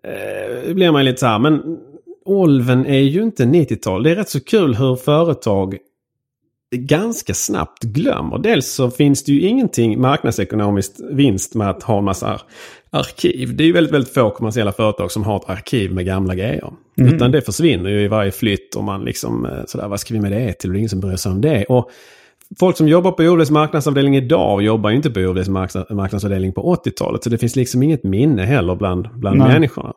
eh, 0.04 0.74
blir 0.74 0.90
man 0.92 1.04
lite 1.04 1.18
så 1.20 1.26
här, 1.26 1.38
men 1.38 1.62
Olven 2.24 2.86
är 2.86 2.98
ju 2.98 3.22
inte 3.22 3.44
90-tal. 3.44 4.02
Det 4.02 4.10
är 4.10 4.14
rätt 4.16 4.28
så 4.28 4.40
kul 4.44 4.74
hur 4.74 4.96
företag 4.96 5.76
ganska 6.70 7.34
snabbt 7.34 7.82
glömmer. 7.82 8.38
Dels 8.38 8.66
så 8.70 8.90
finns 8.90 9.24
det 9.24 9.32
ju 9.32 9.40
ingenting 9.40 10.00
marknadsekonomiskt 10.00 11.00
vinst 11.10 11.54
med 11.54 11.70
att 11.70 11.82
ha 11.82 11.98
en 11.98 12.04
massa 12.04 12.26
ar- 12.26 12.42
arkiv. 12.90 13.56
Det 13.56 13.64
är 13.64 13.66
ju 13.66 13.72
väldigt, 13.72 13.94
väldigt 13.94 14.14
få 14.14 14.30
kommersiella 14.30 14.72
företag 14.72 15.12
som 15.12 15.22
har 15.22 15.36
ett 15.36 15.50
arkiv 15.50 15.92
med 15.92 16.06
gamla 16.06 16.34
grejer. 16.34 16.72
Utan 16.96 17.30
det 17.30 17.42
försvinner 17.42 17.90
ju 17.90 18.00
i 18.00 18.08
varje 18.08 18.32
flytt 18.32 18.74
och 18.74 18.84
man 18.84 19.04
liksom 19.04 19.46
eh, 19.46 19.64
sådär, 19.66 19.88
vad 19.88 20.00
ska 20.00 20.14
vi 20.14 20.20
med 20.20 20.32
det 20.32 20.52
till? 20.52 20.70
Det 20.70 20.76
är 20.76 20.78
ingen 20.78 20.90
som 20.90 21.00
bryr 21.00 21.16
sig 21.16 21.32
om 21.32 21.40
det. 21.40 21.64
Och 21.64 21.90
folk 22.60 22.76
som 22.76 22.88
jobbar 22.88 23.12
på 23.12 23.22
OLVs 23.22 23.50
marknadsavdelning 23.50 24.16
idag 24.16 24.62
jobbar 24.62 24.90
ju 24.90 24.96
inte 24.96 25.10
på 25.10 25.20
marknads- 25.20 25.92
marknadsavdelning 25.94 26.52
på 26.52 26.76
80-talet. 26.84 27.24
Så 27.24 27.30
det 27.30 27.38
finns 27.38 27.56
liksom 27.56 27.82
inget 27.82 28.04
minne 28.04 28.42
heller 28.42 28.74
bland, 28.74 29.08
bland 29.14 29.38
Nej. 29.38 29.48
människorna. 29.48 29.92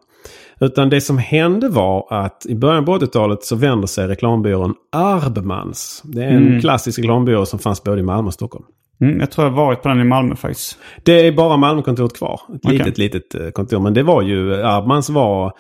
Utan 0.61 0.89
det 0.89 1.01
som 1.01 1.17
hände 1.17 1.69
var 1.69 2.07
att 2.09 2.45
i 2.45 2.55
början 2.55 2.85
på 2.85 2.97
80-talet 2.97 3.43
så 3.43 3.55
vänder 3.55 3.87
sig 3.87 4.07
reklambyrån 4.07 4.73
Arbmans. 4.91 6.01
Det 6.05 6.23
är 6.23 6.29
en 6.29 6.61
klassisk 6.61 6.99
reklambyrå 6.99 7.45
som 7.45 7.59
fanns 7.59 7.83
både 7.83 7.99
i 7.99 8.03
Malmö 8.03 8.27
och 8.27 8.33
Stockholm. 8.33 8.65
Mm, 9.01 9.19
jag 9.19 9.31
tror 9.31 9.47
jag 9.47 9.53
varit 9.53 9.81
på 9.81 9.89
den 9.89 9.99
i 9.99 10.03
Malmö 10.03 10.35
faktiskt. 10.35 10.77
Det 11.03 11.27
är 11.27 11.31
bara 11.31 11.57
Malmökontoret 11.57 12.17
kvar. 12.17 12.41
Ett 12.55 12.61
Okej. 12.63 12.77
litet, 12.77 12.97
litet 12.97 13.35
eh, 13.35 13.49
kontor. 13.49 13.79
Men 13.79 13.93
det 13.93 14.03
var 14.03 14.21
ju, 14.21 14.53
Arbmans 14.63 15.09
var 15.09 15.53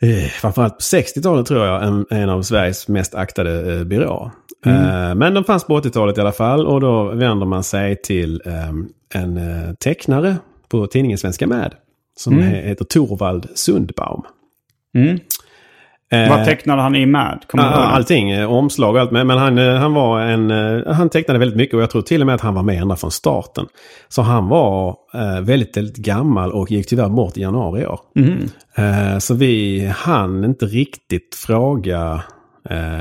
eh, 0.00 0.28
framförallt 0.30 0.74
på 0.74 0.80
60-talet 0.80 1.46
tror 1.46 1.66
jag 1.66 1.84
en, 1.84 2.06
en 2.10 2.28
av 2.30 2.42
Sveriges 2.42 2.88
mest 2.88 3.14
aktade 3.14 3.74
eh, 3.78 3.84
byråer. 3.84 4.30
Eh, 4.66 5.14
men 5.14 5.34
de 5.34 5.44
fanns 5.44 5.64
på 5.64 5.80
80-talet 5.80 6.18
i 6.18 6.20
alla 6.20 6.32
fall 6.32 6.66
och 6.66 6.80
då 6.80 7.04
vänder 7.04 7.46
man 7.46 7.62
sig 7.62 7.96
till 8.02 8.42
eh, 8.46 8.68
en 9.22 9.36
eh, 9.36 9.72
tecknare 9.74 10.36
på 10.68 10.86
tidningen 10.86 11.18
Svenska 11.18 11.46
Med. 11.46 11.74
Som 12.18 12.38
he- 12.40 12.62
heter 12.68 12.84
Torvald 12.84 13.46
Sundbaum. 13.54 14.22
Mm. 14.94 15.18
Eh, 16.12 16.28
Vad 16.28 16.44
tecknade 16.44 16.82
han 16.82 16.94
i 16.94 17.06
med? 17.06 17.44
Kommer 17.46 17.64
det? 17.64 17.70
allting, 17.70 18.30
eh, 18.30 18.52
omslag 18.52 18.94
och 18.94 19.00
allt. 19.00 19.10
Men, 19.10 19.26
men 19.26 19.38
han, 19.38 19.58
eh, 19.58 19.74
han 19.74 19.94
var 19.94 20.20
en... 20.20 20.50
Han 20.86 21.08
tecknade 21.08 21.38
väldigt 21.38 21.56
mycket 21.56 21.74
och 21.74 21.82
jag 21.82 21.90
tror 21.90 22.02
till 22.02 22.20
och 22.20 22.26
med 22.26 22.34
att 22.34 22.40
han 22.40 22.54
var 22.54 22.62
med 22.62 22.82
ända 22.82 22.96
från 22.96 23.10
starten. 23.10 23.66
Så 24.08 24.22
han 24.22 24.48
var 24.48 24.96
väldigt, 25.42 25.76
väldigt 25.76 25.96
gammal 25.96 26.52
och 26.52 26.70
gick 26.70 26.86
tyvärr 26.86 27.08
bort 27.08 27.36
i 27.36 27.40
januari 27.40 27.82
i 27.82 27.86
år. 27.86 28.00
Eh, 28.76 29.18
så 29.18 29.34
vi 29.34 29.86
hann 29.96 30.44
inte 30.44 30.66
riktigt 30.66 31.34
fråga 31.34 32.22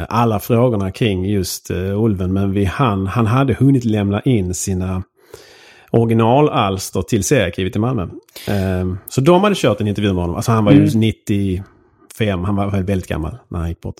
alla 0.09 0.39
frågorna 0.39 0.91
kring 0.91 1.25
just 1.25 1.71
Ulven. 1.95 2.33
Men 2.33 2.51
vi 2.51 2.65
hann, 2.65 3.07
han 3.07 3.25
hade 3.25 3.53
hunnit 3.53 3.85
lämna 3.85 4.21
in 4.21 4.53
sina 4.53 5.03
originalalster 5.91 7.01
till 7.01 7.23
seriearkivet 7.23 7.75
i 7.75 7.79
Malmö. 7.79 8.07
Så 9.07 9.21
de 9.21 9.43
hade 9.43 9.55
kört 9.55 9.81
en 9.81 9.87
intervju 9.87 10.13
med 10.13 10.21
honom. 10.23 10.35
Alltså 10.35 10.51
han 10.51 10.65
var 10.65 10.71
ju 10.71 10.89
95, 12.19 12.43
han 12.43 12.55
var 12.55 12.67
väldigt 12.81 13.07
gammal 13.07 13.37
när 13.49 13.59
han 13.59 13.69
gick 13.69 13.81
bort. 13.81 13.95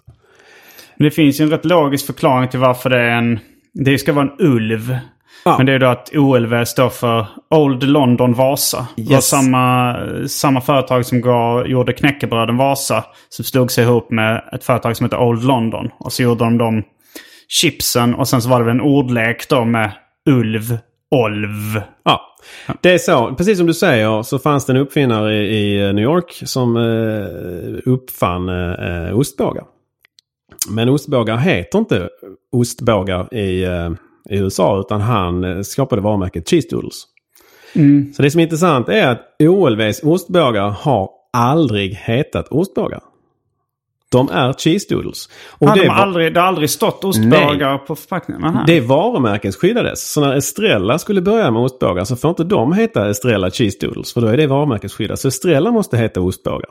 Men 0.98 1.06
Det 1.06 1.12
finns 1.12 1.40
ju 1.40 1.44
en 1.44 1.50
rätt 1.50 1.66
logisk 1.66 2.06
förklaring 2.06 2.50
till 2.50 2.60
varför 2.60 2.90
det 2.90 3.00
är 3.00 3.10
en... 3.10 3.40
Det 3.74 3.98
ska 3.98 4.14
vara 4.14 4.26
en 4.26 4.46
ulv. 4.48 4.98
Ja. 5.46 5.58
Men 5.58 5.66
det 5.66 5.74
är 5.74 5.80
då 5.80 5.88
att 5.88 6.10
OLV 6.16 6.66
står 6.66 6.90
för 6.90 7.26
Old 7.50 7.84
London 7.84 8.34
Vasa. 8.34 8.88
Det 8.96 9.04
var 9.04 9.12
Yes. 9.12 9.28
samma, 9.30 9.96
samma 10.28 10.62
företag 10.62 11.06
som 11.06 11.22
gav, 11.22 11.68
gjorde 11.68 11.94
knäckebröden 11.94 12.58
Vasa. 12.58 13.04
Som 13.30 13.46
slog 13.46 13.72
sig 13.72 13.84
ihop 13.84 14.12
med 14.12 14.44
ett 14.54 14.64
företag 14.64 14.98
som 14.98 15.06
heter 15.06 15.20
Old 15.22 15.44
London. 15.44 15.90
Och 15.98 16.14
så 16.14 16.24
gjorde 16.24 16.44
de 16.44 16.58
de 16.58 16.84
chipsen. 17.48 18.16
Och 18.16 18.28
sen 18.28 18.42
så 18.42 18.50
var 18.50 18.60
det 18.60 18.66
väl 18.66 18.76
en 18.76 18.82
ordlek 18.82 19.50
då 19.50 19.66
med 19.66 19.92
ulv, 20.30 20.78
olv. 21.12 21.82
Ja, 22.06 22.22
det 22.82 22.94
är 22.94 22.98
så. 22.98 23.36
Precis 23.38 23.58
som 23.58 23.68
du 23.68 23.74
säger 23.74 24.24
så 24.24 24.40
fanns 24.40 24.66
det 24.66 24.74
en 24.74 24.78
uppfinnare 24.78 25.36
i, 25.36 25.80
i 25.80 25.94
New 25.94 26.04
York 26.04 26.42
som 26.46 26.78
eh, 26.78 27.92
uppfann 27.94 28.50
eh, 28.50 29.18
ostbågar. 29.18 29.64
Men 30.70 30.90
ostbågar 30.90 31.38
heter 31.38 31.80
inte 31.80 32.10
ostbågar 32.52 33.34
i, 33.34 33.64
eh, 33.64 33.90
i 34.30 34.38
USA 34.38 34.80
utan 34.80 35.02
han 35.02 35.44
eh, 35.44 35.62
skapade 35.62 36.02
varumärket 36.02 36.50
Cheese 36.50 36.68
Doodles. 36.70 37.06
Så 38.16 38.22
det 38.22 38.32
som 38.32 38.40
är 38.40 38.44
intressant 38.44 38.90
är 38.90 39.08
att 39.08 39.36
OLVs 39.40 40.04
ostbågar 40.04 40.70
har 40.70 41.10
aldrig 41.34 41.94
hetat 41.94 42.48
ostbågar. 42.48 43.02
De 44.16 44.30
är 44.30 44.54
Cheese 44.54 44.86
Doodles. 44.90 45.30
Och 45.50 45.70
Ah, 45.70 45.74
det 45.76 45.82
de 45.82 45.88
har 45.88 45.96
aldrig, 45.96 46.34
det 46.34 46.40
har 46.40 46.48
aldrig 46.48 46.70
stått 46.70 47.04
ostbågar 47.04 47.78
på 47.78 47.96
förpackningen? 47.96 48.44
Aha. 48.44 48.64
det 48.68 48.80
varumärkesskyddades. 48.82 50.12
Så 50.12 50.22
när 50.22 50.36
Estrella 50.36 51.00
skulle 51.00 51.22
börja 51.22 51.52
med 51.52 51.62
ostbågar 51.62 52.04
så 52.04 52.16
får 52.16 52.30
inte 52.30 52.44
de 52.44 52.74
heta 52.74 53.10
Estrella 53.10 53.52
Cheese 53.52 53.78
Doodles. 53.82 54.14
För 54.14 54.22
då 54.22 54.28
är 54.28 54.38
det 54.38 54.48
varumärkesskyddat. 54.48 55.20
Så 55.20 55.28
Estrella 55.28 55.72
måste 55.72 55.98
heta 55.98 56.22
ostbågar. 56.22 56.70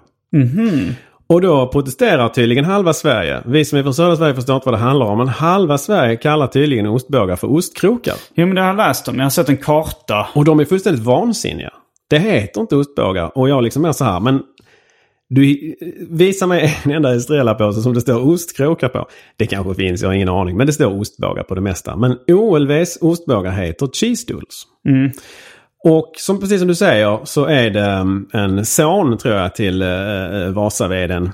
Och 1.27 1.41
då 1.41 1.69
protesterar 1.69 2.29
tydligen 2.29 2.65
halva 2.65 2.93
Sverige. 2.93 3.43
Vi 3.47 3.65
som 3.65 3.79
är 3.79 3.83
från 3.83 3.95
södra 3.95 4.17
Sverige 4.17 4.35
förstår 4.35 4.57
inte 4.57 4.69
vad 4.71 4.75
det 4.75 4.83
handlar 4.83 5.07
om. 5.07 5.19
Men 5.19 5.29
halva 5.29 5.79
Sverige 5.79 6.17
kallar 6.17 6.47
tydligen 6.47 6.87
ostbågar 6.87 7.37
för 7.37 7.53
ostkrokar. 7.53 8.15
Jo 8.35 8.47
men 8.47 8.55
det 8.55 8.61
har 8.61 8.69
jag 8.69 8.77
läst 8.77 9.09
om. 9.09 9.17
Jag 9.17 9.25
har 9.25 9.31
sett 9.31 9.49
en 9.49 9.57
karta. 9.57 10.27
Och 10.35 10.45
de 10.45 10.61
är 10.61 10.65
fullständigt 10.65 11.03
vansinniga. 11.03 11.71
Det 12.11 12.19
heter 12.19 12.61
inte 12.61 12.77
ostbågar. 12.77 13.39
Och 13.39 13.49
jag 13.49 13.65
liksom 13.65 13.85
är 13.85 13.93
så 13.93 14.05
här, 14.05 14.21
men 14.21 14.43
du 15.35 15.75
visa 16.11 16.47
mig 16.47 16.77
en 16.85 16.91
enda 16.91 17.15
Estrella-påse 17.15 17.81
som 17.81 17.95
det 17.95 18.01
står 18.01 18.27
ostkrokar 18.27 18.89
på. 18.89 19.09
Det 19.37 19.47
kanske 19.47 19.75
finns, 19.75 20.03
jag 20.03 20.09
har 20.09 20.15
ingen 20.15 20.29
aning. 20.29 20.57
Men 20.57 20.67
det 20.67 20.73
står 20.73 21.01
ostbågar 21.01 21.43
på 21.43 21.55
det 21.55 21.61
mesta. 21.61 21.97
Men 21.97 22.17
OLVs 22.29 22.99
ostbågar 23.01 23.53
heter 23.53 23.89
Cheese 23.93 24.27
Doodles. 24.29 24.63
Och 25.85 26.13
som, 26.17 26.41
precis 26.41 26.59
som 26.59 26.69
du 26.69 26.75
säger 26.75 27.21
så 27.25 27.45
är 27.45 27.71
det 27.71 28.01
um, 28.01 28.29
en 28.33 28.65
son 28.65 29.19
tror 29.19 29.35
jag 29.35 29.55
till 29.55 29.83
uh, 29.83 30.51
Vasaveden 30.51 31.33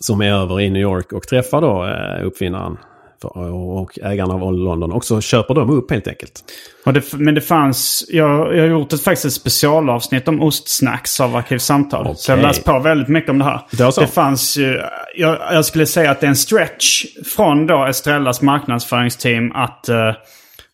som 0.00 0.20
är 0.20 0.32
över 0.32 0.60
i 0.60 0.70
New 0.70 0.82
York 0.82 1.12
och 1.12 1.22
träffar 1.22 1.60
då 1.60 1.84
uh, 1.84 2.26
uppfinnaren 2.26 2.76
och 3.24 3.98
ägaren 4.02 4.30
av 4.30 4.52
London. 4.52 4.92
Och 4.92 5.04
så 5.04 5.20
köper 5.20 5.54
de 5.54 5.70
upp 5.70 5.90
helt 5.90 6.08
enkelt. 6.08 6.44
Det, 6.84 7.12
men 7.12 7.34
det 7.34 7.40
fanns, 7.40 8.04
jag, 8.08 8.56
jag 8.56 8.60
har 8.62 8.68
gjort 8.68 8.92
ett, 8.92 9.02
faktiskt 9.04 9.24
ett 9.24 9.32
specialavsnitt 9.32 10.28
om 10.28 10.40
ostsnacks 10.42 11.20
av 11.20 11.36
Arkivsamtal. 11.36 12.16
Så 12.16 12.30
jag 12.32 12.36
har 12.36 12.42
läst 12.42 12.64
på 12.64 12.78
väldigt 12.78 13.08
mycket 13.08 13.30
om 13.30 13.38
det 13.38 13.44
här. 13.44 13.90
Så. 13.90 14.00
Det 14.00 14.06
fanns 14.06 14.56
ju, 14.56 14.80
jag, 15.16 15.38
jag 15.52 15.64
skulle 15.64 15.86
säga 15.86 16.10
att 16.10 16.20
det 16.20 16.26
är 16.26 16.28
en 16.28 16.36
stretch 16.36 17.04
från 17.36 17.66
då 17.66 17.84
Estrellas 17.84 18.42
marknadsföringsteam 18.42 19.52
att, 19.52 19.88
eh, 19.88 20.12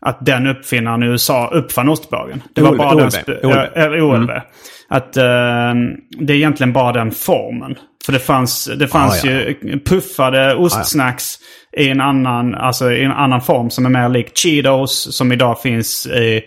att 0.00 0.26
den 0.26 0.46
uppfinnaren 0.46 1.02
i 1.02 1.06
USA 1.06 1.50
uppfann 1.52 1.88
ostbågen. 1.88 2.42
Det 2.54 2.62
var 2.62 2.74
bara 2.76 2.94
den, 2.94 3.08
spe- 3.08 3.44
OLV. 3.46 3.50
ja, 3.56 3.66
eller 3.66 4.00
OLV. 4.02 4.30
Att 4.88 5.16
eh, 5.16 5.22
det 6.20 6.32
är 6.32 6.36
egentligen 6.36 6.72
bara 6.72 6.92
den 6.92 7.10
formen. 7.10 7.74
För 8.06 8.12
det 8.12 8.18
fanns, 8.18 8.70
det 8.78 8.88
fanns 8.88 9.24
Ah, 9.24 9.26
ja. 9.28 9.32
ju 9.62 9.80
puffade 9.84 10.54
ostsnacks 10.54 11.34
i 11.76 11.88
en 11.88 12.00
annan, 12.00 12.54
alltså 12.54 12.92
i 12.92 13.04
en 13.04 13.12
annan 13.12 13.40
form 13.40 13.70
som 13.70 13.86
är 13.86 13.90
mer 13.90 14.08
lik 14.08 14.38
Cheetos 14.38 15.16
som 15.16 15.32
idag 15.32 15.60
finns 15.62 16.06
i 16.06 16.42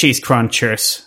Cheese 0.00 0.22
Crunchers. 0.26 0.98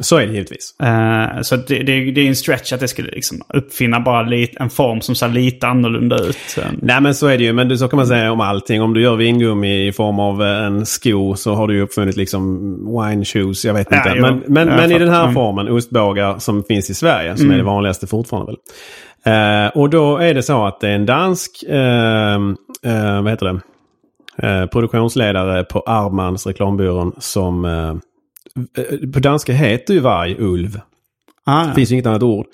Så 0.00 0.16
är 0.16 0.26
det 0.26 0.32
givetvis. 0.32 0.74
Eh, 0.82 1.40
så 1.42 1.56
det, 1.56 1.82
det, 1.82 2.10
det 2.10 2.20
är 2.20 2.28
en 2.28 2.36
stretch 2.36 2.72
att 2.72 2.80
det 2.80 2.88
skulle 2.88 3.10
liksom 3.10 3.42
uppfinna 3.54 4.00
bara 4.00 4.22
lite, 4.22 4.62
en 4.62 4.70
form 4.70 5.00
som 5.00 5.14
ser 5.14 5.28
lite 5.28 5.66
annorlunda 5.66 6.16
ut. 6.16 6.58
Nej 6.82 7.00
men 7.00 7.14
så 7.14 7.26
är 7.26 7.38
det 7.38 7.44
ju. 7.44 7.52
Men 7.52 7.78
så 7.78 7.88
kan 7.88 7.96
man 7.96 8.06
säga 8.06 8.32
om 8.32 8.40
allting. 8.40 8.82
Om 8.82 8.94
du 8.94 9.02
gör 9.02 9.16
vingummi 9.16 9.86
i 9.86 9.92
form 9.92 10.18
av 10.20 10.42
eh, 10.42 10.64
en 10.64 10.86
sko 10.86 11.34
så 11.34 11.54
har 11.54 11.68
du 11.68 11.74
ju 11.74 11.82
uppfunnit 11.82 12.16
liksom 12.16 12.74
wine 13.00 13.24
shoes. 13.24 13.64
Jag 13.64 13.74
vet 13.74 13.86
Ja, 13.90 13.96
inte. 13.96 14.12
jo. 14.16 14.22
men 14.22 14.42
men, 14.46 14.68
Ja, 14.68 14.76
men 14.76 14.92
i 14.92 14.98
den 14.98 15.08
här. 15.08 15.22
Mm. 15.22 15.34
formen, 15.34 15.68
ostbågar 15.68 16.38
som 16.38 16.64
finns 16.64 16.90
i 16.90 16.94
Sverige, 16.94 17.36
som 17.36 17.50
är 17.50 17.56
det 17.56 17.62
vanligaste 17.62 18.06
fortfarande 18.06 18.52
väl. 18.52 18.56
Eh, 19.24 19.66
och 19.74 19.90
då 19.90 20.16
är 20.16 20.34
det 20.34 20.42
så 20.42 20.66
att 20.66 20.80
det 20.80 20.88
är 20.88 20.94
en 20.94 21.06
dansk, 21.06 21.62
eh, 21.68 22.34
eh, 22.82 23.22
vad 23.22 23.30
heter 23.30 23.46
det, 23.46 23.60
eh, 24.48 24.66
produktionsledare 24.66 25.64
på 25.64 25.80
Armans 25.86 26.46
reklambyrån 26.46 27.12
som 27.18 27.64
eh, 27.64 27.88
eh, 28.84 29.10
på 29.12 29.18
danska 29.18 29.52
heter 29.52 29.94
ju 29.94 30.00
varg 30.00 30.36
ulv. 30.38 30.80
Ah, 31.44 31.66
Det 31.66 31.74
finns 31.74 31.90
ju 31.90 31.94
inget 31.94 32.06
annat 32.06 32.22
ord. 32.22 32.46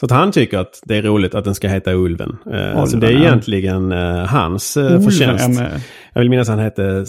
Så 0.00 0.06
att 0.06 0.12
han 0.12 0.32
tycker 0.32 0.58
att 0.58 0.80
det 0.84 0.96
är 0.96 1.02
roligt 1.02 1.34
att 1.34 1.44
den 1.44 1.54
ska 1.54 1.68
heta 1.68 1.92
Ulven. 1.92 2.36
Eh, 2.52 2.84
så 2.84 2.96
det 2.96 3.06
är 3.06 3.10
ja. 3.10 3.18
egentligen 3.18 3.92
hans 4.26 4.76
eh, 4.76 4.84
Ulven, 4.84 5.02
förtjänst. 5.02 5.60
ja, 5.60 5.66
Jag 6.12 6.20
vill 6.20 6.30
minnas 6.30 6.48
att 6.48 6.54
han 6.56 6.64
hette 6.64 7.04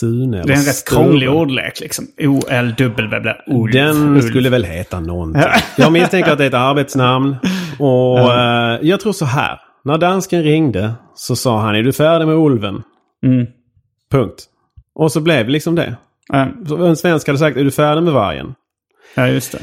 Sune. 0.00 0.42
Det 0.42 0.52
är 0.52 0.56
en 0.56 0.62
rätt 0.62 0.88
krånglig 0.88 1.30
ordlek 1.30 1.80
liksom. 1.80 2.06
O-L-W. 2.18 3.34
Den 3.72 4.22
skulle 4.22 4.50
väl 4.50 4.64
heta 4.64 5.00
någonting. 5.00 5.42
Jag 5.76 5.92
misstänker 5.92 6.32
att 6.32 6.38
det 6.38 6.44
är 6.44 6.48
ett 6.48 6.54
arbetsnamn. 6.54 7.36
Och 7.78 8.18
eh, 8.18 8.78
jag 8.82 9.00
tror 9.00 9.12
så 9.12 9.24
här. 9.24 9.60
När 9.84 9.98
dansken 9.98 10.42
ringde 10.42 10.92
så 11.14 11.36
sa 11.36 11.60
han 11.60 11.74
är 11.74 11.82
du 11.82 11.92
färdig 11.92 12.26
med 12.26 12.36
Ulven? 12.36 12.82
Mm. 13.24 13.46
Punkt. 14.10 14.44
Och 14.94 15.12
så 15.12 15.20
blev 15.20 15.46
det 15.46 15.52
liksom 15.52 15.74
det. 15.74 15.96
Så 16.68 16.86
en 16.86 16.96
svensk 16.96 17.26
hade 17.26 17.38
sagt 17.38 17.56
är 17.56 17.64
du 17.64 17.70
färdig 17.70 18.02
med 18.02 18.12
vargen? 18.12 18.54
Ja, 19.14 19.28
just 19.28 19.52
det. 19.52 19.58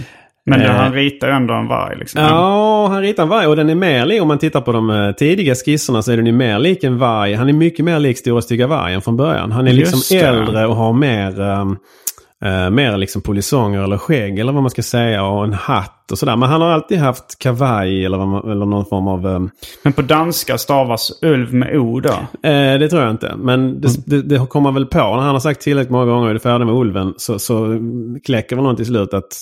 Men 0.45 0.61
Eh. 0.61 0.71
han 0.71 0.93
ritar 0.93 1.27
ju 1.27 1.33
ändå 1.33 1.53
en 1.53 1.67
varg 1.67 1.97
liksom. 1.99 2.21
Ja, 2.21 2.87
han 2.87 3.01
ritar 3.01 3.23
en 3.23 3.29
varg 3.29 3.47
och 3.47 3.55
den 3.55 3.69
är 3.69 3.75
mer 3.75 4.05
lik, 4.05 4.21
om 4.21 4.27
man 4.27 4.37
tittar 4.37 4.61
på 4.61 4.71
de 4.71 4.89
eh, 4.89 5.11
tidiga 5.11 5.55
skisserna 5.55 6.01
så 6.01 6.11
är 6.11 6.17
den 6.17 6.25
ju 6.25 6.31
mer 6.31 6.59
lik 6.59 6.83
en 6.83 6.97
varg. 6.97 7.33
Han 7.33 7.49
är 7.49 7.53
mycket 7.53 7.85
mer 7.85 7.99
lik 7.99 8.17
Stora 8.17 8.41
Stygga 8.41 8.67
Vargen 8.67 9.01
från 9.01 9.17
början. 9.17 9.51
Han 9.51 9.67
är 9.67 9.71
Just 9.71 9.93
liksom 9.95 10.17
det. 10.17 10.23
äldre 10.25 10.67
och 10.67 10.75
har 10.75 10.93
mer, 10.93 11.39
um, 11.41 11.77
eh, 12.45 12.69
mer 12.69 12.97
liksom 12.97 13.21
polisonger 13.21 13.81
eller 13.83 13.97
skägg 13.97 14.39
eller 14.39 14.53
vad 14.53 14.61
man 14.63 14.69
ska 14.69 14.81
säga 14.81 15.23
och 15.23 15.43
en 15.43 15.53
hatt 15.53 16.11
och 16.11 16.17
sådär. 16.17 16.35
Men 16.35 16.49
han 16.49 16.61
har 16.61 16.69
alltid 16.69 16.97
haft 16.99 17.39
kavaj 17.39 18.05
eller, 18.05 18.17
man, 18.17 18.51
eller 18.51 18.65
någon 18.65 18.85
form 18.85 19.07
av... 19.07 19.25
Um, 19.25 19.49
Men 19.83 19.93
på 19.93 20.01
danska 20.01 20.57
stavas 20.57 21.11
ulv 21.21 21.53
med 21.53 21.77
O 21.77 21.99
då. 21.99 22.09
eh, 22.49 22.79
det 22.79 22.89
tror 22.89 23.01
jag 23.01 23.11
inte. 23.11 23.33
Men 23.37 23.81
det, 23.81 23.87
Mm. 23.87 24.01
det, 24.05 24.21
det 24.39 24.47
kommer 24.49 24.71
väl 24.71 24.85
på. 24.85 24.97
När 24.97 25.05
han 25.21 25.25
har 25.33 25.39
sagt 25.39 25.61
tillräckligt 25.61 25.91
många 25.91 26.05
gånger 26.05 26.29
är 26.29 26.33
du 26.33 26.39
färdig 26.39 26.65
med 26.65 26.75
ulven 26.75 27.13
så, 27.17 27.39
så 27.39 27.77
kläcker 28.25 28.55
väl 28.55 28.63
någon 28.65 28.75
till 28.75 28.85
slut 28.85 29.13
att 29.13 29.33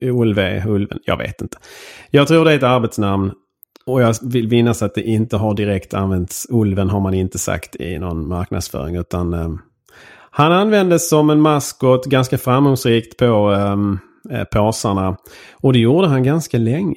Ulve, 0.00 0.64
ulven, 0.66 0.98
jag 1.04 1.16
vet 1.16 1.42
inte. 1.42 1.58
Jag 2.10 2.28
tror 2.28 2.44
det 2.44 2.52
är 2.52 2.56
ett 2.56 2.62
arbetsnamn. 2.62 3.32
Och 3.86 4.02
jag 4.02 4.14
vill 4.22 4.48
minnas 4.48 4.82
att 4.82 4.94
det 4.94 5.02
inte 5.02 5.36
har 5.36 5.54
direkt 5.54 5.94
använts. 5.94 6.46
Ulven 6.50 6.90
har 6.90 7.00
man 7.00 7.14
inte 7.14 7.38
sagt 7.38 7.76
i 7.76 7.98
någon 7.98 8.28
marknadsföring. 8.28 8.96
Utan 8.96 9.34
eh, 9.34 9.48
han 10.30 10.52
användes 10.52 11.08
som 11.08 11.30
en 11.30 11.40
maskot 11.40 12.06
ganska 12.06 12.38
framgångsrikt 12.38 13.16
på 13.16 13.52
eh, 13.52 13.76
eh 14.38 14.44
påsarna. 14.44 15.16
Och 15.52 15.72
det 15.72 15.78
gjorde 15.78 16.08
han 16.08 16.22
ganska 16.22 16.58
länge. 16.58 16.96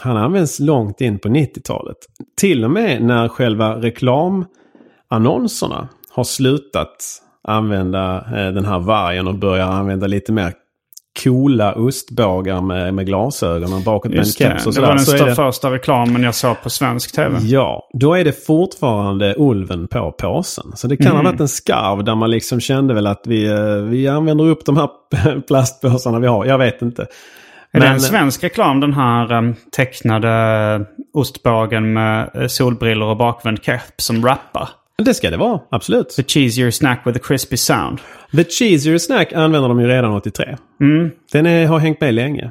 Han 0.00 0.16
används 0.16 0.60
långt 0.60 1.00
in 1.00 1.18
på 1.18 1.28
90-talet. 1.28 1.96
Till 2.40 2.64
och 2.64 2.70
med 2.70 3.02
när 3.02 3.28
själva 3.28 3.76
reklamannonserna 3.76 5.88
har 6.10 6.24
slutat 6.24 7.20
använda 7.48 8.16
eh, 8.16 8.52
den 8.52 8.64
här 8.64 8.78
vargen 8.78 9.28
och 9.28 9.34
börjar 9.34 9.66
använda 9.66 10.06
lite 10.06 10.32
mer 10.32 10.52
coola 11.24 11.72
ostbågar 11.74 12.60
med, 12.60 12.94
med 12.94 13.06
glasögon 13.06 13.72
och 13.72 13.80
bakåt 13.80 14.10
med 14.10 14.18
en 14.18 14.24
det. 14.24 14.30
keps 14.30 14.66
och 14.66 14.72
det 14.72 14.74
sådär. 14.74 14.86
var 14.88 14.94
den 14.94 15.04
så 15.04 15.24
det, 15.24 15.34
första 15.34 15.70
reklamen 15.70 16.22
jag 16.22 16.34
såg 16.34 16.62
på 16.62 16.70
svensk 16.70 17.14
tv. 17.14 17.38
Ja, 17.42 17.88
då 17.92 18.14
är 18.14 18.24
det 18.24 18.46
fortfarande 18.46 19.34
ulven 19.38 19.86
på 19.88 20.12
påsen. 20.12 20.72
Så 20.74 20.86
det 20.88 20.96
kan 20.96 21.06
Mm. 21.06 21.16
ha 21.16 21.30
varit 21.32 21.40
en 21.40 21.48
skarv 21.48 22.04
där 22.04 22.14
man 22.14 22.30
liksom 22.30 22.60
kände 22.60 22.94
väl 22.94 23.06
att 23.06 23.22
vi, 23.26 23.46
eh, 23.50 23.74
vi 23.76 24.08
använder 24.08 24.44
upp 24.44 24.64
de 24.66 24.76
här 24.76 25.40
plastpåsarna 25.46 26.18
vi 26.18 26.26
har. 26.26 26.44
Jag 26.44 26.58
vet 26.58 26.82
inte. 26.82 27.02
Är 27.02 27.80
det 27.80 27.86
Men- 27.86 27.92
en 27.94 28.00
svensk 28.00 28.44
reklam 28.44 28.80
den 28.80 28.92
här 28.94 29.32
um, 29.32 29.54
tecknade 29.76 30.84
ostbågen 31.14 31.92
med 31.92 32.30
eh, 32.34 32.46
solbrillor 32.46 33.08
och 33.08 33.16
bakvänd 33.16 33.62
keps 33.62 34.04
som 34.04 34.24
rappar? 34.26 34.68
Det 35.02 35.14
ska 35.14 35.30
det 35.30 35.36
vara, 35.36 35.60
absolut. 35.70 36.08
The 36.08 36.22
cheesier 36.22 36.70
snack 36.70 37.02
with 37.06 37.16
a 37.18 37.20
crispy 37.24 37.56
sound. 37.56 37.98
The 38.32 38.44
Cheesier 38.44 38.98
Snack 38.98 39.32
använder 39.32 39.68
de 39.68 39.80
ju 39.80 39.86
redan 39.86 40.12
83. 40.12 40.56
Mm. 40.80 41.10
Den 41.32 41.46
är, 41.46 41.66
har 41.66 41.78
hängt 41.78 42.00
med 42.00 42.14
länge. 42.14 42.50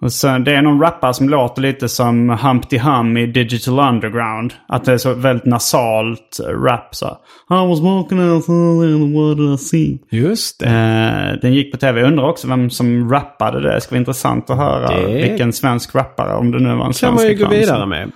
Och 0.00 0.12
så, 0.12 0.38
det 0.38 0.54
är 0.54 0.62
någon 0.62 0.80
rappare 0.80 1.14
som 1.14 1.28
låter 1.28 1.62
lite 1.62 1.88
som 1.88 2.28
Humpty 2.30 2.78
Hum 2.78 3.16
i 3.16 3.26
Digital 3.26 3.78
Underground. 3.78 4.52
Att 4.68 4.84
det 4.84 4.92
är 4.92 4.98
så 4.98 5.14
väldigt 5.14 5.44
nasalt 5.46 6.38
eh, 6.48 6.52
rap 6.62 6.94
så. 6.94 7.06
I 7.50 7.68
was 7.68 7.80
walking 7.80 8.20
outside 8.30 8.94
and 8.94 9.16
what 9.16 9.36
did 9.36 9.54
I 9.54 9.58
see? 9.58 9.98
Just 10.10 10.60
det. 10.60 10.66
Eh, 10.66 11.40
den 11.42 11.54
gick 11.54 11.72
på 11.72 11.78
tv. 11.78 12.00
Jag 12.00 12.06
undrar 12.08 12.24
också 12.28 12.48
vem 12.48 12.70
som 12.70 13.10
rappade 13.10 13.60
det. 13.60 13.74
Det 13.74 13.80
ska 13.80 13.90
vara 13.90 13.98
intressant 13.98 14.50
att 14.50 14.56
höra 14.56 15.00
Det- 15.00 15.28
vilken 15.28 15.52
svensk 15.52 15.94
rappare, 15.94 16.34
om 16.36 16.50
det 16.50 16.58
nu 16.58 16.68
var 16.68 16.74
en 16.74 16.80
kan 16.80 16.94
svensk 16.94 17.16
man 17.24 17.26
ju 17.30 17.34
gå 17.36 17.48
vidare 17.48 17.86
med. 17.86 18.12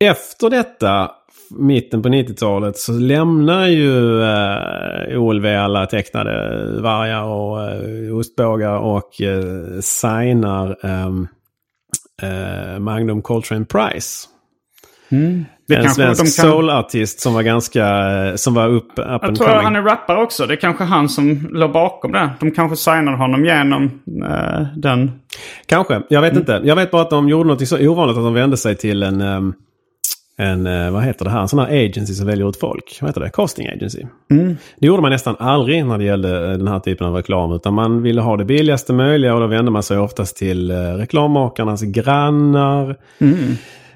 Efter 0.00 0.50
detta, 0.50 1.10
mitten 1.58 2.02
på 2.02 2.08
90-talet, 2.08 2.76
så 2.76 2.92
lämnar 2.92 3.66
ju 3.66 4.22
eh, 4.22 5.18
OLV 5.22 5.46
alla 5.46 5.86
tecknade 5.86 6.66
vargar 6.80 7.22
och 7.22 7.62
eh, 7.70 8.16
ostbågar 8.16 8.76
och 8.78 9.20
eh, 9.22 9.80
signar 9.80 10.76
ehm, 10.86 11.28
eh, 12.22 12.78
Magnum 12.78 13.22
Coltrane 13.22 13.64
Prize. 13.64 14.28
Det 15.68 15.76
en 15.76 15.82
kanske 15.82 16.02
svensk 16.02 16.36
de 16.36 16.42
kan- 16.42 16.50
soulartist 16.52 17.20
som 17.20 17.34
var 17.34 17.42
ganska, 17.42 17.86
eh, 18.26 18.34
som 18.34 18.54
var 18.54 18.68
upp, 18.68 18.90
up 18.92 18.98
Jag 18.98 19.24
and 19.24 19.36
tror 19.36 19.46
coming. 19.46 19.64
han 19.64 19.76
är 19.76 19.82
rappare 19.82 20.22
också. 20.22 20.46
Det 20.46 20.54
är 20.54 20.56
kanske 20.56 20.84
han 20.84 21.08
som 21.08 21.48
låg 21.52 21.72
bakom 21.72 22.12
det. 22.12 22.30
De 22.40 22.50
kanske 22.50 22.76
signade 22.76 23.16
honom 23.16 23.44
genom 23.44 23.84
eh, 24.24 24.66
den. 24.76 25.10
Kanske, 25.66 26.02
jag 26.08 26.20
vet 26.20 26.36
inte. 26.36 26.60
Jag 26.64 26.76
vet 26.76 26.90
bara 26.90 27.02
att 27.02 27.10
de 27.10 27.28
gjorde 27.28 27.48
något 27.48 27.68
så 27.68 27.88
ovanligt 27.88 28.16
att 28.16 28.24
de 28.24 28.34
vände 28.34 28.56
sig 28.56 28.76
till 28.76 29.02
en, 29.02 29.20
ehm, 29.20 29.54
en, 30.36 30.66
eh, 30.66 30.90
vad 30.90 31.02
heter 31.02 31.24
det 31.24 31.30
här, 31.30 31.40
en 31.40 31.48
sån 31.48 31.58
här 31.58 31.86
agency 31.86 32.14
som 32.14 32.26
väljer 32.26 32.48
ut 32.48 32.56
folk. 32.56 32.98
Vad 33.00 33.10
heter 33.10 33.20
det? 33.20 33.30
Casting 33.30 33.68
agency. 33.68 34.02
Det 34.78 34.86
gjorde 34.86 35.02
man 35.02 35.10
nästan 35.10 35.36
aldrig 35.38 35.86
när 35.86 35.98
det 35.98 36.04
gällde 36.04 36.50
eh, 36.50 36.58
den 36.58 36.68
här 36.68 36.80
typen 36.80 37.06
av 37.06 37.14
reklam. 37.14 37.52
Utan 37.52 37.74
man 37.74 38.02
ville 38.02 38.20
ha 38.20 38.36
det 38.36 38.44
billigaste 38.44 38.92
möjliga 38.92 39.34
och 39.34 39.40
då 39.40 39.46
vände 39.46 39.70
man 39.70 39.82
sig 39.82 39.98
oftast 39.98 40.36
till 40.36 40.70
eh, 40.70 40.76
reklammakarnas 40.76 41.82
grannar. 41.82 42.96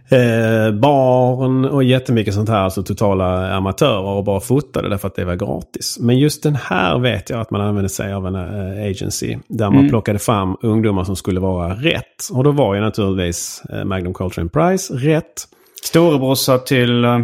Eh, 0.09 0.73
barn 0.73 1.65
och 1.65 1.85
jättemycket 1.85 2.35
sånt 2.35 2.49
här. 2.49 2.59
Alltså 2.59 2.83
totala 2.83 3.55
amatörer 3.55 4.17
och 4.17 4.25
bara 4.25 4.41
fotade 4.41 4.89
därför 4.89 5.09
att 5.09 5.15
det 5.15 5.25
var 5.25 5.35
gratis. 5.35 5.99
Men 6.01 6.19
just 6.19 6.43
den 6.43 6.55
här 6.55 6.99
vet 6.99 7.31
jag 7.31 7.41
att 7.41 7.51
man 7.51 7.61
använde 7.61 7.89
sig 7.89 8.13
av 8.13 8.27
en 8.27 8.35
eh, 8.35 8.91
agency. 8.91 9.37
Där 9.49 9.71
man 9.71 9.89
plockade 9.89 10.19
fram 10.19 10.57
ungdomar 10.63 11.05
som 11.05 11.17
skulle 11.17 11.41
vara 11.41 11.75
rätt. 11.75 12.29
Och 12.33 12.45
då 12.45 12.51
var 12.51 12.75
ju 12.75 12.81
naturligtvis 12.81 13.63
eh, 13.73 13.85
Magnum 13.85 14.15
Coltrane 14.15 14.49
Prize 14.49 14.95
rätt. 14.95 15.49
Storebrorsa 15.85 16.59
till 16.59 17.05
uh, 17.05 17.21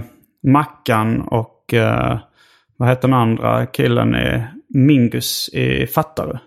Mackan 0.47 1.21
och 1.21 1.75
uh, 1.75 2.19
vad 2.77 2.89
heter 2.89 3.09
den 3.09 3.19
andra 3.19 3.67
killen? 3.67 4.15
i 4.15 4.43
Mingus 4.75 5.49
i 5.53 5.87
Fattare. 5.87 6.41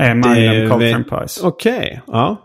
Är 0.00 0.14
Magnum 0.14 0.70
Coltrane 0.70 1.04
Prize. 1.04 1.46
Okej, 1.46 2.02
ja. 2.06 2.36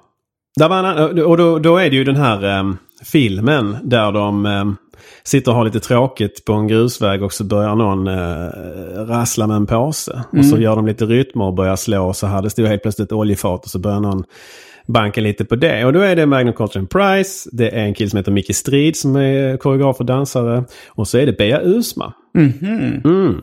Där 0.56 0.70
var 0.70 1.24
och 1.24 1.38
då, 1.38 1.60
då 1.60 1.78
är 1.78 1.90
det 1.90 1.96
ju 1.96 2.04
den 2.04 2.16
här 2.16 2.44
em, 2.44 2.78
filmen 3.04 3.78
där 3.84 4.12
de 4.12 4.46
em, 4.46 4.78
sitter 5.24 5.52
och 5.52 5.58
har 5.58 5.66
lite 5.66 5.80
tråkigt 5.80 6.46
på 6.46 6.54
en 6.54 6.68
grusväg 6.68 7.24
och 7.24 7.34
så 7.34 7.44
börjar 7.44 7.76
någon 7.76 8.08
eh, 8.08 9.06
rassla 9.06 9.48
med 9.48 9.56
en 9.56 9.66
påse. 9.66 10.24
Och 10.32 10.46
så 10.46 10.58
gör 10.58 10.76
de 10.76 10.86
lite 10.86 11.06
rytmer 11.06 11.46
och 11.46 11.54
börjar 11.54 11.76
slå. 11.76 12.08
Och 12.08 12.16
så 12.16 12.28
här, 12.28 12.42
det 12.42 12.50
står 12.50 12.64
helt 12.64 12.82
plötsligt 12.82 13.12
oljefat 13.12 13.64
och 13.64 13.70
så 13.70 13.80
börjar 13.80 14.00
någon 14.00 14.24
banka 14.94 15.22
lite 15.22 15.46
på 15.46 15.56
det. 15.56 15.86
Och 15.86 15.94
då 15.94 16.00
är 16.00 16.16
det 16.16 16.26
Magnum 16.26 16.54
Coltrane 16.54 16.88
Price. 16.88 17.50
Det 17.52 17.70
är 17.70 17.86
en 17.86 17.94
kille 17.94 18.10
som 18.10 18.18
heter 18.18 18.32
Micke 18.32 18.56
Strid 18.56 18.96
som 18.96 19.16
är 19.16 19.58
koreograf 19.58 20.00
och 20.00 20.06
dansare. 20.06 20.64
Och 20.88 21.08
så 21.08 21.18
är 21.18 21.26
det 21.26 21.38
Bea 21.38 21.62
Usma. 21.62 22.14
Mm. 22.36 23.42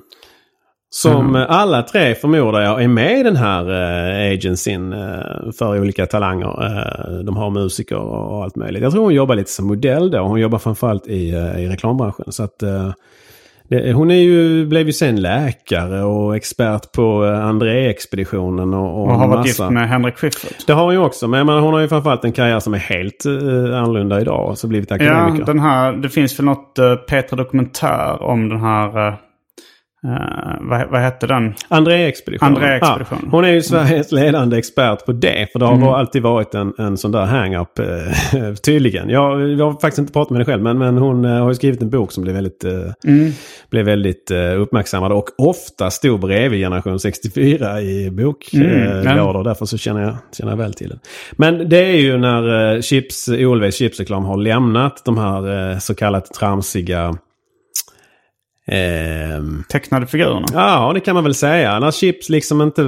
Som 0.91 1.37
eh, 1.37 1.47
alla 1.49 1.83
tre 1.83 2.15
förmodar 2.15 2.61
jag 2.61 2.83
är 2.83 2.89
med 2.89 3.21
i 3.21 3.23
den 3.23 3.37
här 3.37 3.71
eh, 3.71 4.33
agencyn 4.33 4.93
eh, 4.93 5.53
för 5.59 5.81
olika 5.81 6.07
talanger. 6.07 6.65
Eh, 6.65 7.19
de 7.25 7.37
har 7.37 7.51
musiker 7.51 7.97
och, 7.97 8.45
allt 8.45 8.57
möjligt. 8.57 8.83
Jag 8.83 8.93
tror 8.93 9.03
hon 9.03 9.15
jobbar 9.15 9.35
lite 9.35 9.51
som 9.51 9.67
modell 9.67 10.11
då. 10.11 10.19
Hon 10.19 10.41
jobbar 10.41 10.59
framförallt 10.59 11.07
i, 11.07 11.31
eh, 11.31 11.65
i 11.65 11.69
reklambranschen. 11.69 12.33
Så 12.33 12.43
att, 12.43 12.63
det, 13.69 13.93
hon 13.93 14.11
är 14.11 14.15
ju, 14.15 14.67
blev 14.67 14.87
ju 14.87 14.93
sen 14.93 15.21
läkare 15.21 16.03
och 16.03 16.37
expert 16.37 16.93
på 16.93 17.25
eh, 17.25 17.47
André-expeditionen. 17.47 18.75
Och, 18.75 19.03
och, 19.03 19.09
Och 19.09 19.15
har 19.15 19.29
varit 19.29 19.47
gift 19.47 19.71
med 19.71 19.89
Henrik 19.89 20.17
Schyffert. 20.17 20.67
Det 20.67 20.73
har 20.73 20.85
hon 20.85 20.93
ju 20.95 21.01
också. 21.01 21.29
Men 21.29 21.47
menar, 21.47 21.61
hon 21.61 21.75
har 21.75 21.81
ju 21.81 21.89
framförallt 21.89 22.25
en 22.25 22.33
karriär 22.33 22.61
som 22.61 22.75
är 22.75 22.79
helt 22.79 23.27
eh, 23.27 23.83
annorlunda 23.83 24.21
idag. 24.21 24.49
Och 24.49 24.59
så 24.59 24.69
blivit 24.69 24.91
Ja, 24.91 24.97
akademiker. 24.97 25.47
den 25.47 25.59
här, 25.61 25.93
det 25.93 26.09
finns 26.09 26.39
väl 26.39 26.47
något 26.47 26.79
uh, 26.79 26.95
Petra 26.95 27.37
Dokumentär 27.37 28.23
om 28.23 28.49
den 28.49 28.61
här... 28.61 29.09
Uh, 29.09 29.15
uh, 30.07 30.69
vad, 30.69 30.89
vad 30.91 31.01
hette 31.01 31.27
den? 31.27 31.55
André-expeditionen. 31.69 32.57
André-expeditionen. 32.57 33.23
Ja, 33.25 33.29
hon 33.31 33.45
är 33.45 33.53
ju 33.53 33.63
Sveriges 33.63 34.13
ledande 34.13 34.59
expert 34.59 35.07
på 35.07 35.13
det. 35.13 35.49
För 35.53 35.59
det 35.59 35.67
har 35.67 35.99
alltid 35.99 36.23
varit 36.23 36.55
en, 36.55 36.73
en 36.79 36.97
sån 36.97 37.13
där 37.13 37.25
hang-up 37.25 37.79
eh, 37.79 38.55
tydligen. 38.65 39.09
Jag, 39.09 39.49
jag 39.49 39.65
har 39.65 39.73
faktiskt 39.73 39.99
inte 39.99 40.13
pratat 40.13 40.31
med 40.31 40.39
henne 40.39 40.45
själv. 40.45 40.63
Men, 40.63 40.79
men 40.79 40.99
hon 40.99 41.25
eh, 41.25 41.43
har 41.43 41.49
ju 41.49 41.55
skrivit 41.55 41.83
en 41.83 41.91
bok 41.91 42.13
som 42.13 42.23
blev 42.23 42.35
väldigt, 42.35 42.65
eh, 42.65 42.73
blev 43.71 43.85
väldigt 43.85 44.31
eh, 44.31 44.61
uppmärksammad. 44.61 45.13
Och 45.13 45.29
ofta 45.39 45.91
stod 45.91 46.21
bredvid 46.21 46.61
generation 46.61 47.01
64 47.01 47.81
i 47.81 48.11
boklådor. 48.11 48.67
Mm, 48.67 49.07
Eh, 49.07 49.17
ja. 49.17 49.43
Därför 49.43 49.67
så 49.67 49.79
känner 49.79 50.03
jag, 50.03 50.17
känner 50.33 50.53
jag 50.53 50.57
väl 50.57 50.75
till 50.75 50.89
den. 50.89 50.99
Men 51.33 51.69
det 51.69 51.85
är 51.85 51.97
ju 51.97 52.19
när 52.19 52.81
chips, 52.81 53.29
OLVs 53.29 53.75
chipsreklam 53.75 54.25
har 54.25 54.37
lämnat 54.37 55.03
de 55.05 55.19
här 55.19 55.79
så 55.79 55.95
kallat 55.95 56.35
tramsiga 56.35 57.19
Tecknade 59.69 60.07
figurerna. 60.07 60.47
Ja, 60.53 60.91
det 60.95 61.01
kan 61.01 61.15
man 61.15 61.25
väl 61.25 61.35
säga. 61.35 61.79
När 61.79 61.91
chips 61.91 62.29
liksom 62.29 62.63
inte... 62.63 62.83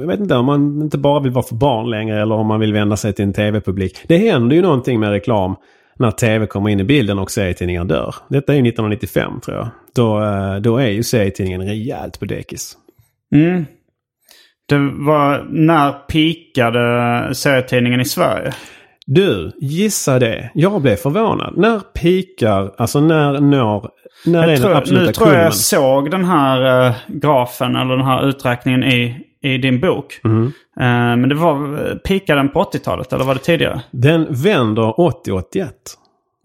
Jag 0.00 0.06
vet 0.06 0.20
inte 0.20 0.36
om 0.36 0.46
man 0.46 0.82
inte 0.82 0.98
bara 0.98 1.20
vill 1.20 1.32
vara 1.32 1.44
för 1.44 1.54
barn 1.54 1.90
längre 1.90 2.22
eller 2.22 2.34
om 2.34 2.46
man 2.46 2.60
vill 2.60 2.72
vända 2.72 2.96
sig 2.96 3.12
till 3.12 3.24
en 3.24 3.32
tv-publik. 3.32 3.98
Det 4.08 4.16
händer 4.16 4.56
ju 4.56 4.62
någonting 4.62 5.00
med 5.00 5.10
reklam 5.10 5.56
när 5.98 6.10
tv 6.10 6.46
kommer 6.46 6.70
in 6.70 6.80
i 6.80 6.84
bilden 6.84 7.18
och 7.18 7.30
serietidningar 7.30 7.84
dör. 7.84 8.14
Detta 8.28 8.52
är 8.52 8.56
ju 8.56 8.62
1995 8.62 9.40
tror 9.40 9.56
jag. 9.56 9.68
Då, 9.94 10.24
eh, 10.24 10.56
då 10.56 10.76
är 10.76 10.88
ju 10.88 11.02
serietidningen 11.02 11.62
rejält 11.62 12.18
på 12.18 12.24
dekis. 12.24 12.76
Mm. 13.34 13.64
Det 14.68 14.78
var 14.92 15.46
när 15.50 15.92
pikade 15.92 17.34
serietidningen 17.34 18.00
i 18.00 18.04
Sverige? 18.04 18.52
Du, 19.10 19.52
gissa 19.60 20.18
det. 20.18 20.50
Jag 20.54 20.82
blev 20.82 20.96
förvånad. 20.96 21.56
När 21.56 21.80
pikar, 21.80 22.74
alltså 22.78 23.00
när 23.00 23.40
når... 23.40 23.90
När 24.26 24.42
är 24.42 24.46
Jag 24.48 24.50
den 24.50 24.62
tror, 24.62 24.74
absoluta 24.74 25.06
nu 25.06 25.12
tror 25.12 25.34
jag 25.34 25.44
jag 25.44 25.54
såg 25.54 26.10
den 26.10 26.24
här 26.24 26.86
eh, 26.86 26.94
grafen 27.06 27.76
eller 27.76 27.96
den 27.96 28.06
här 28.06 28.28
uträkningen 28.28 28.84
i, 28.84 29.26
i 29.42 29.58
din 29.58 29.80
bok. 29.80 30.20
Mhm. 30.22 30.52
Eh, 30.80 30.86
men 31.16 31.28
det 31.28 31.34
var, 31.34 31.94
pikade 31.94 32.38
den 32.38 32.48
på 32.48 32.62
80-talet 32.62 33.12
eller 33.12 33.24
var 33.24 33.34
det 33.34 33.40
tidigare? 33.40 33.80
Den 33.90 34.26
vänder 34.30 34.82
80-81. 34.82 35.68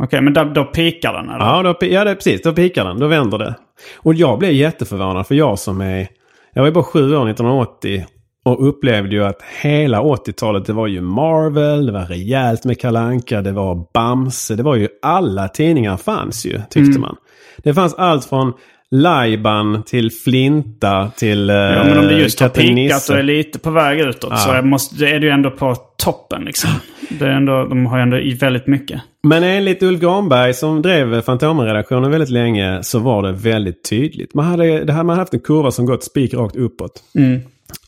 Okej, 0.03 0.21
men 0.21 0.33
då, 0.33 0.43
då 0.43 0.63
pikar 0.63 1.13
den 1.13 1.29
eller? 1.29 1.45
Ja, 1.45 1.63
då, 1.63 1.87
ja 1.87 2.03
det 2.03 2.11
är 2.11 2.15
precis. 2.15 2.41
Då 2.41 2.53
pikar 2.53 2.85
den. 2.85 2.99
Då 2.99 3.07
vänder 3.07 3.37
det. 3.37 3.55
Och 3.97 4.13
jag 4.13 4.39
blev 4.39 4.51
jätteförvånad 4.51 5.27
för 5.27 5.35
jag 5.35 5.59
som 5.59 5.81
är... 5.81 6.07
Jag 6.53 6.61
var 6.61 6.67
ju 6.67 6.73
bara 6.73 6.83
sju 6.83 7.15
år 7.15 7.29
1980 7.29 8.05
och 8.43 8.67
upplevde 8.69 9.15
ju 9.15 9.23
att 9.23 9.41
hela 9.61 10.01
80-talet 10.01 10.65
det 10.65 10.73
var 10.73 10.87
ju 10.87 11.01
Marvel, 11.01 11.85
det 11.85 11.91
var 11.91 12.05
rejält 12.05 12.65
med 12.65 12.79
Kalanka, 12.79 13.41
det 13.41 13.51
var 13.51 13.85
Bamse, 13.93 14.55
det 14.55 14.63
var 14.63 14.75
ju 14.75 14.87
alla 15.01 15.47
tidningar 15.47 15.97
fanns 15.97 16.45
ju 16.45 16.61
tyckte 16.69 16.99
man. 16.99 17.15
Det 17.57 17.73
fanns 17.73 17.93
allt 17.93 18.25
från 18.25 18.53
Lajban 18.91 19.83
till 19.83 20.11
Flinta 20.11 21.11
till 21.17 21.49
eh, 21.49 21.55
Ja, 21.55 21.83
men 21.83 21.97
om 21.97 22.05
det 22.05 22.13
just 22.13 22.39
har 22.39 22.73
Nisse. 22.73 23.13
och 23.13 23.19
är 23.19 23.23
lite 23.23 23.59
på 23.59 23.71
väg 23.71 23.99
utåt 23.99 24.39
så 24.39 24.51
är, 24.51 24.61
måste, 24.61 24.95
det 24.95 25.11
är 25.11 25.19
det 25.19 25.25
ju 25.25 25.31
ändå 25.31 25.51
på 25.51 25.75
toppen 25.97 26.45
liksom. 26.45 26.69
Det 27.09 27.25
är 27.25 27.29
ändå, 27.29 27.65
de 27.65 27.85
har 27.85 27.97
ju 27.97 28.03
ändå 28.03 28.17
i 28.17 28.33
väldigt 28.33 28.67
mycket. 28.67 29.01
Men 29.23 29.43
enligt 29.43 29.83
Ulf 29.83 30.01
Granberg 30.01 30.53
som 30.53 30.81
drev 30.81 31.21
Fantomen-redaktionen 31.21 32.11
väldigt 32.11 32.29
länge 32.29 32.83
så 32.83 32.99
var 32.99 33.23
det 33.23 33.31
väldigt 33.31 33.89
tydligt. 33.89 34.33
Man 34.33 34.45
hade, 34.45 34.83
det 34.83 34.93
här, 34.93 35.03
man 35.03 35.09
hade 35.09 35.21
haft 35.21 35.33
en 35.33 35.39
kurva 35.39 35.71
som 35.71 35.85
gått 35.85 36.03
spikrakt 36.03 36.55
uppåt. 36.55 37.03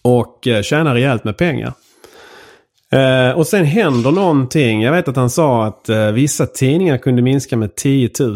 Och 0.05 0.47
eh, 0.47 0.61
tjänar 0.61 0.93
rejält 0.93 1.23
med 1.23 1.37
pengar. 1.37 1.73
Eh, 2.91 3.37
och 3.37 3.47
sen 3.47 3.65
händer 3.65 4.11
någonting. 4.11 4.81
Jag 4.81 4.91
vet 4.91 5.07
att 5.07 5.15
han 5.15 5.29
sa 5.29 5.65
att 5.65 5.89
eh, 5.89 6.11
vissa 6.11 6.45
tidningar 6.45 6.97
kunde 6.97 7.21
minska 7.21 7.57
med 7.57 7.75
10 7.75 8.09
000 8.19 8.35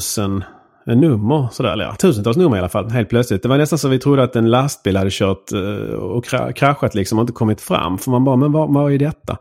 eh, 0.87 0.97
nummer. 0.97 1.47
Sådär, 1.51 1.71
eller 1.71 1.85
ja, 1.85 1.95
tusentals 1.95 2.37
nummer 2.37 2.55
i 2.55 2.59
alla 2.59 2.69
fall. 2.69 2.89
Helt 2.89 3.09
plötsligt. 3.09 3.43
Det 3.43 3.49
var 3.49 3.57
nästan 3.57 3.79
så 3.79 3.87
vi 3.87 3.99
trodde 3.99 4.23
att 4.23 4.35
en 4.35 4.49
lastbil 4.49 4.97
hade 4.97 5.09
kört 5.11 5.51
eh, 5.51 5.59
och 5.93 6.25
kra- 6.25 6.51
kraschat 6.51 6.95
liksom 6.95 7.17
och 7.17 7.23
inte 7.23 7.33
kommit 7.33 7.61
fram. 7.61 7.97
För 7.97 8.11
man 8.11 8.23
bara, 8.23 8.35
men 8.35 8.51
vad, 8.51 8.73
vad 8.73 8.93
är 8.93 8.97
detta? 8.97 9.37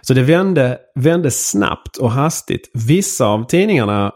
Så 0.00 0.14
det 0.14 0.22
vände, 0.22 0.78
vände 0.94 1.30
snabbt 1.30 1.96
och 1.96 2.10
hastigt. 2.10 2.70
Vissa 2.74 3.26
av 3.26 3.44
tidningarna 3.44 4.12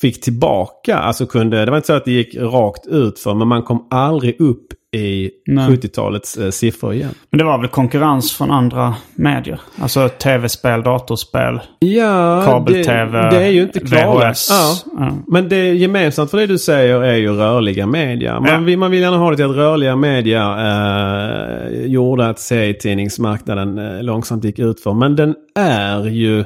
fick 0.00 0.20
tillbaka, 0.20 0.96
alltså 0.98 1.26
kunde, 1.26 1.64
det 1.64 1.70
var 1.70 1.78
inte 1.78 1.86
så 1.86 1.92
att 1.92 2.04
det 2.04 2.12
gick 2.12 2.36
rakt 2.36 2.86
ut 2.86 3.18
för 3.18 3.34
men 3.34 3.48
man 3.48 3.62
kom 3.62 3.86
aldrig 3.90 4.40
upp 4.40 4.66
i 4.96 5.30
Nej. 5.46 5.68
70-talets 5.70 6.36
eh, 6.36 6.50
siffror 6.50 6.94
igen. 6.94 7.10
Men 7.30 7.38
det 7.38 7.44
var 7.44 7.58
väl 7.58 7.68
konkurrens 7.68 8.32
från 8.32 8.50
andra 8.50 8.94
medier? 9.14 9.60
Alltså 9.80 10.08
tv-spel, 10.08 10.82
datorspel. 10.82 11.60
Ja, 11.78 12.42
Kabel-tv, 12.46 13.18
det, 13.22 13.30
det 13.30 13.44
är 13.44 13.50
ju 13.50 13.62
inte. 13.62 13.78
VHS. 13.80 14.48
Ja. 14.50 14.74
Ja. 14.98 15.12
Men 15.26 15.48
det 15.48 15.72
gemensamt 15.74 16.30
för 16.30 16.38
det 16.38 16.46
du 16.46 16.58
säger 16.58 17.02
är 17.02 17.16
ju 17.16 17.32
rörliga 17.32 17.86
media. 17.86 18.40
Man, 18.40 18.50
Ja. 18.50 18.58
vill, 18.58 18.78
man 18.78 18.90
vill 18.90 19.00
gärna 19.00 19.16
ha 19.16 19.30
det 19.30 19.36
till 19.36 19.44
att 19.50 19.56
rörliga 19.56 19.96
media 19.96 20.56
eh, 20.66 21.86
gjorde 21.86 22.28
att 22.28 22.38
serietidningsmarknaden 22.38 23.78
eh, 23.78 24.02
långsamt 24.02 24.44
gick 24.44 24.58
ut 24.58 24.80
för. 24.80 24.94
Men 24.94 25.16
den 25.16 25.34
är 25.58 26.04
ju... 26.04 26.44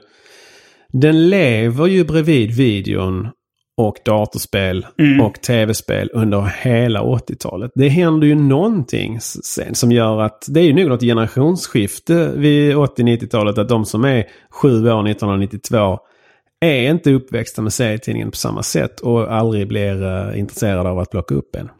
Den 0.93 1.29
lever 1.31 1.87
ju 1.87 2.05
bredvid 2.05 2.51
videon 2.57 3.29
och 3.77 3.97
datorspel 4.05 4.87
och 5.23 5.41
tv-spel 5.41 6.11
under 6.15 6.53
hela 6.63 7.03
80-talet. 7.03 7.71
Det 7.75 7.89
händer 7.89 8.27
ju 8.27 8.35
någonting 8.35 9.21
sen 9.21 9.75
som 9.75 9.93
gör 9.93 10.21
att 10.21 10.45
det 10.49 10.61
är 10.61 10.65
ju 10.65 10.73
nog 10.73 10.89
något 10.89 11.01
generationsskifte 11.01 12.33
vid 12.37 12.75
80-90-talet 12.77 13.59
att 13.59 13.69
de 13.69 13.85
som 13.85 14.05
är 14.05 14.25
sju 14.51 14.69
år 14.91 15.09
1992 15.09 15.99
är 16.61 16.91
inte 16.91 17.11
uppväxta 17.13 17.63
med 17.63 17.73
serietidningen 17.73 18.31
på 18.31 18.37
samma 18.37 18.63
sätt 18.63 19.01
och 19.01 19.33
aldrig 19.35 19.69
blir 19.69 20.03
eh, 20.29 20.39
intresserade 20.39 20.89
av 20.89 20.99
att 20.99 21.11
plocka 21.11 21.35
upp 21.35 21.57
en. 21.57 21.71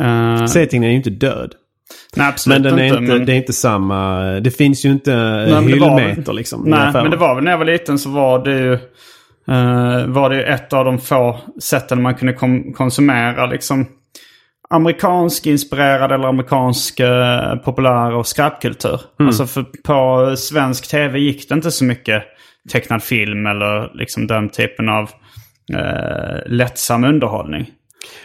Uh, 0.00 0.46
Serietidningen 0.46 0.88
är 0.88 0.90
ju 0.92 0.96
inte 0.96 1.10
död. 1.10 1.54
nej, 2.16 2.28
absolut 2.28 2.62
Men 2.62 2.70
den 2.70 2.78
är 2.78 2.84
inte. 2.86 2.98
inte, 2.98 3.12
men- 3.16 3.26
det 3.26 3.32
är 3.32 3.36
inte 3.36 3.52
samma... 3.52 4.22
Det 4.40 4.50
finns 4.50 4.84
ju 4.84 4.90
inte 4.90 5.16
Nej, 5.16 5.46
det 5.46 5.54
var- 5.80 6.00
hyllmeter 6.00 6.32
liksom. 6.32 6.62
Nej, 6.66 6.92
men 6.92 7.10
det 7.10 7.16
var 7.16 7.34
väl 7.34 7.44
när 7.44 7.50
jag 7.50 7.58
var 7.58 7.64
liten 7.64 7.98
så 7.98 8.10
var 8.10 8.44
det 8.44 8.58
ju 8.58 8.78
var 10.06 10.30
det 10.30 10.42
ett 10.42 10.72
av 10.72 10.84
de 10.84 10.98
få 10.98 11.38
sätten 11.62 12.02
man 12.02 12.14
kunde 12.14 12.32
kom- 12.32 12.72
konsumera 12.72 13.46
liksom 13.46 13.86
amerikansk 14.70 15.46
inspirerad 15.46 16.12
eller 16.12 16.28
amerikansk 16.28 17.00
eh, 17.00 17.56
populär 17.56 18.14
och 18.14 18.26
skrattkultur. 18.26 19.00
Alltså 19.18 19.46
för 19.46 19.62
på 19.62 20.36
svensk 20.36 20.90
tv 20.90 21.18
gick 21.18 21.48
det 21.48 21.54
inte 21.54 21.70
så 21.70 21.84
mycket 21.84 22.22
tecknad 22.72 23.02
film 23.02 23.46
eller 23.46 23.90
liksom 23.94 24.26
den 24.26 24.48
typen 24.48 24.88
av 24.88 25.10
eh, 25.74 26.36
lättsam 26.46 27.04
underhållning. 27.04 27.66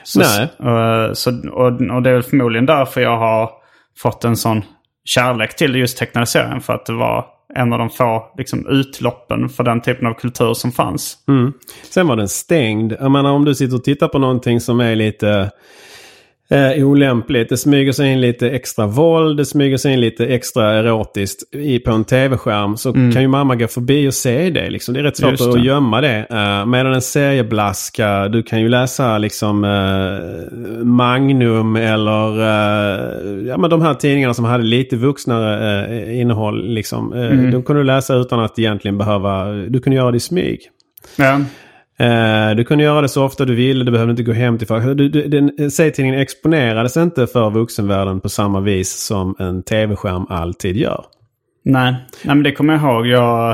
Så, 0.03 0.20
Nej. 0.20 0.41
eh, 0.59 1.13
så, 1.13 1.49
och, 1.49 1.82
och 1.95 2.01
det 2.01 2.09
är 2.09 2.13
väl 2.13 2.24
förmodligen 2.24 2.65
därför 2.65 3.01
jag 3.01 3.18
har 3.18 3.49
fått 3.97 4.24
en 4.24 4.36
sån 4.36 4.61
kärlek 5.05 5.55
till 5.55 5.76
just 5.76 5.97
tecknade 5.97 6.28
serien. 6.28 6.61
För 6.61 6.74
att 6.74 6.86
det 6.86 6.93
var 6.93 7.26
en 7.56 7.74
av 7.74 7.80
de 7.80 7.89
få 7.89 8.34
liksom, 8.38 8.68
utloppen 8.68 9.50
för 9.50 9.64
den 9.64 9.82
typen 9.82 10.08
av 10.08 10.14
kultur 10.14 10.54
som 10.54 10.72
fanns. 10.72 11.18
Mm. 11.28 11.54
Sen 11.89 12.08
var 12.08 12.16
den 12.16 12.30
stängd. 12.30 12.93
Jag 13.00 13.12
menar 13.12 13.32
om 13.32 13.45
du 13.45 13.56
sitter 13.56 13.76
och 13.76 13.84
tittar 13.84 14.08
på 14.08 14.20
någonting 14.20 14.62
som 14.62 14.80
är 14.80 14.95
lite 14.95 15.52
eh, 16.50 16.88
olämpligt. 16.88 17.50
Det 17.50 17.58
smyger 17.58 17.91
sig 17.91 18.12
in 18.12 18.22
lite 18.22 18.50
extra 18.50 18.86
våld. 18.88 19.38
Det 19.38 19.45
smyger 19.45 19.78
sig 19.78 19.93
in 19.93 20.00
lite 20.00 20.26
extra 20.26 20.74
erotiskt 20.74 21.56
i, 21.56 21.80
på 21.80 21.91
en 21.91 22.04
tv-skärm. 22.04 22.78
Så 22.78 22.93
kan 22.93 23.22
ju 23.22 23.28
mamma 23.28 23.56
gå 23.56 23.68
förbi 23.68 24.08
och 24.08 24.14
se 24.14 24.50
det. 24.50 24.70
Liksom. 24.70 24.93
Det 24.93 25.00
är 25.00 25.04
rätt 25.04 25.18
svårt 25.18 25.56
att 25.56 25.64
gömma 25.64 26.02
det. 26.02 26.28
Uh, 26.32 26.66
medan 26.66 26.93
en 26.93 27.02
serieblaska, 27.02 28.28
du 28.28 28.43
kan 28.43 28.62
ju 28.62 28.70
läsa 28.70 29.18
liksom 29.18 29.64
eh, 29.64 30.84
Magnum 30.86 31.76
eller 31.76 32.39
eh, 32.39 33.48
ja, 33.48 33.58
men 33.58 33.70
de 33.70 33.82
här 33.82 33.93
tidningarna 33.93 34.34
som 34.34 34.45
hade 34.45 34.64
lite 34.64 34.95
vuxnare 34.95 35.86
eh, 35.88 36.20
innehåll. 36.22 36.68
Liksom. 36.68 37.14
Uh, 37.14 37.52
De 37.52 37.64
kunde 37.64 37.82
du 37.82 37.86
läsa 37.86 38.16
utan 38.16 38.39
att 38.39 38.60
egentligen 38.60 38.98
behöva, 38.98 39.52
du 39.52 39.80
kunde 39.80 39.98
göra 39.98 40.12
det 40.12 40.18
i 40.18 40.20
smyg. 40.20 40.60
Ja. 41.16 41.41
Eh, 42.00 42.56
du 42.56 42.64
kunde 42.64 42.84
göra 42.84 43.02
det 43.02 43.10
så 43.10 43.24
ofta 43.24 43.45
du 43.45 43.56
ville. 43.56 43.84
Du 43.84 43.91
behövde 43.91 44.12
inte 44.12 44.24
gå 44.24 44.32
hem 44.34 44.58
till 44.58 44.68
folk. 44.68 44.98
Du, 44.98 45.10
du, 45.10 45.28
den, 45.28 45.72
serietidningen 45.72 46.20
exponerades 46.22 46.98
inte 46.98 47.28
för 47.28 47.50
vuxenvärlden 47.50 48.22
på 48.22 48.30
samma 48.30 48.60
vis 48.60 49.06
som 49.06 49.36
en 49.39 49.64
tv-skärm 49.64 50.26
alltid 50.30 50.78
gör. 50.78 51.06
Nej. 51.66 51.91
Nej, 51.91 52.36
men 52.36 52.43
det 52.43 52.52
kommer 52.52 52.74
jag 52.74 52.82
ihåg. 52.84 53.08
Jag 53.08 53.50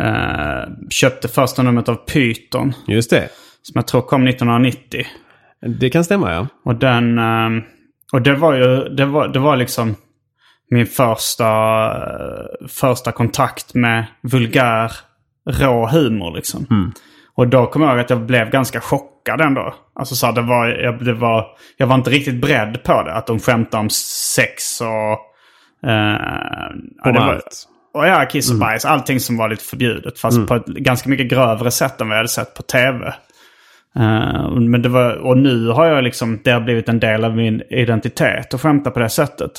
eh, 0.00 0.68
köpte 0.90 1.28
första 1.28 1.62
numret 1.62 1.88
av 1.88 1.94
Python. 1.94 2.72
Just 2.86 3.10
det. 3.10 3.28
Som 3.62 3.72
jag 3.74 3.86
tror 3.86 4.02
kom 4.02 4.26
1990. 4.28 5.06
Det 5.66 5.90
kan 5.90 6.04
stämma 6.04 6.32
ja. 6.32 6.46
Och 6.64 6.74
den... 6.74 7.18
ehm, 7.18 7.62
Och 8.12 8.22
det 8.22 8.34
var 8.34 8.54
ju... 8.54 8.88
Det 8.88 9.04
var, 9.04 9.28
det 9.28 9.38
var 9.38 9.56
liksom 9.56 9.94
min 10.70 10.86
första, 10.86 11.46
eh, 11.86 12.68
första 12.68 13.12
kontakt 13.12 13.74
med 13.74 14.04
vulgär, 14.22 14.92
rå 15.50 15.86
humor 15.86 16.36
liksom. 16.36 16.66
Och 17.40 17.48
då 17.48 17.66
kommer 17.66 17.86
jag 17.86 17.92
ihåg 17.92 18.04
att 18.04 18.10
jag 18.10 18.20
blev 18.20 18.50
ganska 18.50 18.80
chockad 18.80 19.40
ändå. 19.40 19.74
Alltså 19.94 20.14
så 20.14 20.26
här, 20.26 20.32
det 20.32 20.42
var, 20.42 20.68
jag, 20.68 21.04
det 21.04 21.12
var, 21.12 21.46
jag 21.76 21.86
var 21.86 21.94
inte 21.94 22.10
riktigt 22.10 22.40
beredd 22.40 22.82
på 22.82 23.02
det. 23.02 23.12
Att 23.12 23.26
de 23.26 23.40
skämtade 23.40 23.80
om 23.80 23.90
sex 23.90 24.80
och... 24.80 25.12
Eh, 25.90 26.16
ja, 27.04 27.12
det 27.12 27.18
var, 27.18 27.34
allt. 27.34 27.68
och 27.94 28.06
ja, 28.06 28.26
kiss 28.30 28.50
och 28.50 28.58
bajs. 28.58 28.84
Allting 28.84 29.20
som 29.20 29.36
var 29.36 29.48
lite 29.48 29.64
förbjudet. 29.64 30.18
Fast 30.18 30.46
på 30.46 30.54
ett 30.54 30.66
ganska 30.66 31.10
mycket 31.10 31.28
grövre 31.28 31.70
sätt 31.70 32.00
än 32.00 32.08
vad 32.08 32.14
jag 32.14 32.18
hade 32.18 32.28
sett 32.28 32.54
på 32.54 32.62
tv. 32.62 33.06
Eh, 33.96 34.50
men 34.50 34.82
det 34.82 34.88
var, 34.88 35.14
och 35.16 35.38
nu 35.38 35.68
har 35.68 35.86
jag 35.86 36.04
liksom, 36.04 36.40
det 36.44 36.50
har 36.50 36.60
blivit 36.60 36.88
en 36.88 37.00
del 37.00 37.24
av 37.24 37.36
min 37.36 37.62
identitet 37.70 38.54
att 38.54 38.60
skämta 38.60 38.90
på 38.90 38.98
det 38.98 39.08
sättet. 39.08 39.52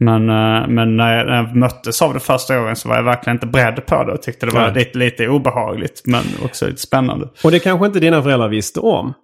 Men, 0.00 0.28
eh, 0.28 0.68
men 0.68 0.96
när, 0.96 1.16
jag, 1.16 1.26
när 1.26 1.36
jag 1.36 1.56
möttes 1.56 2.02
av 2.02 2.14
det 2.14 2.20
första 2.20 2.58
gången 2.58 2.76
så 2.76 2.88
var 2.88 2.96
jag 2.96 3.02
verkligen 3.02 3.36
inte 3.36 3.46
beredd 3.46 3.86
på 3.86 4.04
det. 4.04 4.12
Och 4.12 4.22
tyckte 4.22 4.46
det 4.46 4.52
var 4.54 4.72
lite, 4.74 4.98
lite 4.98 5.28
obehagligt 5.28 6.02
men 6.04 6.22
också 6.44 6.66
lite 6.66 6.80
spännande. 6.80 7.28
Och 7.44 7.50
det 7.50 7.58
kanske 7.58 7.86
inte 7.86 8.00
dina 8.00 8.22
föräldrar 8.22 8.48
visste 8.48 8.80
om. 8.80 9.14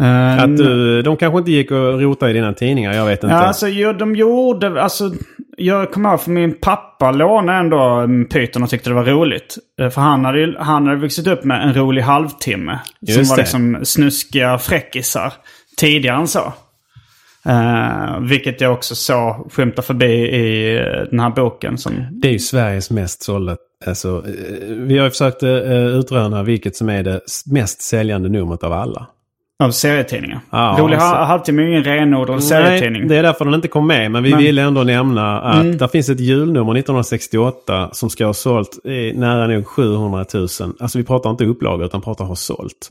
Eh, 0.00 0.42
Att 0.42 0.56
du, 0.56 1.02
de 1.02 1.16
kanske 1.16 1.38
inte 1.38 1.50
gick 1.52 1.70
och 1.70 2.00
rotade 2.00 2.30
i 2.30 2.34
dina 2.34 2.52
tidningar. 2.52 2.92
Jag 2.92 3.06
vet 3.06 3.22
inte. 3.24 3.34
Ja, 3.36 3.40
alltså 3.42 3.68
jo, 3.68 3.92
de 3.92 4.16
gjorde... 4.16 4.82
Alltså, 4.82 5.10
jag 5.56 5.92
kommer 5.92 6.10
ihåg 6.10 6.20
för 6.20 6.30
min 6.30 6.60
pappa 6.60 7.10
lånade 7.10 7.58
ändå 7.58 8.06
Python 8.30 8.62
och 8.62 8.70
tyckte 8.70 8.90
det 8.90 8.94
var 8.94 9.04
roligt. 9.04 9.56
Eh, 9.80 9.88
För 9.90 10.00
han 10.00 10.24
hade, 10.24 10.40
ju- 10.40 10.56
han 10.58 10.86
hade 10.86 11.00
vuxit 11.00 11.26
upp 11.26 11.44
med 11.44 11.62
en 11.68 11.74
rolig 11.74 12.02
halvtimme. 12.02 12.78
som 13.06 13.14
Just 13.18 13.30
var 13.30 13.36
det. 13.36 13.42
liksom 13.42 13.78
snuskiga 13.84 14.58
fräckisar. 14.58 15.32
Tidigare 15.78 16.16
än 16.16 16.28
så. 16.28 16.52
Eh, 17.46 18.20
vilket 18.20 18.60
jag 18.60 18.72
också 18.72 18.94
såg 18.94 19.52
skymta 19.52 19.82
förbi 19.82 20.12
i 20.12 20.76
eh, 20.78 20.84
den 21.10 21.20
här 21.20 21.30
boken. 21.30 21.78
Som, 21.78 21.92
Det 22.10 22.28
är 22.28 22.32
ju 22.32 22.38
Sveriges 22.38 22.90
mest 22.90 23.22
sålda. 23.22 23.56
Alltså, 23.86 24.08
eh, 24.26 24.66
vi 24.68 24.98
har 24.98 25.04
ju 25.04 25.10
försökt 25.10 25.42
utröna 25.98 26.42
vilket 26.42 26.76
som 26.76 26.88
är 26.88 27.02
det 27.02 27.20
mest 27.46 27.82
säljande 27.82 28.28
numret 28.28 28.64
av 28.64 28.72
alla. 28.72 29.06
av 29.62 29.70
serietidningar. 29.70 30.40
Ja, 30.50 30.76
rolig 30.80 30.98
så- 31.00 31.04
ha- 31.06 31.24
halvtimme 31.24 31.62
är 31.62 31.66
ju 31.66 31.70
ingen 31.70 31.84
renodlad 31.84 32.44
serietidning. 32.44 33.08
Det 33.08 33.16
är 33.16 33.22
därför 33.22 33.44
den 33.44 33.54
inte 33.54 33.68
kom 33.68 33.86
med. 33.86 34.10
Men 34.10 34.22
vi 34.22 34.30
Men- 34.30 34.38
ville 34.38 34.62
ändå 34.62 34.82
nämna 34.82 35.40
att 35.40 35.78
det 35.78 35.88
finns 35.88 36.08
ett 36.08 36.20
julnummer 36.20 36.72
1968 36.74 37.88
som 37.92 38.10
ska 38.10 38.26
ha 38.26 38.34
sålt 38.34 38.78
eh, 38.84 39.18
nära 39.18 39.46
nog 39.46 39.66
700 39.66 40.24
000. 40.34 40.42
Alltså 40.80 40.98
vi 40.98 41.04
pratar 41.04 41.30
inte 41.30 41.44
upplagor 41.44 41.86
utan 41.86 42.00
pratar 42.00 42.24
ha 42.24 42.36
sålt. 42.36 42.88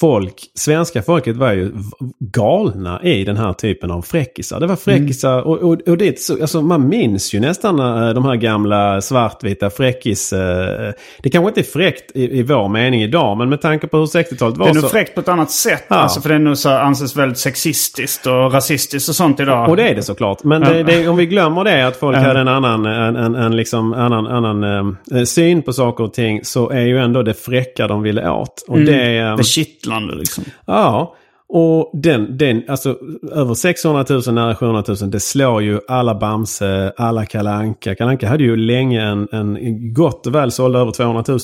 Folk, 0.00 0.34
svenska 0.54 1.02
folket 1.02 1.36
var 1.36 1.52
ju 1.52 1.72
galna 2.20 3.02
i 3.02 3.24
den 3.24 3.36
här 3.36 3.52
typen 3.52 3.90
av 3.90 4.02
fräckisar. 4.02 4.60
Det 4.60 4.66
var 4.66 4.76
fräckisar 4.76 5.40
och, 5.42 5.58
och, 5.58 5.88
och 5.88 5.98
det 5.98 6.08
är 6.08 6.14
så, 6.18 6.40
alltså 6.40 6.62
man 6.62 6.88
minns 6.88 7.34
ju 7.34 7.40
nästan 7.40 7.78
eh, 7.78 8.14
de 8.14 8.24
här 8.24 8.36
gamla 8.36 9.00
svartvita 9.00 9.70
fräckis... 9.70 10.32
eh, 10.32 10.92
Det 11.22 11.30
kanske 11.30 11.48
inte 11.48 11.60
är 11.60 11.72
fräckt 11.72 12.10
i, 12.16 12.38
i 12.38 12.42
vår 12.42 12.68
mening 12.68 13.02
idag 13.02 13.36
men 13.36 13.48
med 13.48 13.60
tanke 13.60 13.86
på 13.86 13.96
hur 13.98 14.06
60-talet 14.06 14.56
var 14.56 14.66
Det 14.66 14.70
är 14.70 14.74
nog 14.74 14.82
så... 14.82 14.88
fräckt 14.88 15.14
på 15.14 15.20
ett 15.20 15.28
annat 15.28 15.50
sätt. 15.50 15.84
Ja. 15.88 15.96
Alltså, 15.96 16.20
för 16.20 16.28
det 16.28 16.34
är 16.34 16.38
nog 16.38 16.58
så 16.58 16.70
anses 16.70 17.16
väldigt 17.16 17.38
sexistiskt 17.38 18.26
och 18.26 18.52
rasistiskt 18.52 19.08
och 19.08 19.14
sånt 19.14 19.40
idag. 19.40 19.68
Och 19.68 19.76
det 19.76 19.88
är 19.88 19.94
det 19.94 20.02
såklart. 20.02 20.44
Men 20.44 20.60
det, 20.62 20.82
det, 20.82 21.08
om 21.08 21.16
vi 21.16 21.26
glömmer 21.26 21.64
det 21.64 21.86
att 21.86 21.96
folk 21.96 22.16
hade 22.16 22.40
en 22.40 22.48
annan, 22.48 22.86
en, 22.86 23.16
en, 23.16 23.34
en 23.34 23.56
liksom 23.56 23.92
annan, 23.92 24.26
annan 24.26 24.64
eh, 25.12 25.24
syn 25.24 25.62
på 25.62 25.72
saker 25.72 26.04
och 26.04 26.14
ting 26.14 26.44
så 26.44 26.70
är 26.70 26.80
ju 26.86 26.98
ändå 26.98 27.22
det 27.22 27.34
fräcka 27.34 27.86
de 27.88 28.02
ville 28.02 28.30
åt. 28.30 28.64
Och 28.68 28.78
det, 28.80 29.16
eh, 29.18 29.36
Det 29.36 29.44
kittlande 29.84 30.14
liksom. 30.14 30.44
ja. 30.66 31.14
Och 31.48 31.90
den, 32.02 32.38
den, 32.38 32.62
alltså 32.68 32.96
över 33.32 33.54
600 33.54 34.04
000, 34.10 34.22
nära 34.34 34.54
700 34.56 34.82
000, 34.88 35.10
det 35.10 35.20
slår 35.20 35.62
ju 35.62 35.80
alla 35.88 36.14
Bamse, 36.14 36.92
alla 36.96 37.26
Kalle 37.26 37.50
Anka. 37.50 37.94
Kalle 37.94 38.10
Anka 38.10 38.28
hade 38.28 38.44
ju 38.44 38.56
länge 38.56 39.02
en, 39.02 39.28
en 39.32 39.94
gott 39.94 40.26
och 40.26 40.34
väl 40.34 40.50
sålda 40.50 40.78
över 40.78 40.92
200 40.92 41.24
000 41.28 41.38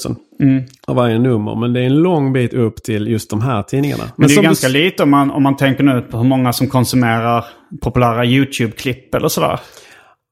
av 0.86 0.96
varje 0.96 1.18
nummer. 1.18 1.54
Men 1.54 1.72
det 1.72 1.80
är 1.80 1.84
en 1.86 1.98
lång 1.98 2.32
bit 2.32 2.54
upp 2.54 2.82
till 2.82 3.08
just 3.08 3.30
de 3.30 3.40
här 3.40 3.62
tidningarna. 3.62 4.04
Men 4.16 4.28
det 4.28 4.32
är 4.32 4.36
ju 4.36 4.40
du 4.42 4.46
ganska 4.48 4.66
s- 4.66 4.72
lite 4.72 5.02
om 5.02 5.10
man, 5.10 5.30
om 5.30 5.42
man 5.42 5.56
tänker 5.56 5.84
nu 5.84 6.00
på 6.00 6.16
hur 6.16 6.24
många 6.24 6.52
som 6.52 6.66
konsumerar 6.68 7.44
populära 7.82 8.24
YouTube-klipp 8.24 9.14
eller 9.14 9.28
sådär. 9.28 9.60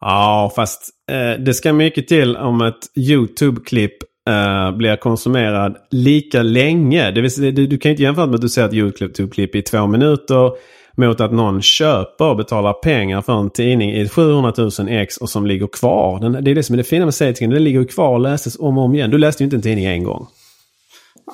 Ja, 0.00 0.52
fast 0.56 0.82
eh, 1.10 1.42
det 1.44 1.54
ska 1.54 1.72
mycket 1.72 2.08
till 2.08 2.36
om 2.36 2.60
ett 2.62 2.78
YouTube-klipp 2.96 3.92
eh, 4.28 4.76
blir 4.76 4.96
konsumerad 4.96 5.76
lika 5.90 6.42
länge. 6.42 7.10
Det 7.10 7.20
vill 7.20 7.30
säga, 7.30 7.50
du, 7.50 7.66
du 7.66 7.78
kan 7.78 7.90
inte 7.90 8.02
jämföra 8.02 8.26
med 8.26 8.34
att 8.34 8.40
du 8.40 8.48
ser 8.48 8.64
ett 8.64 8.72
YouTube-klipp 8.72 9.54
i 9.54 9.62
två 9.62 9.86
minuter 9.86 10.52
mot 10.96 11.20
att 11.20 11.32
någon 11.32 11.62
köper 11.62 12.24
och 12.24 12.36
betalar 12.36 12.72
pengar 12.72 13.22
för 13.22 13.40
en 13.40 13.50
tidning 13.50 13.92
i 13.92 14.08
700 14.08 14.52
000 14.56 14.70
ex 14.88 15.16
och 15.16 15.30
som 15.30 15.46
ligger 15.46 15.66
kvar. 15.66 16.20
Den, 16.20 16.44
det 16.44 16.50
är 16.50 16.54
det 16.54 16.62
som 16.62 16.74
är 16.74 16.76
det 16.76 16.84
fina 16.84 17.04
med 17.04 17.14
serietidningen. 17.14 17.54
Den 17.54 17.64
ligger 17.64 17.84
kvar 17.84 18.08
och 18.08 18.20
läses 18.20 18.58
om 18.58 18.78
och 18.78 18.84
om 18.84 18.94
igen. 18.94 19.10
Du 19.10 19.18
läste 19.18 19.42
ju 19.42 19.44
inte 19.44 19.56
en 19.56 19.62
tidning 19.62 19.84
en 19.84 20.04
gång. 20.04 20.26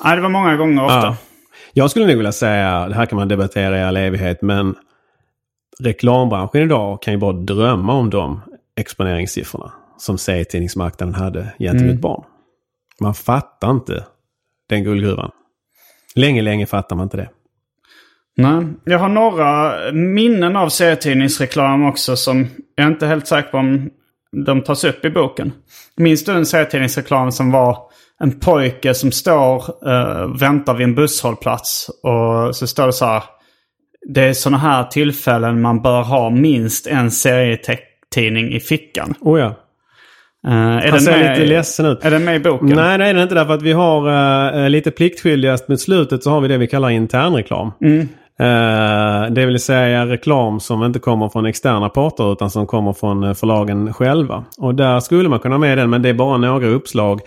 Nej, 0.04 0.16
det 0.16 0.22
var 0.22 0.28
många 0.28 0.56
gånger 0.56 0.84
ofta. 0.84 0.96
Ja. 0.96 1.16
Jag 1.72 1.90
skulle 1.90 2.06
nog 2.06 2.16
vilja 2.16 2.32
säga, 2.32 2.88
det 2.88 2.94
här 2.94 3.06
kan 3.06 3.16
man 3.16 3.28
debattera 3.28 3.78
i 3.78 3.82
all 3.82 3.96
evighet, 3.96 4.42
men 4.42 4.74
reklambranschen 5.80 6.62
idag 6.62 7.02
kan 7.02 7.14
ju 7.14 7.20
bara 7.20 7.32
drömma 7.32 7.92
om 7.92 8.10
de 8.10 8.40
exponeringssiffrorna 8.76 9.72
som 9.98 10.18
serietidningsmarknaden 10.18 11.14
hade 11.14 11.54
gentemot 11.58 12.00
barn. 12.00 12.24
Man 13.00 13.14
fattar 13.14 13.70
inte 13.70 14.04
den 14.68 14.84
guldgruvan. 14.84 15.30
Länge, 16.14 16.42
länge 16.42 16.66
fattar 16.66 16.96
man 16.96 17.02
inte 17.04 17.16
det. 17.16 17.30
Nej. 18.36 18.66
Jag 18.84 18.98
har 18.98 19.08
några 19.08 19.74
minnen 19.92 20.56
av 20.56 20.68
serietidningsreklam 20.68 21.84
också 21.84 22.16
som 22.16 22.46
jag 22.74 22.86
är 22.86 22.90
inte 22.90 23.06
helt 23.06 23.26
säker 23.26 23.50
på 23.50 23.58
om 23.58 23.90
de 24.46 24.62
tas 24.62 24.84
upp 24.84 25.04
i 25.04 25.10
boken. 25.10 25.52
Minns 25.96 26.24
du 26.24 26.32
en 26.32 26.46
serietidningsreklam 26.46 27.32
som 27.32 27.50
var 27.50 27.78
en 28.20 28.40
pojke 28.40 28.94
som 28.94 29.12
står 29.12 29.56
och 29.56 30.42
väntar 30.42 30.74
vid 30.74 30.84
en 30.84 30.94
busshållplats 30.94 31.90
och 32.02 32.56
så 32.56 32.66
står 32.66 32.86
det 32.86 32.92
så 32.92 33.04
här. 33.04 33.22
Det 34.08 34.22
är 34.22 34.32
sådana 34.32 34.58
här 34.58 34.84
tillfällen 34.84 35.60
man 35.60 35.82
bör 35.82 36.02
ha 36.02 36.30
minst 36.30 36.86
en 36.86 37.10
serietidning 37.10 38.52
i 38.52 38.60
fickan. 38.60 39.14
Oh 39.20 39.40
ja. 39.40 39.54
Uh, 40.46 40.52
är 40.52 40.80
Han 40.80 40.80
den 40.90 41.00
ser 41.00 41.18
med, 41.18 41.38
lite 41.38 41.48
ledsen 41.48 41.86
ut. 41.86 42.04
Är 42.04 42.10
den 42.10 42.24
med 42.24 42.36
i 42.36 42.38
boken? 42.38 42.68
Nej, 42.68 42.98
det 42.98 43.04
är 43.04 43.14
det 43.14 43.22
inte 43.22 43.34
därför 43.34 43.54
att 43.54 43.62
vi 43.62 43.72
har 43.72 44.64
eh, 44.64 44.70
lite 44.70 44.90
pliktskyldigast 44.90 45.68
mot 45.68 45.80
slutet 45.80 46.22
så 46.22 46.30
har 46.30 46.40
vi 46.40 46.48
det 46.48 46.58
vi 46.58 46.66
kallar 46.66 46.90
internreklam. 46.90 47.66
Eh, 47.66 48.06
det 49.30 49.46
vill 49.46 49.60
säga 49.60 50.06
reklam 50.06 50.60
som 50.60 50.84
inte 50.84 50.98
kommer 50.98 51.28
från 51.28 51.46
externa 51.46 51.88
parter 51.88 52.32
utan 52.32 52.50
som 52.50 52.66
kommer 52.66 52.92
från 52.92 53.24
eh, 53.24 53.34
förlagen 53.34 53.94
själva. 53.94 54.44
Och 54.58 54.74
där 54.74 55.00
skulle 55.00 55.28
man 55.28 55.38
kunna 55.38 55.54
ha 55.54 55.60
med 55.60 55.78
den 55.78 55.90
men 55.90 56.02
det 56.02 56.08
är 56.08 56.14
bara 56.14 56.38
några 56.38 56.66
uppslag. 56.66 57.20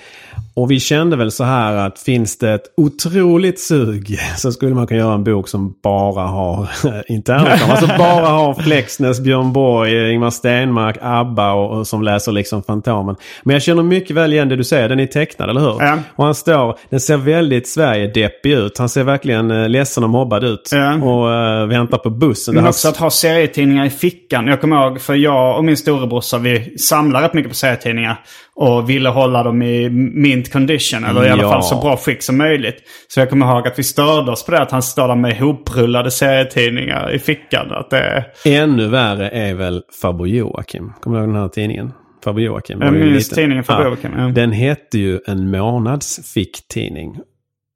Och 0.53 0.71
vi 0.71 0.79
kände 0.79 1.15
väl 1.15 1.31
så 1.31 1.43
här 1.43 1.73
att 1.75 1.99
finns 1.99 2.37
det 2.37 2.53
ett 2.53 2.73
otroligt 2.77 3.59
sug 3.59 4.19
så 4.37 4.51
skulle 4.51 4.75
man 4.75 4.87
kunna 4.87 4.99
göra 4.99 5.13
en 5.13 5.23
bok 5.23 5.47
som 5.47 5.75
bara 5.83 6.23
har 6.23 6.69
internreklam. 7.07 7.71
alltså 7.71 7.87
bara 7.97 8.27
har 8.27 8.53
Flexnäs, 8.53 9.19
Björn 9.19 9.53
Borg, 9.53 10.11
Ingmar 10.11 10.29
Stenmark, 10.29 10.97
ABBA 11.01 11.53
och, 11.53 11.77
och 11.77 11.87
som 11.87 12.01
läser 12.01 12.31
liksom 12.31 12.63
Fantomen. 12.63 13.15
Men 13.43 13.53
jag 13.53 13.61
känner 13.61 13.83
mycket 13.83 14.15
väl 14.15 14.33
igen 14.33 14.49
det 14.49 14.55
du 14.55 14.63
säger. 14.63 14.89
Den 14.89 14.99
är 14.99 15.07
tecknad, 15.07 15.49
eller 15.49 15.61
hur? 15.61 15.75
Ja. 15.79 15.97
Och 16.15 16.25
han 16.25 16.35
står, 16.35 16.77
den 16.89 16.99
ser 16.99 17.17
väldigt 17.17 17.67
Sverige-deppig 17.67 18.51
ut. 18.51 18.77
Han 18.77 18.89
ser 18.89 19.03
verkligen 19.03 19.51
eh, 19.51 19.69
ledsen 19.69 20.03
och 20.03 20.09
mobbad 20.09 20.43
ut. 20.43 20.69
Ja. 20.71 20.96
Och 21.03 21.33
eh, 21.33 21.65
väntar 21.67 21.97
på 21.97 22.09
bussen. 22.09 22.55
Men 22.55 22.63
Det 22.63 22.69
också 22.69 22.89
att 22.89 22.97
ha 22.97 23.09
serietidningar 23.09 23.85
i 23.85 23.89
fickan. 23.89 24.47
Jag 24.47 24.61
kommer 24.61 24.75
ihåg, 24.87 25.01
för 25.01 25.15
jag 25.15 25.57
och 25.57 25.63
min 25.65 25.77
storebrorsa, 25.77 26.37
vi 26.37 26.77
samlar 26.77 27.21
rätt 27.21 27.33
mycket 27.33 27.51
på 27.51 27.55
serietidningar. 27.55 28.19
Och 28.55 28.89
ville 28.89 29.09
hålla 29.09 29.43
dem 29.43 29.61
i 29.61 29.89
mint 30.13 30.51
condition, 30.53 31.03
eller 31.05 31.25
i 31.25 31.29
alla 31.29 31.43
Ja. 31.43 31.49
fall 31.49 31.63
så 31.63 31.75
bra 31.81 31.97
skick 31.97 32.23
som 32.23 32.37
möjligt. 32.37 32.75
Så 33.07 33.19
jag 33.19 33.29
kommer 33.29 33.45
ihåg 33.55 33.67
att 33.67 33.79
vi 33.79 33.83
störde 33.83 34.31
oss 34.31 34.45
på 34.45 34.51
det, 34.51 34.61
att 34.61 34.71
han 34.71 34.81
står 34.83 35.07
där 35.07 35.15
med 35.15 35.31
ihoprullade 35.31 36.11
serietidningar 36.11 37.11
i 37.15 37.19
fickan. 37.19 37.71
Att 37.71 37.89
det. 37.89 38.25
Ännu 38.45 38.87
värre 38.87 39.29
är 39.29 39.53
väl 39.53 39.81
Farbror 40.01 40.27
Joakim. 40.27 40.91
Kommer 41.01 41.17
du 41.17 41.23
ihåg 41.23 41.33
den 41.33 41.41
här 41.41 41.49
tidningen? 41.49 41.91
Farbror 42.23 42.43
Joakim. 42.43 42.81
Jag 42.81 42.93
minns 42.93 43.29
tidningen 43.29 43.63
Farbror 43.63 43.87
Joakim, 43.87 44.11
ja. 44.17 44.23
Den 44.27 44.51
hette 44.51 44.97
ju 44.97 45.19
en 45.27 45.51
månadsficktidning. 45.51 47.15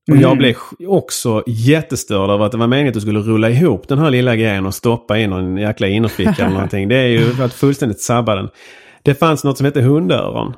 Och 0.10 0.16
Mm. 0.18 0.22
jag 0.22 0.38
blev 0.38 0.56
också 0.88 1.44
jättestörd 1.48 2.30
över 2.30 2.46
att 2.46 2.52
det 2.52 2.58
var 2.58 2.68
meningen 2.68 2.88
att 2.88 2.94
du 2.94 3.02
skulle 3.02 3.20
rulla 3.20 3.50
ihop 3.50 3.88
den 3.88 4.00
här 4.00 4.10
lilla 4.10 4.36
grejen 4.36 4.66
och 4.66 4.74
stoppa 4.74 5.18
in 5.18 5.30
någon 5.30 5.58
jäkla 5.58 5.88
innerficka 5.88 6.36
eller 6.46 6.50
någonting. 6.54 6.88
Det 6.88 6.96
är 6.96 7.08
ju 7.08 7.44
att 7.44 7.54
fullständigt 7.54 8.02
sabba 8.02 8.36
den. 8.36 8.50
Det 9.04 9.14
fanns 9.16 9.44
något 9.44 9.58
som 9.58 9.66
hette 9.66 9.82
hundöron. 9.82 10.54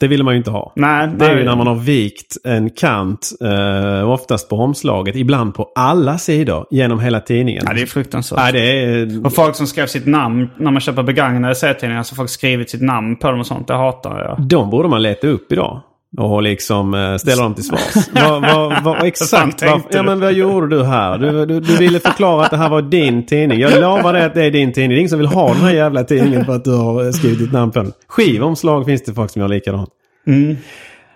Det 0.00 0.08
ville 0.08 0.24
man 0.24 0.34
ju 0.34 0.38
inte 0.38 0.50
ha. 0.50 0.72
Mm. 0.76 0.88
Nej, 1.08 1.18
Det 1.18 1.24
är 1.26 1.38
ju 1.38 1.44
när 1.44 1.56
man 1.56 1.66
har 1.66 1.74
vikt 1.74 2.36
en 2.44 2.70
kant, 2.70 3.30
eh, 3.44 4.10
oftast 4.10 4.48
på 4.48 4.56
omslaget, 4.56 5.16
ibland 5.16 5.54
på 5.54 5.72
alla 5.74 6.18
sidor 6.18 6.66
genom 6.70 7.00
hela 7.00 7.20
tidningen. 7.20 7.64
Ja, 7.66 7.72
det 7.74 7.82
är 7.82 7.86
fruktansvärt. 7.86 8.38
Nej, 8.40 8.52
det 8.52 8.60
är... 8.84 9.26
Och 9.26 9.34
folk 9.34 9.56
som 9.56 9.66
skrev 9.66 9.86
sitt 9.86 10.06
namn 10.06 10.48
när 10.58 10.70
man 10.70 10.80
köper 10.80 11.02
begagnade 11.02 11.54
serietidningar. 11.54 12.02
Så 12.02 12.14
folk 12.14 12.30
skrivit 12.30 12.70
sitt 12.70 12.82
namn 12.82 13.16
på 13.16 13.30
dem 13.30 13.40
och 13.40 13.46
sånt. 13.46 13.68
Det 13.68 13.74
hatar 13.74 14.18
jag. 14.38 14.48
De 14.48 14.70
borde 14.70 14.88
man 14.88 15.02
leta 15.02 15.26
upp 15.26 15.52
idag. 15.52 15.80
Och 16.18 16.42
liksom 16.42 16.94
eh, 16.94 17.16
ställa 17.16 17.42
dem 17.42 17.54
till 17.54 17.64
svars. 17.64 18.08
vad, 18.12 18.42
vad, 18.42 18.84
vad, 18.84 19.04
exakt 19.04 19.62
vad, 19.62 19.82
ja, 19.90 20.02
men 20.02 20.20
vad 20.20 20.32
gjorde 20.32 20.76
du 20.76 20.84
här? 20.84 21.18
Du, 21.18 21.46
du, 21.46 21.60
du 21.60 21.76
ville 21.76 22.00
förklara 22.00 22.44
att 22.44 22.50
det 22.50 22.56
här 22.56 22.68
var 22.68 22.82
din 22.82 23.26
tidning. 23.26 23.60
Jag 23.60 23.80
lovar 23.80 24.12
dig 24.12 24.24
att 24.24 24.34
det 24.34 24.44
är 24.44 24.50
din 24.50 24.72
tidning. 24.72 24.90
Det 24.90 24.96
är 24.96 24.98
ingen 24.98 25.08
som 25.10 25.18
vill 25.18 25.28
ha 25.28 25.48
den 25.48 25.62
här 25.62 25.72
jävla 25.72 26.04
tidningen 26.04 26.44
för 26.44 26.52
att 26.52 26.64
du 26.64 26.74
har 26.76 27.04
eh, 27.04 27.10
skrivit 27.10 27.38
ditt 27.38 27.52
namn 27.52 27.72
på 27.72 27.78
den. 27.78 27.92
Skivomslag 28.08 28.84
finns 28.86 29.04
det 29.04 29.14
folk 29.14 29.30
som 29.30 29.40
gör 29.42 29.48
likadant. 29.48 29.90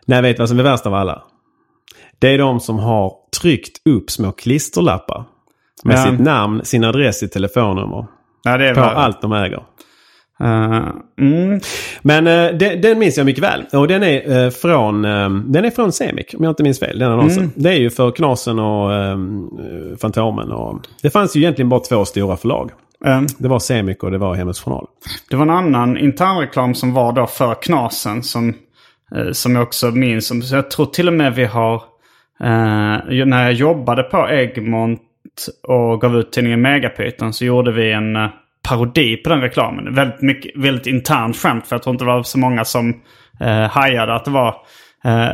Nej, 0.06 0.22
vet 0.22 0.36
du 0.36 0.40
vad 0.42 0.48
som 0.48 0.58
är 0.58 0.62
värst 0.62 0.86
av 0.86 0.94
alla? 0.94 1.22
Det 2.18 2.34
är 2.34 2.38
de 2.38 2.60
som 2.60 2.78
har 2.78 3.12
tryckt 3.40 3.86
upp 3.88 4.10
små 4.10 4.32
klisterlappar. 4.32 5.24
Med 5.84 5.98
Ja. 5.98 6.10
sitt 6.10 6.20
namn, 6.20 6.64
sin 6.64 6.84
adress, 6.84 7.18
sitt 7.18 7.32
telefonnummer. 7.32 8.06
Ja, 8.44 8.56
det 8.58 8.68
är 8.68 8.74
På 8.74 8.80
allt 8.80 9.22
de 9.22 9.32
äger. 9.32 9.62
Eh, 10.40 10.88
mm. 11.20 11.60
Men 12.02 12.26
eh, 12.26 12.58
den, 12.58 12.80
den 12.80 12.98
minns 12.98 13.16
jag 13.16 13.26
mycket 13.26 13.44
väl. 13.44 13.64
Och 13.72 13.88
den 13.88 14.02
är, 14.02 14.44
eh, 14.44 14.50
från, 14.50 15.02
den 15.52 15.64
är 15.64 15.70
från 15.70 15.92
Semik, 15.92 16.34
om 16.38 16.44
jag 16.44 16.50
inte 16.50 16.62
minns 16.62 16.80
fel. 16.80 16.98
Den 16.98 17.12
annonsen. 17.12 17.52
Det 17.54 17.68
är 17.68 17.78
ju 17.78 17.90
för 17.90 18.10
Knasen 18.10 18.58
och 18.58 18.90
Fantomen. 20.00 20.52
Och, 20.52 20.80
det 21.02 21.10
fanns 21.10 21.36
ju 21.36 21.40
egentligen 21.40 21.68
bara 21.68 21.80
två 21.80 22.04
stora 22.04 22.36
förlag. 22.36 22.70
Eh, 23.06 23.22
Det 23.38 23.48
var 23.48 23.58
Semik 23.58 24.02
och 24.02 24.10
det 24.10 24.18
var 24.18 24.34
Hemmets 24.34 24.60
Journal. 24.60 24.86
Det 25.30 25.36
var 25.36 25.42
en 25.42 25.50
annan 25.50 25.98
internreklam 25.98 26.74
som 26.74 26.92
var 26.94 27.12
då 27.12 27.26
för 27.26 27.62
Knasen 27.62 28.22
som, 28.22 28.54
som 29.32 29.54
jag 29.54 29.62
också 29.62 29.86
minns. 29.90 30.26
Som, 30.26 30.40
jag 30.40 30.70
tror 30.70 30.86
till 30.86 31.08
och 31.08 31.14
med 31.14 31.34
vi 31.34 31.44
har, 31.44 31.82
när 33.24 33.42
jag 33.42 33.52
jobbade 33.52 34.02
på 34.02 34.28
Egmont 34.30 35.00
och 35.62 36.00
gav 36.00 36.16
ut 36.16 36.32
tidningen 36.32 36.60
Megapyton 36.60 37.32
så 37.32 37.44
gjorde 37.44 37.72
vi 37.72 37.92
en 37.92 38.16
parodi 38.62 39.16
på 39.16 39.28
den 39.28 39.40
reklamen. 39.40 39.94
Väldigt, 39.94 40.22
mycket, 40.22 40.52
väldigt 40.56 40.86
internt 40.86 41.36
skämt 41.36 41.66
för 41.66 41.76
jag 41.76 41.82
tror 41.82 41.94
inte 41.94 42.04
det 42.04 42.10
var 42.10 42.22
så 42.22 42.38
många 42.38 42.64
som 42.64 43.00
eh, 43.40 43.68
hajade 43.70 44.14
att 44.14 44.24
det 44.24 44.30
var 44.30 44.56
eh, 45.04 45.30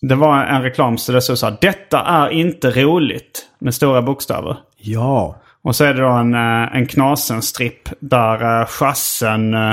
det 0.00 0.14
var 0.14 0.44
en 0.44 0.62
reklam 0.62 0.98
så 0.98 1.12
det 1.12 1.22
stod 1.22 1.38
så 1.38 1.46
här. 1.46 1.56
Detta 1.60 2.00
är 2.00 2.30
inte 2.30 2.70
roligt. 2.70 3.46
Med 3.58 3.74
stora 3.74 4.02
bokstäver. 4.02 4.56
Ja. 4.76 5.36
Och 5.62 5.76
så 5.76 5.84
är 5.84 5.94
det 5.94 6.02
då 6.02 6.08
en, 6.08 6.34
eh, 6.34 6.76
en 6.76 6.86
Knasen-stripp 6.86 7.88
där 8.00 8.60
uh, 8.60 8.66
chassen... 8.66 9.54
eh, 9.54 9.70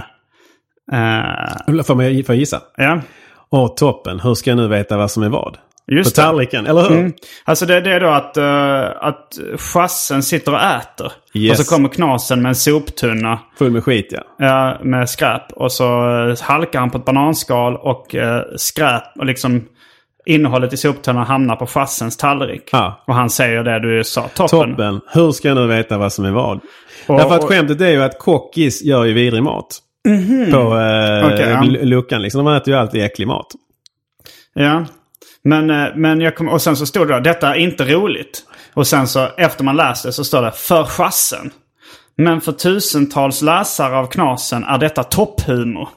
eh, 0.91 1.84
Får, 1.84 1.96
man, 1.96 2.24
får 2.24 2.36
jag 2.36 2.36
gissa? 2.36 2.62
ja, 2.78 3.02
Åh, 3.50 3.74
toppen. 3.76 4.20
Hur 4.20 4.34
ska 4.34 4.52
jag 4.52 4.58
nu 4.58 4.68
veta 4.68 4.98
vad 4.98 5.12
som 5.12 5.24
är 5.24 5.30
vad? 5.30 5.58
Just 5.91 6.15
På 6.15 6.21
det. 6.21 6.25
tallriken, 6.27 6.65
eller 6.67 6.81
hur? 6.81 6.91
Mm. 6.97 7.13
Alltså 7.45 7.65
det, 7.65 7.81
det 7.81 7.91
är 7.93 7.99
då 7.99 8.07
att, 8.09 8.38
uh, 8.38 9.07
att 9.07 9.59
chassen 9.59 10.23
sitter 10.23 10.53
och 10.53 10.61
äter. 10.61 11.11
Yes. 11.33 11.59
Och 11.59 11.65
så 11.65 11.75
kommer 11.75 11.89
Knasen 11.89 12.41
med 12.41 12.49
en 12.49 12.55
soptunna 12.55 13.39
Full 13.57 13.71
med 13.71 13.83
skit, 13.83 14.07
ja. 14.11 14.21
ja, 14.38 14.77
med 14.83 15.09
skräp. 15.09 15.51
Och 15.51 15.71
så 15.71 15.83
eh, 16.29 16.41
halkar 16.41 16.79
han 16.79 16.89
på 16.91 16.97
ett 16.97 17.05
bananskal 17.05 17.75
och 17.75 18.15
uh, 18.15 18.39
skräp 18.57 19.03
och 19.19 19.25
liksom 19.25 19.65
innehållet 20.25 20.73
i 20.73 20.77
soptunnan 20.77 21.25
hamnar 21.25 21.55
på 21.55 21.67
chassens 21.67 22.17
tallrik. 22.17 22.69
Ja. 22.71 23.03
Och 23.07 23.15
han 23.15 23.29
säger 23.29 23.63
det 23.63 23.79
du 23.79 24.03
sa, 24.03 24.21
toppen. 24.21 24.69
Toppen. 24.69 25.01
Hur 25.13 25.31
ska 25.31 25.47
jag 25.47 25.57
nu 25.57 25.67
veta 25.67 25.97
vad 25.97 26.13
som 26.13 26.25
är 26.25 26.31
vad? 26.31 26.59
Och- 27.07 27.17
Därför 27.17 27.36
att 27.36 27.43
och- 27.43 27.49
skämtet 27.49 27.81
är 27.81 27.89
ju 27.89 28.03
att 28.03 28.19
kockis 28.19 28.83
gör 28.83 29.03
ju 29.05 29.13
vidrig 29.13 29.43
mat. 29.43 29.79
På 30.51 30.57
eh, 30.77 31.25
Okej, 31.25 31.49
ja. 31.49 31.63
l- 31.63 31.79
luckan 31.81 32.21
liksom. 32.21 32.45
De 32.45 32.53
äter 32.55 32.73
ju 32.73 32.79
alltid 32.79 33.03
äcklig 33.03 33.27
mat. 33.27 33.47
Ja. 34.53 34.86
Men, 35.46 35.70
eh, 35.70 35.88
men 35.96 36.22
jag 36.22 36.36
kom, 36.36 36.50
och 36.50 36.62
sen 36.62 36.76
så 36.78 36.86
stod 36.86 37.08
det 37.08 37.14
då, 37.14 37.20
detta 37.20 37.56
är 37.56 37.60
inte 37.60 37.84
roligt. 37.86 38.43
Och 38.74 38.88
sen 38.88 39.08
så 39.08 39.28
efter 39.38 39.64
man 39.64 39.76
läste 39.76 40.12
så 40.12 40.24
står 40.24 40.41
det 40.41 40.52
för 40.52 40.84
chassen. 40.84 41.52
Men 42.18 42.41
för 42.41 42.52
tusentals 42.52 43.41
läsare 43.41 43.98
av 43.98 44.06
Knasen 44.08 44.64
är 44.64 44.78
detta 44.78 45.04
topphumor. 45.04 45.89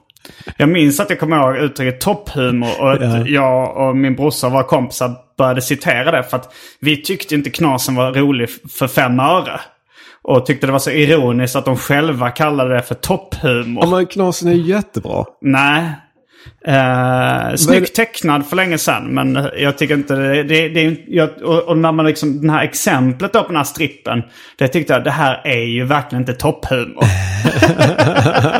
Jag 0.56 0.68
minns 0.68 1.00
att 1.00 1.10
jag 1.10 1.20
kommer 1.20 1.36
ihåg 1.36 1.56
uttrycket 1.56 2.00
topphumor 2.00 2.80
och 2.80 2.92
att 2.92 3.00
Ja. 3.00 3.26
jag 3.26 3.76
och 3.76 3.96
min 3.96 4.14
brorsa 4.16 4.46
och 4.46 4.52
våra 4.52 4.62
kompisar 4.62 5.14
började 5.38 5.62
citera 5.62 6.10
det. 6.10 6.22
För 6.22 6.36
att 6.36 6.54
vi 6.80 7.02
tyckte 7.02 7.34
inte 7.34 7.50
Knasen 7.50 7.94
var 7.94 8.12
rolig 8.12 8.48
för 8.78 8.88
fem 8.88 9.20
öre. 9.20 9.60
Och 10.22 10.46
tyckte 10.46 10.66
det 10.66 10.72
var 10.72 10.78
så 10.78 10.90
ironiskt 10.90 11.56
att 11.56 11.64
de 11.64 11.76
själva 11.76 12.30
kallade 12.30 12.74
det 12.74 12.82
för 12.82 12.94
topphumor. 12.94 13.84
Ja, 13.84 13.90
men 13.90 14.06
Knasen 14.06 14.48
är 14.48 14.52
jättebra. 14.54 15.24
Nej. 15.40 15.90
Eh, 16.64 17.54
snyggt 17.56 17.94
tecknad 17.94 18.46
för 18.46 18.56
länge 18.56 18.78
sedan. 18.78 19.14
Men 19.14 19.48
jag 19.58 19.78
tycker 19.78 19.94
inte 19.94 20.14
det. 20.14 20.42
det, 20.42 20.68
det 20.68 20.96
jag, 21.06 21.30
och, 21.66 21.78
när 21.78 21.92
man 21.92 22.06
liksom, 22.06 22.40
den 22.40 22.50
här 22.50 22.64
exemplet 22.64 23.32
då 23.32 23.42
på 23.42 23.48
den 23.48 23.56
här 23.56 23.64
strippen. 23.64 24.22
Det 24.58 24.68
tyckte 24.68 24.92
jag, 24.92 25.04
det 25.04 25.10
här 25.10 25.40
är 25.44 25.64
ju 25.64 25.84
verkligen 25.84 26.22
inte 26.22 26.32
topphumor. 26.32 27.04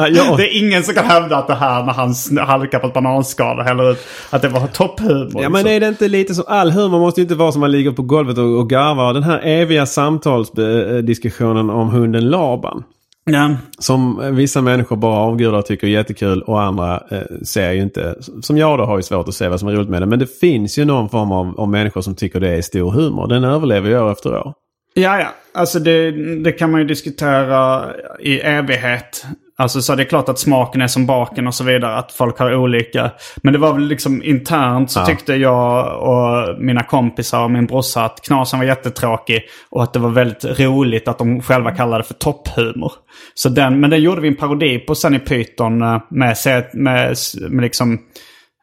ja, 0.09 0.37
det 0.37 0.55
är 0.55 0.59
ingen 0.59 0.83
som 0.83 0.95
kan 0.95 1.05
hävda 1.05 1.37
att 1.37 1.47
det 1.47 1.55
här 1.55 1.83
när 1.83 1.93
han 1.93 2.15
halkar 2.49 2.79
på 2.79 2.87
ett 2.87 2.95
bananskal 2.95 3.61
häller 3.61 3.91
ut. 3.91 4.07
Att 4.31 4.43
det 4.43 4.49
var 4.49 4.67
topphumor. 4.67 5.31
ja, 5.33 5.39
liksom. 5.39 5.53
men 5.53 5.67
är 5.67 5.81
det 5.81 5.89
inte 5.89 6.09
lite 6.09 6.35
som... 6.35 6.45
All 6.49 6.71
humor 6.71 6.99
måste 6.99 7.21
ju 7.21 7.23
inte 7.23 7.35
vara 7.35 7.53
som 7.53 7.61
man 7.61 7.71
ligger 7.71 7.91
på 7.91 8.03
golvet 8.03 8.39
och, 8.39 8.59
och 8.59 8.71
garvar. 8.71 9.15
Den 9.15 9.23
här 9.23 9.41
eviga 9.45 9.87
samtalsdiskussionen 9.87 11.71
om 11.71 11.89
hunden 11.89 12.31
Laban. 12.31 12.85
Ja. 13.33 13.57
Som 13.79 14.21
vissa 14.37 14.61
människor 14.61 14.97
bara 14.97 15.17
avgudar 15.17 15.59
och 15.59 15.67
tycker 15.67 15.87
är 15.87 15.91
jättekul 15.91 16.43
och 16.43 16.63
andra 16.63 17.03
eh, 17.11 17.23
ser 17.43 17.73
ju 17.73 17.83
inte. 17.83 18.15
Som 18.43 18.59
jag 18.59 18.79
då 18.79 18.85
har 18.85 18.97
ju 18.97 19.03
svårt 19.03 19.29
att 19.29 19.35
se 19.35 19.49
vad 19.49 19.61
som 19.61 19.69
är 19.69 19.73
roligt 19.73 19.89
med 19.89 20.03
det. 20.03 20.07
Men 20.07 20.19
det 20.19 20.39
finns 20.41 20.79
ju 20.79 20.85
någon 20.85 21.09
form 21.09 21.33
av, 21.33 21.61
av 21.61 21.69
människor 21.69 22.01
som 22.01 22.15
tycker 22.15 22.41
det 22.41 22.57
är 22.57 22.63
stor 22.63 22.91
humor. 22.91 23.27
Den 23.27 23.45
överlever 23.45 23.89
ju 23.89 24.01
år 24.01 24.13
efter 24.13 24.35
år. 24.35 24.53
Ja, 24.95 25.19
ja. 25.21 25.29
Alltså 25.55 25.79
det, 25.79 26.11
det 26.43 26.53
kan 26.53 26.71
man 26.71 26.81
ju 26.81 26.87
diskutera 26.87 27.85
i 28.21 28.41
evighet. 28.41 29.25
Alltså 29.61 29.83
så 29.83 29.95
det 29.95 30.03
är 30.03 30.05
klart 30.05 30.29
att 30.29 30.39
smaken 30.39 30.81
är 30.83 30.87
som 30.87 31.07
baken 31.07 31.47
och 31.47 31.55
så 31.55 31.65
vidare. 31.65 31.97
Att 31.97 32.13
folk 32.13 32.39
har 32.39 32.55
olika. 32.55 33.11
Men 33.37 33.53
det 33.53 33.59
var 33.59 33.73
väl 33.73 33.83
liksom 33.89 34.23
internt 34.23 34.91
så 34.91 35.01
Ja. 35.01 35.07
tyckte 35.07 35.35
jag 35.35 35.99
och 36.03 36.63
mina 36.63 36.83
kompisar 36.83 37.45
och 37.45 37.51
min 37.51 37.67
brorsa 37.67 38.05
att 38.05 38.21
Knasen 38.23 38.59
var 38.59 38.67
jättetråkig. 38.67 39.43
Och 39.71 39.83
att 39.83 39.93
det 39.93 39.99
var 39.99 40.11
väldigt 40.11 40.45
roligt 40.61 41.09
att 41.09 41.19
de 41.19 41.43
själva 41.43 41.71
kallade 41.71 42.03
det 42.03 42.07
för 42.07 42.15
topphumor. 42.15 42.93
Så 43.35 43.49
den, 43.49 43.81
men 43.81 43.91
den 43.91 44.03
gjorde 44.03 44.21
vi 44.21 44.29
en 44.29 44.37
parodi 44.37 44.79
på 44.79 44.95
sen 44.95 45.15
i 45.15 45.19
Python 45.19 45.83
eh, 45.83 46.01
med, 46.11 46.37
med, 46.73 47.17
med 47.51 47.63
liksom 47.63 47.99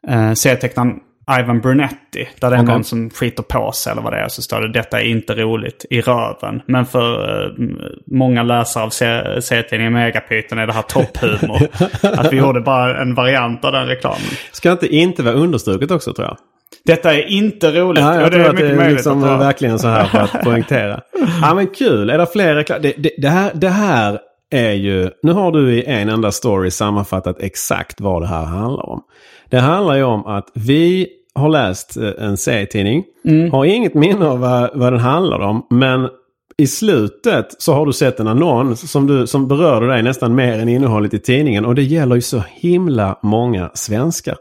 eh, 0.09 0.33
serietecknaren 0.33 0.93
Ivan 1.39 1.61
Brunetti. 1.61 2.29
Där 2.39 2.49
det 2.49 2.55
är 2.55 2.59
Okej. 2.63 2.73
någon 2.73 2.83
som 2.83 3.09
skiter 3.09 3.43
på 3.43 3.71
sig 3.71 3.91
eller 3.91 4.01
vad 4.01 4.13
det 4.13 4.19
är. 4.19 4.27
Så 4.27 4.41
står 4.41 4.61
det 4.61 4.71
detta 4.71 5.01
är 5.01 5.05
inte 5.05 5.33
roligt 5.35 5.85
i 5.89 6.01
röven. 6.01 6.61
Men 6.65 6.85
för 6.85 7.43
eh, 7.45 7.51
många 8.11 8.43
läsare 8.43 8.83
av 8.83 8.89
se- 8.89 9.41
serietidningen 9.41 9.93
Megapyton 9.93 10.59
är 10.59 10.67
det 10.67 10.73
här 10.73 10.81
topphumor. 10.81 11.67
att 12.19 12.33
vi 12.33 12.37
gjorde 12.37 12.61
bara 12.61 13.01
en 13.01 13.15
variant 13.15 13.65
av 13.65 13.71
den 13.71 13.87
reklamen. 13.87 14.19
Ska 14.51 14.71
inte 14.71 14.95
inte 14.95 15.23
vara 15.23 15.35
understruket 15.35 15.91
också 15.91 16.13
tror 16.13 16.27
jag. 16.27 16.37
Detta 16.85 17.13
är 17.13 17.21
inte 17.31 17.71
roligt. 17.71 18.03
Ja, 18.03 18.21
jag 18.21 18.31
det 18.31 18.35
tror 18.35 18.45
är 18.45 18.49
att 18.49 18.57
det 18.57 18.67
är 18.85 18.89
liksom 18.91 19.21
det 19.21 19.37
verkligen 19.37 19.79
så 19.79 19.87
här 19.87 20.05
för 20.05 20.19
att 20.19 20.43
poängtera. 20.43 21.01
Ja 21.41 21.53
men 21.53 21.67
kul. 21.67 22.09
Är 22.09 22.17
det 22.17 22.27
fler 22.27 22.55
reklam? 22.55 22.81
Det, 22.81 22.93
det, 22.97 23.11
det, 23.17 23.29
här, 23.29 23.51
det 23.53 23.69
här 23.69 24.19
är 24.49 24.71
ju, 24.71 25.09
nu 25.23 25.31
har 25.31 25.51
du 25.51 25.73
i 25.73 25.83
en 25.83 26.09
enda 26.09 26.31
story 26.31 26.71
sammanfattat 26.71 27.35
exakt 27.39 28.01
vad 28.01 28.21
det 28.21 28.27
här 28.27 28.45
handlar 28.45 28.89
om. 28.89 29.01
Det 29.49 29.59
handlar 29.59 29.95
ju 29.95 30.03
om 30.03 30.25
att 30.25 30.51
vi 30.53 31.07
har 31.35 31.49
läst 31.49 31.97
eh, 31.97 32.09
en 32.19 32.37
serietidning, 32.37 33.03
har 33.51 33.65
inget 33.65 33.93
minne 33.93 34.25
av 34.25 34.39
vad, 34.39 34.69
vad 34.73 34.93
den 34.93 34.99
handlar 34.99 35.39
om, 35.39 35.67
men 35.69 36.09
i 36.57 36.67
slutet 36.67 37.55
så 37.57 37.73
har 37.73 37.85
du 37.85 37.93
sett 37.93 38.19
en 38.19 38.27
annons 38.27 38.91
som, 38.91 39.07
du, 39.07 39.27
som 39.27 39.47
berörde 39.47 39.87
dig 39.87 40.03
nästan 40.03 40.35
mer 40.35 40.59
än 40.59 40.69
innehållet 40.69 41.13
i 41.13 41.19
tidningen. 41.19 41.65
Och 41.65 41.75
det 41.75 41.83
gäller 41.83 42.15
ju 42.15 42.21
så 42.21 42.43
himla 42.49 43.19
många 43.21 43.71
svenskar. 43.73 44.35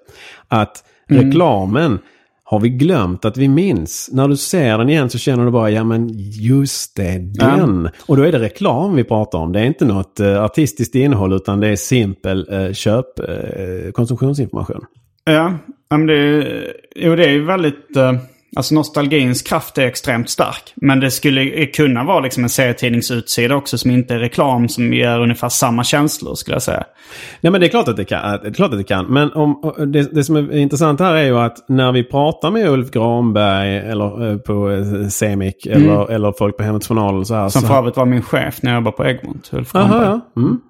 Att 0.49 0.85
reklamen 1.09 1.99
har 2.47 2.61
vi 2.61 2.69
glömt 2.69 3.25
att 3.25 3.37
vi 3.37 3.49
minns. 3.49 4.11
När 4.13 4.29
du 4.29 4.37
ser 4.37 4.79
den 4.79 4.89
igen 4.89 5.11
så 5.11 5.19
känner 5.19 5.45
du 5.45 5.51
bara, 5.51 5.71
ja 5.71 5.85
men 5.85 6.09
just 6.31 6.97
det, 6.97 7.19
den. 7.19 7.89
Och 8.07 8.17
då 8.17 8.23
är 8.23 8.33
det 8.33 8.39
reklam 8.39 8.95
vi 8.97 9.05
pratar 9.05 9.39
om. 9.39 9.53
Det 9.53 9.61
är 9.61 9.65
inte 9.65 9.85
något 9.85 10.21
eh, 10.21 10.43
artistiskt 10.43 10.95
innehåll 10.95 11.33
utan 11.33 11.61
det 11.61 11.69
är 11.69 11.77
simpel 11.77 12.47
eh, 12.51 12.73
köp, 12.73 13.19
eh, 13.19 13.91
konsumtionsinformation. 13.93 14.85
Ja, 15.25 15.53
men 15.91 16.07
det, 16.07 16.15
är- 16.19 16.73
jo, 16.97 17.17
det 17.17 17.25
är 17.25 17.31
ju 17.33 17.45
väldigt... 17.45 17.97
eh, 17.97 18.13
Alltså 18.57 18.75
nostalgins 18.75 19.43
kraft 19.43 19.79
är 19.79 19.87
extremt 19.87 20.31
stark. 20.31 20.73
Men 20.75 21.01
det 21.01 21.11
skulle 21.11 21.67
kunna 21.67 22.05
vara 22.05 22.21
liksom 22.21 22.43
en 22.43 22.49
serietidningsutsida 22.49 23.57
också 23.57 23.79
som 23.79 23.91
inte 23.91 24.15
är 24.15 24.19
reklam 24.19 24.69
som 24.69 24.93
ger 24.93 25.21
ungefär 25.21 25.49
samma 25.49 25.85
känslor 25.85 26.35
skulle 26.35 26.55
jag 26.55 26.63
säga. 26.63 26.85
Nej 27.41 27.51
men 27.51 27.61
det 27.61 27.67
är 27.67 27.69
klart 27.69 27.89
att 27.89 27.97
det 27.97 28.05
kan. 28.05 28.39
Det 28.43 28.49
är 28.49 28.53
klart 28.53 28.73
att 28.73 28.79
det 28.79 28.85
kan. 28.85 29.07
Men 29.07 29.33
om, 29.33 29.75
det, 29.93 30.15
det 30.15 30.25
som 30.25 30.37
är 30.37 30.57
intressant 30.57 31.01
här 31.01 31.15
är 31.15 31.25
ju 31.25 31.39
att 31.39 31.69
när 31.69 31.93
vi 31.93 32.05
pratar 32.05 32.51
med 32.51 32.69
Ulf 32.69 32.91
Granberg 32.91 33.77
eller 33.77 34.31
eh, 34.31 34.39
på 34.39 34.71
eh, 34.71 35.09
Semik 35.09 35.67
eller, 35.67 36.11
eller 36.11 36.33
folk 36.39 36.57
på 36.57 36.63
Hemmets 36.63 36.89
Journal 36.89 37.27
så 37.27 37.35
här. 37.35 37.41
Mm. 37.41 37.51
Som 37.51 37.63
så, 37.63 37.69
för 37.69 37.79
övrigt 37.79 37.97
var 37.97 38.07
min 38.07 38.23
chef 38.23 38.63
när 38.63 38.71
jag 38.71 38.79
jobbade 38.79 38.97
på 38.97 39.05
Egmont. 39.05 39.51
Ulf 39.53 39.75
Aha, 39.75 39.89
Granberg. 39.89 40.21
ja. 40.35 40.43
Mm. 40.43 40.61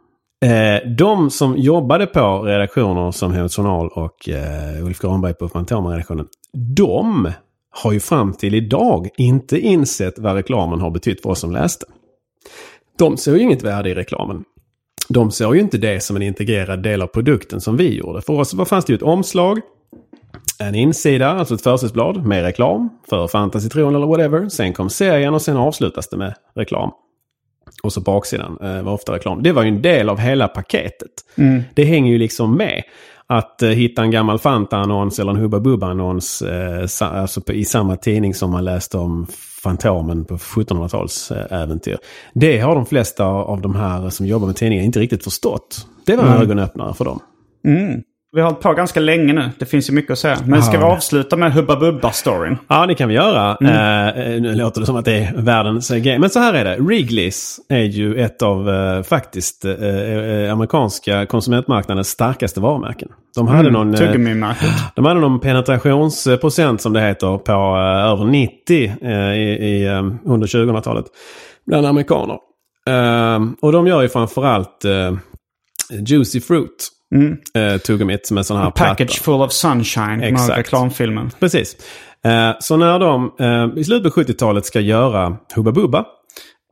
Eh, 0.44 0.88
de 0.90 1.30
som 1.30 1.56
jobbade 1.56 2.06
på 2.06 2.42
redaktioner 2.42 3.10
som 3.10 3.32
Hemmets 3.32 3.56
Journal 3.56 3.88
och 3.88 4.28
eh, 4.28 4.84
Ulf 4.84 4.98
Granberg 5.00 5.34
på 5.34 5.48
Fantomen-redaktionen. 5.48 6.26
De 6.76 7.28
har 7.82 7.92
ju 7.92 8.00
fram 8.00 8.32
till 8.32 8.54
idag 8.54 9.08
inte 9.16 9.58
insett 9.58 10.18
vad 10.18 10.34
reklamen 10.34 10.80
har 10.80 10.90
betytt 10.90 11.22
för 11.22 11.30
oss 11.30 11.40
som 11.40 11.52
läste. 11.52 11.86
De 12.98 13.16
ser 13.16 13.34
ju 13.34 13.40
inget 13.40 13.62
värde 13.62 13.90
i 13.90 13.94
reklamen. 13.94 14.44
De 15.08 15.30
såg 15.30 15.56
ju 15.56 15.60
inte 15.60 15.78
det 15.78 16.00
som 16.00 16.16
en 16.16 16.22
integrerad 16.22 16.82
del 16.82 17.02
av 17.02 17.06
produkten 17.06 17.60
som 17.60 17.76
vi 17.76 17.98
gjorde. 17.98 18.22
För 18.22 18.32
oss 18.32 18.54
fanns 18.68 18.84
det 18.84 18.92
ju 18.92 18.96
ett 18.96 19.02
omslag, 19.02 19.60
en 20.58 20.74
insida, 20.74 21.28
alltså 21.28 21.54
ett 21.54 21.62
försättsblad 21.62 22.26
med 22.26 22.42
reklam 22.42 22.88
för 23.10 23.26
Fantasy-tron 23.26 23.96
eller 23.96 24.06
whatever. 24.06 24.48
Sen 24.48 24.72
kom 24.72 24.90
serien 24.90 25.34
och 25.34 25.42
sen 25.42 25.56
avslutas 25.56 26.08
det 26.08 26.16
med 26.16 26.34
reklam. 26.54 26.90
Och 27.82 27.92
så 27.92 28.00
baksidan 28.00 28.58
eh, 28.62 28.82
var 28.82 28.92
ofta 28.92 29.12
reklam. 29.12 29.42
Det 29.42 29.52
var 29.52 29.62
ju 29.62 29.68
en 29.68 29.82
del 29.82 30.08
av 30.08 30.18
hela 30.18 30.48
paketet. 30.48 31.10
Det 31.74 31.84
hänger 31.84 32.12
ju 32.12 32.18
liksom 32.18 32.56
med. 32.56 32.82
Att 33.34 33.62
eh, 33.62 33.68
hitta 33.68 34.02
en 34.02 34.10
gammal 34.10 34.38
Fanta-annons 34.38 35.18
eller 35.18 35.30
en 35.30 35.36
Hubba 35.36 35.60
Bubba-annons 35.60 36.42
eh, 36.42 36.86
alltså 37.00 37.52
i 37.52 37.64
samma 37.64 37.96
tidning 37.96 38.34
som 38.34 38.50
man 38.50 38.64
läste 38.64 38.98
om 38.98 39.26
Fantomen 39.62 40.24
på 40.24 40.36
1700-tals 40.36 41.30
eh. 41.30 41.98
Det 42.34 42.58
har 42.58 42.74
de 42.74 42.86
flesta 42.86 43.24
av 43.24 43.60
de 43.60 43.74
här 43.74 44.10
som 44.10 44.26
jobbar 44.26 44.46
med 44.46 44.56
tidningar 44.56 44.84
inte 44.84 45.00
riktigt 45.00 45.24
förstått. 45.24 45.86
Det 46.06 46.16
var 46.16 46.24
en 46.24 46.42
ögonöppnare 46.42 46.94
för 46.94 47.04
dem. 47.04 47.20
Vi 48.34 48.40
har 48.40 48.48
hållit 48.48 48.60
på 48.62 48.72
ganska 48.72 49.00
länge 49.00 49.32
nu. 49.32 49.50
Det 49.58 49.66
finns 49.66 49.90
ju 49.90 49.94
mycket 49.94 50.10
att 50.10 50.18
säga. 50.18 50.38
Men 50.46 50.62
ska 50.62 50.78
vi 50.78 50.84
avsluta 50.84 51.36
med 51.36 51.52
Hubba 51.52 51.76
Bubba-storyn? 51.76 52.56
Ja, 52.68 52.86
det 52.86 52.94
kan 52.94 53.08
vi 53.08 53.14
göra. 53.14 53.56
Eh, 53.60 54.08
eh, 54.08 54.40
nu 54.42 54.54
låter 54.54 54.80
det 54.80 54.86
som 54.86 54.96
att 54.96 55.04
det 55.04 55.12
är 55.18 55.32
världens 55.36 55.90
eh, 55.90 55.98
grej. 55.98 56.18
Men 56.18 56.30
så 56.30 56.38
här 56.38 56.54
är 56.54 56.64
det. 56.64 56.76
Wrigley's 56.76 57.58
är 57.68 57.82
ju 57.82 58.20
ett 58.20 58.42
av 58.42 58.70
eh, 58.70 59.02
faktiskt 59.02 59.64
eh, 59.64 60.52
amerikanska 60.52 61.26
konsumentmarknadens 61.26 62.08
starkaste 62.08 62.60
varumärken. 62.60 63.08
De 63.34 63.48
hade 63.48 63.70
någon... 63.70 63.94
eh, 63.94 64.00
Tuggummimärket. 64.00 64.70
De 64.94 65.04
hade 65.04 65.20
någon 65.20 65.40
penetrationsprocent 65.40 66.80
som 66.80 66.92
det 66.92 67.00
heter 67.00 67.38
på 67.38 67.52
över 68.12 68.24
90 68.24 68.94
eh, 69.02 69.10
i, 69.12 69.42
i, 69.42 69.86
eh, 69.86 70.02
under 70.24 70.46
2000-talet. 70.46 71.04
Bland 71.66 71.86
amerikaner. 71.86 72.38
Och 73.62 73.72
de 73.72 73.86
gör 73.86 74.02
ju 74.02 74.08
framförallt 74.08 74.84
Juicy 76.06 76.40
Fruit. 76.40 76.90
Eh, 77.14 77.76
tuggummit 77.80 78.30
med 78.30 78.46
sån 78.46 78.56
här 78.56 78.70
Package 78.70 78.96
plattor. 78.96 79.14
full 79.24 79.42
of 79.42 79.52
sunshine. 79.52 80.22
Exakt. 80.22 80.58
reklamfilmen. 80.58 81.30
Precis. 81.40 81.76
Eh, 82.24 82.50
så 82.60 82.76
när 82.76 82.98
de 82.98 83.32
eh, 83.40 83.78
i 83.80 83.84
slutet 83.84 84.14
på 84.14 84.20
70-talet 84.20 84.66
ska 84.66 84.80
göra 84.80 85.36
Hubba 85.54 85.72
Bubba. 85.72 86.04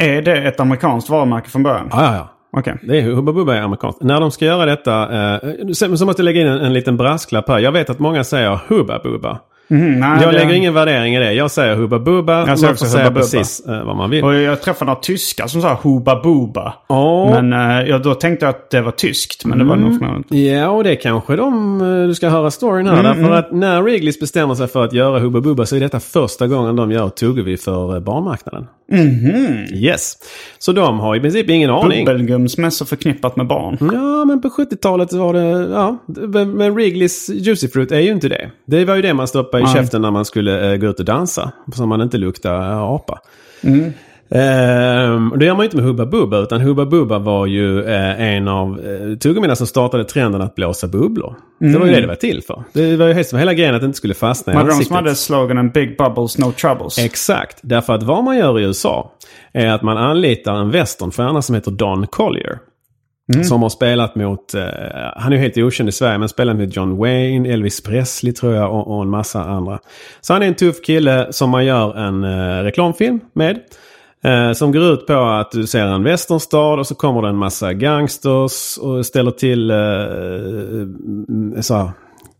Är 0.03 0.23
det 0.23 0.37
ett 0.37 0.61
amerikanskt 0.61 1.11
varumärke 1.11 1.51
från 1.51 1.63
början? 1.63 1.89
Ja, 1.91 2.05
ja, 2.05 2.15
ja. 2.15 2.29
Okej. 2.57 2.79
Det 2.83 2.99
är 2.99 3.03
Hubba 3.03 3.33
Bubba 3.33 3.55
är 3.55 3.61
amerikanskt. 3.61 4.03
När 4.03 4.21
de 4.21 4.31
ska 4.31 4.45
göra 4.45 4.65
detta, 4.67 5.03
eh, 5.35 5.41
så 5.73 5.97
så 5.97 6.07
måste 6.07 6.21
jag 6.23 6.25
lägga 6.25 6.41
in 6.41 6.47
en, 6.47 6.59
en 6.61 6.73
liten 6.73 6.97
brasklapp 6.97 7.49
här. 7.49 7.59
Jag 7.59 7.73
vet 7.73 7.91
att 7.91 7.99
många 7.99 8.25
säger 8.25 8.61
Hubba 8.69 8.99
Bubba. 8.99 9.41
Mhm, 9.73 10.01
nej, 10.01 10.19
Jag 10.23 10.33
det- 10.33 10.39
lägger 10.39 10.55
ingen 10.55 10.75
värdering 10.75 11.15
i 11.15 11.19
det. 11.19 11.33
Jag 11.33 11.51
säger 11.51 11.75
Hubba 11.77 11.99
Bubba. 11.99 12.47
Jag 12.49 12.59
säger 12.59 12.73
också 12.73 12.85
säga 12.87 13.05
Hubba 13.05 13.11
Bubba. 13.15 13.21
precis 13.21 13.67
eh, 13.67 13.85
vad 13.85 13.97
man 13.97 14.11
vill. 14.11 14.25
Och 14.25 14.35
jag 14.35 14.63
träffade 14.63 14.87
några 14.91 15.01
tyskar 15.01 15.47
som 15.47 15.63
sa 15.63 15.79
Hubba 15.83 16.23
Bubba. 16.23 16.75
Ja. 16.89 17.41
Men 17.43 17.53
eh, 17.53 17.89
ja, 17.89 17.99
då 17.99 18.15
tänkte 18.15 18.47
jag 18.47 18.51
att 18.51 18.71
det 18.71 18.81
var 18.81 18.91
tyskt. 18.93 19.45
Men 19.45 19.59
det 19.59 19.65
var 19.65 19.77
det 19.77 19.83
nog 19.83 19.99
förmodligen. 19.99 20.59
Ja, 20.61 20.69
och 20.69 20.85
det 20.85 20.91
är 20.91 20.95
kanske 20.95 21.37
de 21.37 21.81
eh, 21.81 22.07
du 22.09 22.15
ska 22.15 22.29
höra 22.29 22.51
storyn 22.51 22.87
här. 22.87 23.01
Mm, 23.01 23.05
Därför 23.23 23.35
att 23.37 23.53
när 23.53 23.83
Wrigley's 23.83 24.21
bestämmer 24.21 24.55
sig 24.55 24.69
för 24.69 24.85
att 24.85 24.93
göra 24.93 25.19
Hubba 25.19 25.41
Bubba 25.41 25.67
så 25.67 25.77
är 25.77 25.81
detta 25.81 26.01
första 26.01 26.47
gången 26.47 26.77
de 26.77 26.91
gör 26.91 27.09
tuggummi 27.09 27.57
för 27.57 27.95
eh, 27.95 28.01
barnmarknaden. 28.01 28.67
Yes. 29.75 30.13
Så 30.59 30.73
de 30.73 31.01
har 31.01 31.17
i 31.17 31.21
princip 31.21 31.51
ingen 31.51 31.71
aning. 31.71 32.05
Bubbelgum 32.05 32.49
som 32.49 32.65
är 32.65 32.71
så 32.71 32.85
förknippat 32.85 33.37
med 33.37 33.47
barn. 33.47 33.79
Ja, 33.93 34.25
men 34.25 34.41
på 34.43 34.49
70-talet 34.49 35.13
var 35.13 35.33
det... 35.35 35.73
Ja, 35.73 35.99
men 36.07 36.51
men 36.51 36.79
Wrigley's 36.79 37.33
Juicy 37.33 37.69
Fruit 37.69 37.93
är 37.93 38.01
ju 38.01 38.11
inte 38.11 38.29
det. 38.29 38.51
Det 38.67 38.85
var 38.85 38.97
ju 38.97 39.03
det 39.03 39.15
man 39.15 39.29
stoppade 39.29 39.62
i 39.63 39.65
Nej. 39.65 39.75
käften 39.75 40.03
när 40.03 40.11
man 40.11 40.25
skulle 40.25 40.73
eh, 40.73 40.77
gå 40.77 40.87
ut 40.87 40.99
och 40.99 41.05
dansa. 41.05 41.53
Så 41.75 41.87
man 41.87 42.01
inte 42.01 42.19
luktar 42.19 42.73
uh, 42.73 42.83
apa. 42.83 43.19
Ehm, 44.35 45.33
och 45.33 45.39
det 45.39 45.45
gör 45.45 45.55
man 45.55 45.61
ju 45.61 45.65
inte 45.65 45.77
med 45.77 45.87
Hubba 45.87 46.07
Bubba. 46.07 46.39
Utan 46.39 46.61
Hubba 46.61 46.85
Bubba 46.85 47.19
var 47.19 47.47
ju 47.47 47.85
eh, 47.85 48.21
en 48.23 48.49
av 48.49 48.81
uh, 48.81 49.17
tuggummina 49.19 49.57
som 49.57 49.67
startade 49.67 50.05
trenden 50.05 50.43
att 50.43 50.55
blåsa 50.55 50.87
bubblor. 50.87 51.35
Det 51.59 51.79
var 51.79 51.87
ju 51.87 51.93
det 51.93 52.01
det 52.01 52.07
var 52.07 52.15
till 52.15 52.43
för. 52.43 52.63
Det 52.73 52.97
var 52.97 53.07
ju 53.07 53.13
helt- 53.13 53.33
hela 53.35 53.55
grejen 53.55 53.75
att 53.75 53.81
det 53.81 53.87
inte 53.87 53.97
skulle 53.97 54.15
fastna 54.15 54.53
i 54.53 54.57
det 54.57 54.61
de 54.61 54.65
som 54.65 54.73
ansiktet. 54.77 54.97
hade 54.97 55.15
sloganen 55.15 55.71
Big 55.71 55.97
Bubbles 55.99 56.39
No 56.39 56.53
Troubles? 56.53 56.99
Exakt. 56.99 57.59
Därför 57.63 57.93
att 57.93 58.03
vad 58.03 58.25
man 58.25 58.37
gör 58.37 58.61
i 58.61 58.63
USA 58.63 59.13
är 59.53 59.69
att 59.69 59.83
man 59.83 59.97
anlitar 59.99 60.55
en 60.55 60.71
westernstjärna 60.71 61.43
som 61.43 61.55
heter 61.55 61.71
Don 61.71 62.07
Collier. 62.07 62.59
Som 63.45 63.63
har 63.63 63.69
spelat 63.69 64.15
mot, 64.15 64.55
eh, 64.55 64.63
han 65.17 65.33
är 65.33 65.37
helt 65.37 65.59
okänd 65.59 65.89
i 65.89 65.93
Sverige, 65.93 66.19
men 66.19 66.29
spelat 66.29 66.57
med 66.57 66.77
John 66.77 66.99
Wayne, 66.99 67.53
Elvis 67.53 67.81
Presley 67.81 68.33
tror 68.33 68.55
jag 68.55 68.73
och, 68.73 68.97
och 68.97 69.03
en 69.03 69.09
massa 69.09 69.45
andra. 69.45 69.79
Så 70.21 70.33
han 70.33 70.43
är 70.43 70.47
en 70.47 70.55
tuff 70.55 70.83
kille 70.83 71.27
som 71.31 71.51
man 71.51 71.65
gör 71.65 71.99
en 71.99 72.25
eh, 72.25 72.63
reklamfilm 72.63 73.21
med. 73.33 73.59
Eh, 74.25 74.53
som 74.53 74.73
går 74.73 74.83
ut 74.83 75.07
på 75.07 75.25
att 75.25 75.51
du 75.51 75.67
ser 75.67 75.87
en 75.87 76.05
westernstad 76.05 76.79
och 76.79 76.87
så 76.87 76.95
kommer 76.95 77.23
det 77.23 77.29
en 77.29 77.37
massa 77.37 77.73
gangsters 77.73 78.79
och 78.79 79.07
ställer 79.07 79.31
till 79.31 79.71
eh, 79.71 79.77
så 81.61 81.91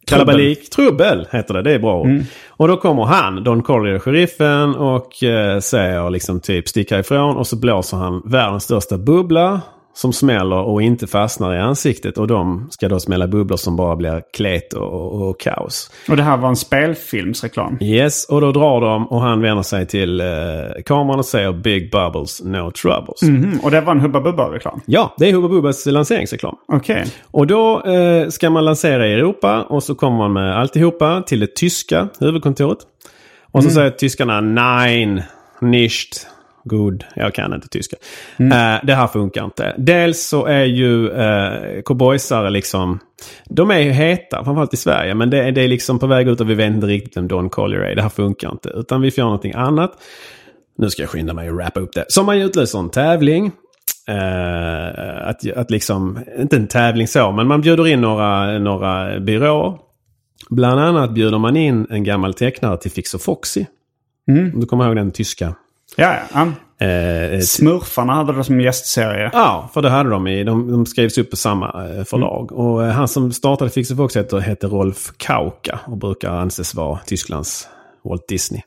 Kalabalik. 0.07 0.71
Trubbel 0.71 1.27
heter 1.31 1.55
det, 1.55 1.63
det 1.63 1.73
är 1.73 1.79
bra 1.79 2.01
ord. 2.01 2.09
Och 2.49 2.69
då 2.69 2.77
kommer 2.77 3.05
han, 3.05 3.45
Don 3.45 3.63
Collier, 3.63 3.99
sheriffen 3.99 4.75
och 4.75 5.23
eh, 5.23 5.61
säger 5.61 6.11
liksom 6.11 6.41
typ 6.41 6.69
sticka 6.69 6.99
ifrån 6.99 7.37
och 7.37 7.47
så 7.47 7.57
blåser 7.57 7.97
han 7.97 8.23
världens 8.25 8.65
största 8.65 8.99
bubbla 8.99 9.61
som 9.95 10.13
smäller 10.13 10.57
och 10.57 10.83
inte 10.83 11.07
fastnar 11.07 11.55
i 11.55 11.59
ansiktet. 11.59 12.19
Och 12.19 12.27
de 12.27 12.69
ska 12.71 12.89
då 12.89 13.01
smälla 13.01 13.27
bubblor 13.27 13.57
som 13.57 13.77
bara 13.77 13.97
blir 13.97 14.23
klet 14.33 14.73
och, 14.73 14.93
och, 14.93 15.29
och 15.29 15.41
kaos. 15.41 15.91
Och 16.09 16.17
det 16.17 16.23
här 16.23 16.37
var 16.37 16.49
en 16.49 16.57
spelfilmsreklam. 16.57 17.79
Yes, 17.81 18.25
och 18.25 18.41
då 18.41 18.53
drar 18.53 18.81
de 18.81 19.07
och 19.07 19.21
han 19.21 19.41
vänder 19.41 19.63
sig 19.63 19.87
till 19.87 20.21
eh, 20.21 20.27
kameran 20.87 21.19
och 21.19 21.25
säger 21.25 21.53
Big 21.53 21.91
Bubbles, 21.91 22.43
No 22.45 22.71
Troubles. 22.71 23.23
Mm, 23.23 23.61
och 23.63 23.71
det 23.71 23.81
var 23.81 23.93
en 23.93 24.01
Hubba 24.01 24.21
Bubba-reklam? 24.21 24.81
Ja, 24.87 25.15
det 25.19 25.29
är 25.29 25.33
Hubba 25.33 25.49
Bubbas 25.49 25.87
lanseringsreklam. 25.87 26.57
Okej. 26.69 27.07
Och 27.31 27.47
då 27.47 27.83
eh, 27.83 28.29
ska 28.29 28.51
man 28.51 28.65
lansera 28.65 29.09
i 29.09 29.13
Europa 29.13 29.63
och 29.63 29.83
så 29.83 29.95
kommer 29.95 30.17
man 30.17 30.33
med 30.33 30.59
alltihopa 30.59 31.23
till 31.27 31.41
det 31.41 31.55
tyska 31.55 32.09
huvudkontoret. 32.21 32.79
Och 33.53 33.65
så 33.65 33.71
säger 33.71 33.91
tyskarna 33.91 34.41
nein, 34.41 35.23
nicht, 35.61 36.27
good. 36.65 37.05
Jag 37.17 37.35
kan 37.35 37.55
inte 37.55 37.69
tyska. 37.69 37.97
Eh, 38.39 38.81
det 38.83 38.95
här 38.95 39.07
funkar 39.07 39.45
inte. 39.45 39.75
Dels 39.79 40.27
så 40.27 40.47
är 40.47 40.65
ju 40.65 41.11
eh, 41.11 41.83
cowboysare 41.85 42.51
liksom, 42.51 42.99
de 43.49 43.71
är 43.71 43.79
ju 43.79 43.91
heta, 43.91 44.45
framförallt 44.45 44.75
i 44.75 44.77
Sverige. 44.77 45.15
Men 45.15 45.31
det, 45.31 45.39
är- 45.45 45.53
det 45.53 45.61
är 45.63 45.69
liksom 45.69 45.99
på 45.99 46.07
väg 46.07 46.29
ut 46.29 46.41
och 46.41 46.51
vi 46.51 46.55
vet 46.55 46.73
inte 46.73 46.87
riktigt 46.87 47.17
vem 47.17 47.29
Don 47.29 47.51
Collier 47.51 47.81
är. 47.81 47.95
Det 47.97 48.03
här 48.03 48.09
funkar 48.09 48.51
inte. 48.51 48.69
Utan 48.69 49.01
vi 49.01 49.11
får 49.11 49.19
göra 49.19 49.29
någonting 49.29 49.53
annat. 49.55 49.93
Nu 50.79 50.91
ska 50.91 51.03
jag 51.03 51.11
skynda 51.11 51.35
mig 51.35 51.51
och 51.51 51.57
wrappa 51.57 51.81
upp 51.81 51.93
det. 51.95 52.05
Så 52.09 52.23
man 52.23 52.37
utlyser 52.39 52.79
en 52.79 52.91
tävling. 52.91 53.53
Eh, 54.09 55.29
att, 55.29 55.53
att 55.57 55.71
liksom, 55.71 56.19
inte 56.39 56.57
en 56.57 56.67
tävling 56.69 57.07
så, 57.09 57.33
men 57.33 57.47
man 57.47 57.61
bjuder 57.61 57.87
in 57.89 58.01
några, 58.01 58.59
några 58.59 59.21
byråer. 59.21 59.79
Bland 60.51 60.81
annat 60.81 61.11
bjuder 61.15 61.39
man 61.39 61.57
in 61.57 61.87
en 61.91 62.05
gammal 62.05 62.35
tecknare 62.35 62.77
till 62.77 62.91
Fix 62.91 63.15
och 63.15 63.21
Foxy. 63.21 63.65
Om 64.55 64.61
du 64.61 64.67
kommer 64.67 64.87
ihåg 64.87 64.97
den 64.97 65.11
tyska 65.11 65.55
Ja, 65.97 66.17
ja. 66.35 66.53
Eh, 66.87 67.41
Smurfarna 67.41 68.13
hade 68.13 68.33
det 68.33 68.45
som 68.45 68.61
gästserie. 68.61 69.31
Ja, 69.33 69.71
för 69.75 69.83
det 69.83 69.91
hade 69.91 70.11
de 70.11 70.27
i. 70.27 70.45
De, 70.45 70.73
de 70.73 70.87
skrevs 70.87 71.19
upp 71.19 71.31
på 71.31 71.37
samma 71.37 71.67
eh, 71.67 72.05
förlag. 72.05 72.53
Och 72.53 72.85
eh, 72.85 72.91
han 72.91 73.09
som 73.09 73.33
startade 73.33 73.71
Fix 73.71 73.91
och 73.91 73.97
Fox 73.97 74.17
heter, 74.17 74.41
heter 74.41 74.69
Rolf 74.69 75.13
Kauka 75.17 75.81
och 75.87 75.97
brukar 75.97 76.31
anses 76.31 76.75
vara 76.75 76.99
Tysklands 77.07 77.69
Walt 78.05 78.29
Disney. 78.29 78.63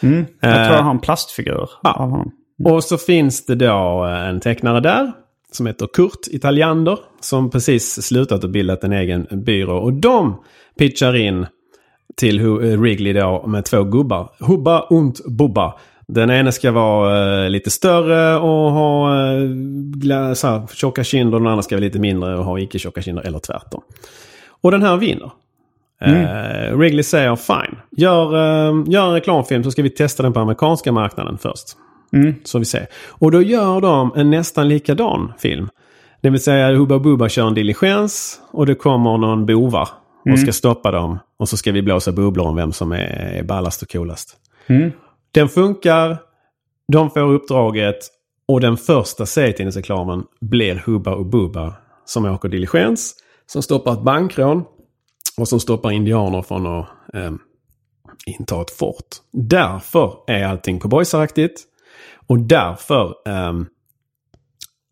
Jag 0.00 0.10
tror 0.10 0.50
Eh, 0.50 0.72
jag 0.72 0.82
har 0.82 0.90
en 0.90 0.98
plastfigur 0.98 1.70
av 1.82 2.10
honom. 2.10 2.32
Och 2.64 2.84
så 2.84 2.98
finns 2.98 3.46
det 3.46 3.54
då 3.54 4.04
en 4.04 4.40
tecknare 4.40 4.80
där 4.80 5.12
som 5.52 5.66
heter 5.66 5.88
Kurt 5.92 6.26
Italiander 6.30 6.98
som 7.20 7.50
precis 7.50 8.02
slutat 8.02 8.44
och 8.44 8.50
bildat 8.50 8.84
en 8.84 8.92
egen 8.92 9.26
byrå. 9.30 9.78
Och 9.78 9.92
de 9.92 10.42
pitchar 10.78 11.16
in 11.16 11.46
till 12.16 12.40
Wrigley 12.76 13.12
då 13.12 13.44
med 13.46 13.64
två 13.64 13.84
gubbar. 13.84 14.30
Hubba 14.40 14.80
und 14.80 15.20
Bubba. 15.38 15.74
Den 16.14 16.30
ena 16.30 16.52
ska 16.52 16.72
vara 16.72 17.44
eh, 17.44 17.50
lite 17.50 17.70
större 17.70 18.36
och 18.36 18.72
ha 18.72 19.16
eh, 19.16 20.34
så 20.34 20.46
här, 20.48 20.66
tjocka 20.74 21.04
kinder. 21.04 21.38
Den 21.38 21.46
andra 21.46 21.62
ska 21.62 21.74
vara 21.74 21.84
lite 21.84 21.98
mindre 21.98 22.38
och 22.38 22.44
ha 22.44 22.58
icke 22.58 22.78
tjocka 22.78 23.02
kinder 23.02 23.22
eller 23.22 23.38
tvärtom. 23.38 23.82
Och 24.62 24.70
den 24.70 24.82
här 24.82 24.96
vinner. 24.96 25.30
Eh, 26.00 26.76
Wrigley 26.76 27.02
säger 27.02 27.36
fine. 27.36 27.78
Gör, 27.96 28.34
eh, 28.34 28.84
gör 28.86 29.06
en 29.06 29.12
reklamfilm 29.12 29.64
så 29.64 29.70
ska 29.70 29.82
vi 29.82 29.90
testa 29.90 30.22
den 30.22 30.32
på 30.32 30.40
amerikanska 30.40 30.92
marknaden 30.92 31.38
först. 31.38 31.68
Så 32.44 32.58
vi 32.58 32.64
ser. 32.64 32.86
Och 33.08 33.30
då 33.30 33.42
gör 33.42 33.80
de 33.80 34.12
en 34.16 34.30
nästan 34.30 34.68
likadan 34.68 35.32
film. 35.38 35.68
Det 36.20 36.30
vill 36.30 36.42
säga 36.42 36.76
Hubba 36.76 36.98
Bubba 36.98 37.28
kör 37.28 37.46
en 37.46 37.54
diligens 37.54 38.40
och 38.50 38.66
det 38.66 38.74
kommer 38.74 39.18
någon 39.18 39.46
bovar 39.46 39.88
och 40.32 40.38
ska 40.38 40.52
stoppa 40.52 40.90
dem. 40.90 41.18
Och 41.38 41.48
så 41.48 41.56
ska 41.56 41.72
vi 41.72 41.82
blåsa 41.82 42.12
bubblor 42.12 42.46
om 42.46 42.56
vem 42.56 42.72
som 42.72 42.92
är, 42.92 43.42
ballast 43.42 43.82
och 43.82 43.92
coolast. 43.92 44.36
Den 45.32 45.48
funkar. 45.48 46.18
De 46.92 47.10
får 47.10 47.20
uppdraget. 47.32 47.98
Och 48.46 48.60
den 48.60 48.76
första 48.76 49.26
serietidningsreklamen 49.26 50.24
blir 50.40 50.74
Hubba 50.86 51.14
och 51.14 51.26
Bubba 51.26 51.74
som 52.04 52.24
åker 52.24 52.48
diligens. 52.48 53.14
Som 53.46 53.62
stoppar 53.62 53.92
ett 53.92 54.02
bankrån. 54.02 54.64
Och 55.38 55.48
som 55.48 55.60
stoppar 55.60 55.90
indianer 55.90 56.42
från 56.42 56.66
att 56.66 56.86
eh, 57.14 57.32
inta 58.26 58.60
ett 58.60 58.70
fort. 58.70 59.06
Därför 59.32 60.16
är 60.26 60.44
allting 60.44 60.80
cowboysaraktigt. 60.80 61.60
Och 62.26 62.38
därför 62.38 63.14
eh, 63.26 63.52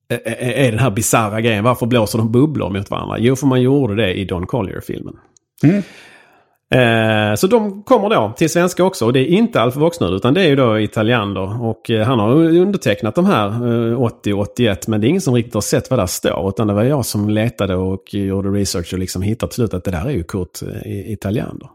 är- 0.09 0.53
är 0.67 0.71
den 0.71 0.81
här 0.81 0.91
bisarra 0.91 1.41
grejen. 1.41 1.65
Varför 1.65 1.87
blåser 1.87 2.19
de 2.19 2.33
bubblor 2.33 2.71
mot 2.71 2.91
varandra? 2.91 3.17
Jo, 3.19 3.37
för 3.37 3.47
man 3.47 3.63
gjorde 3.63 3.95
det 3.97 4.15
i 4.15 4.25
Don 4.25 4.47
Collier-filmen. 4.47 5.17
Mm. 5.63 5.83
Eh, 6.75 7.35
så 7.35 7.47
de 7.47 7.83
kommer 7.83 8.11
då 8.11 8.33
till 8.37 8.51
svenska 8.51 8.85
också. 8.85 9.07
Och 9.07 9.13
det 9.13 9.21
är 9.21 9.27
inte 9.27 9.61
Alf 9.61 9.77
Voxnöd 9.77 10.15
utan 10.15 10.35
det 10.35 10.43
är 10.43 10.49
ju 10.49 10.57
då 10.57 10.81
Italiander. 10.81 11.63
Och 11.63 11.91
eh, 11.91 12.07
han 12.07 12.19
har 12.19 12.31
undertecknat 12.35 13.15
de 13.15 13.25
här 13.25 13.47
eh, 13.91 14.03
80 14.03 14.33
och 14.33 14.41
81. 14.41 14.89
Men 14.89 15.01
det 15.01 15.07
är 15.07 15.09
ingen 15.09 15.21
som 15.21 15.35
riktigt 15.35 15.55
har 15.55 15.61
sett 15.61 15.91
vad 15.91 15.99
där 15.99 16.07
står. 16.07 16.49
Utan 16.49 16.67
det 16.67 16.75
var 16.75 16.83
jag 16.83 17.07
som 17.07 17.31
letade 17.31 17.77
och 17.77 18.15
gjorde 18.15 18.49
research 18.49 18.93
och 18.93 18.99
liksom 18.99 19.23
hittade 19.23 19.51
till 19.51 19.55
slut 19.55 19.75
att 19.75 19.85
det 19.85 19.91
där 19.91 20.07
är 20.07 20.11
ju 20.11 20.23
Kurt 20.23 20.63
eh, 20.63 21.13
Italiander. 21.13 21.69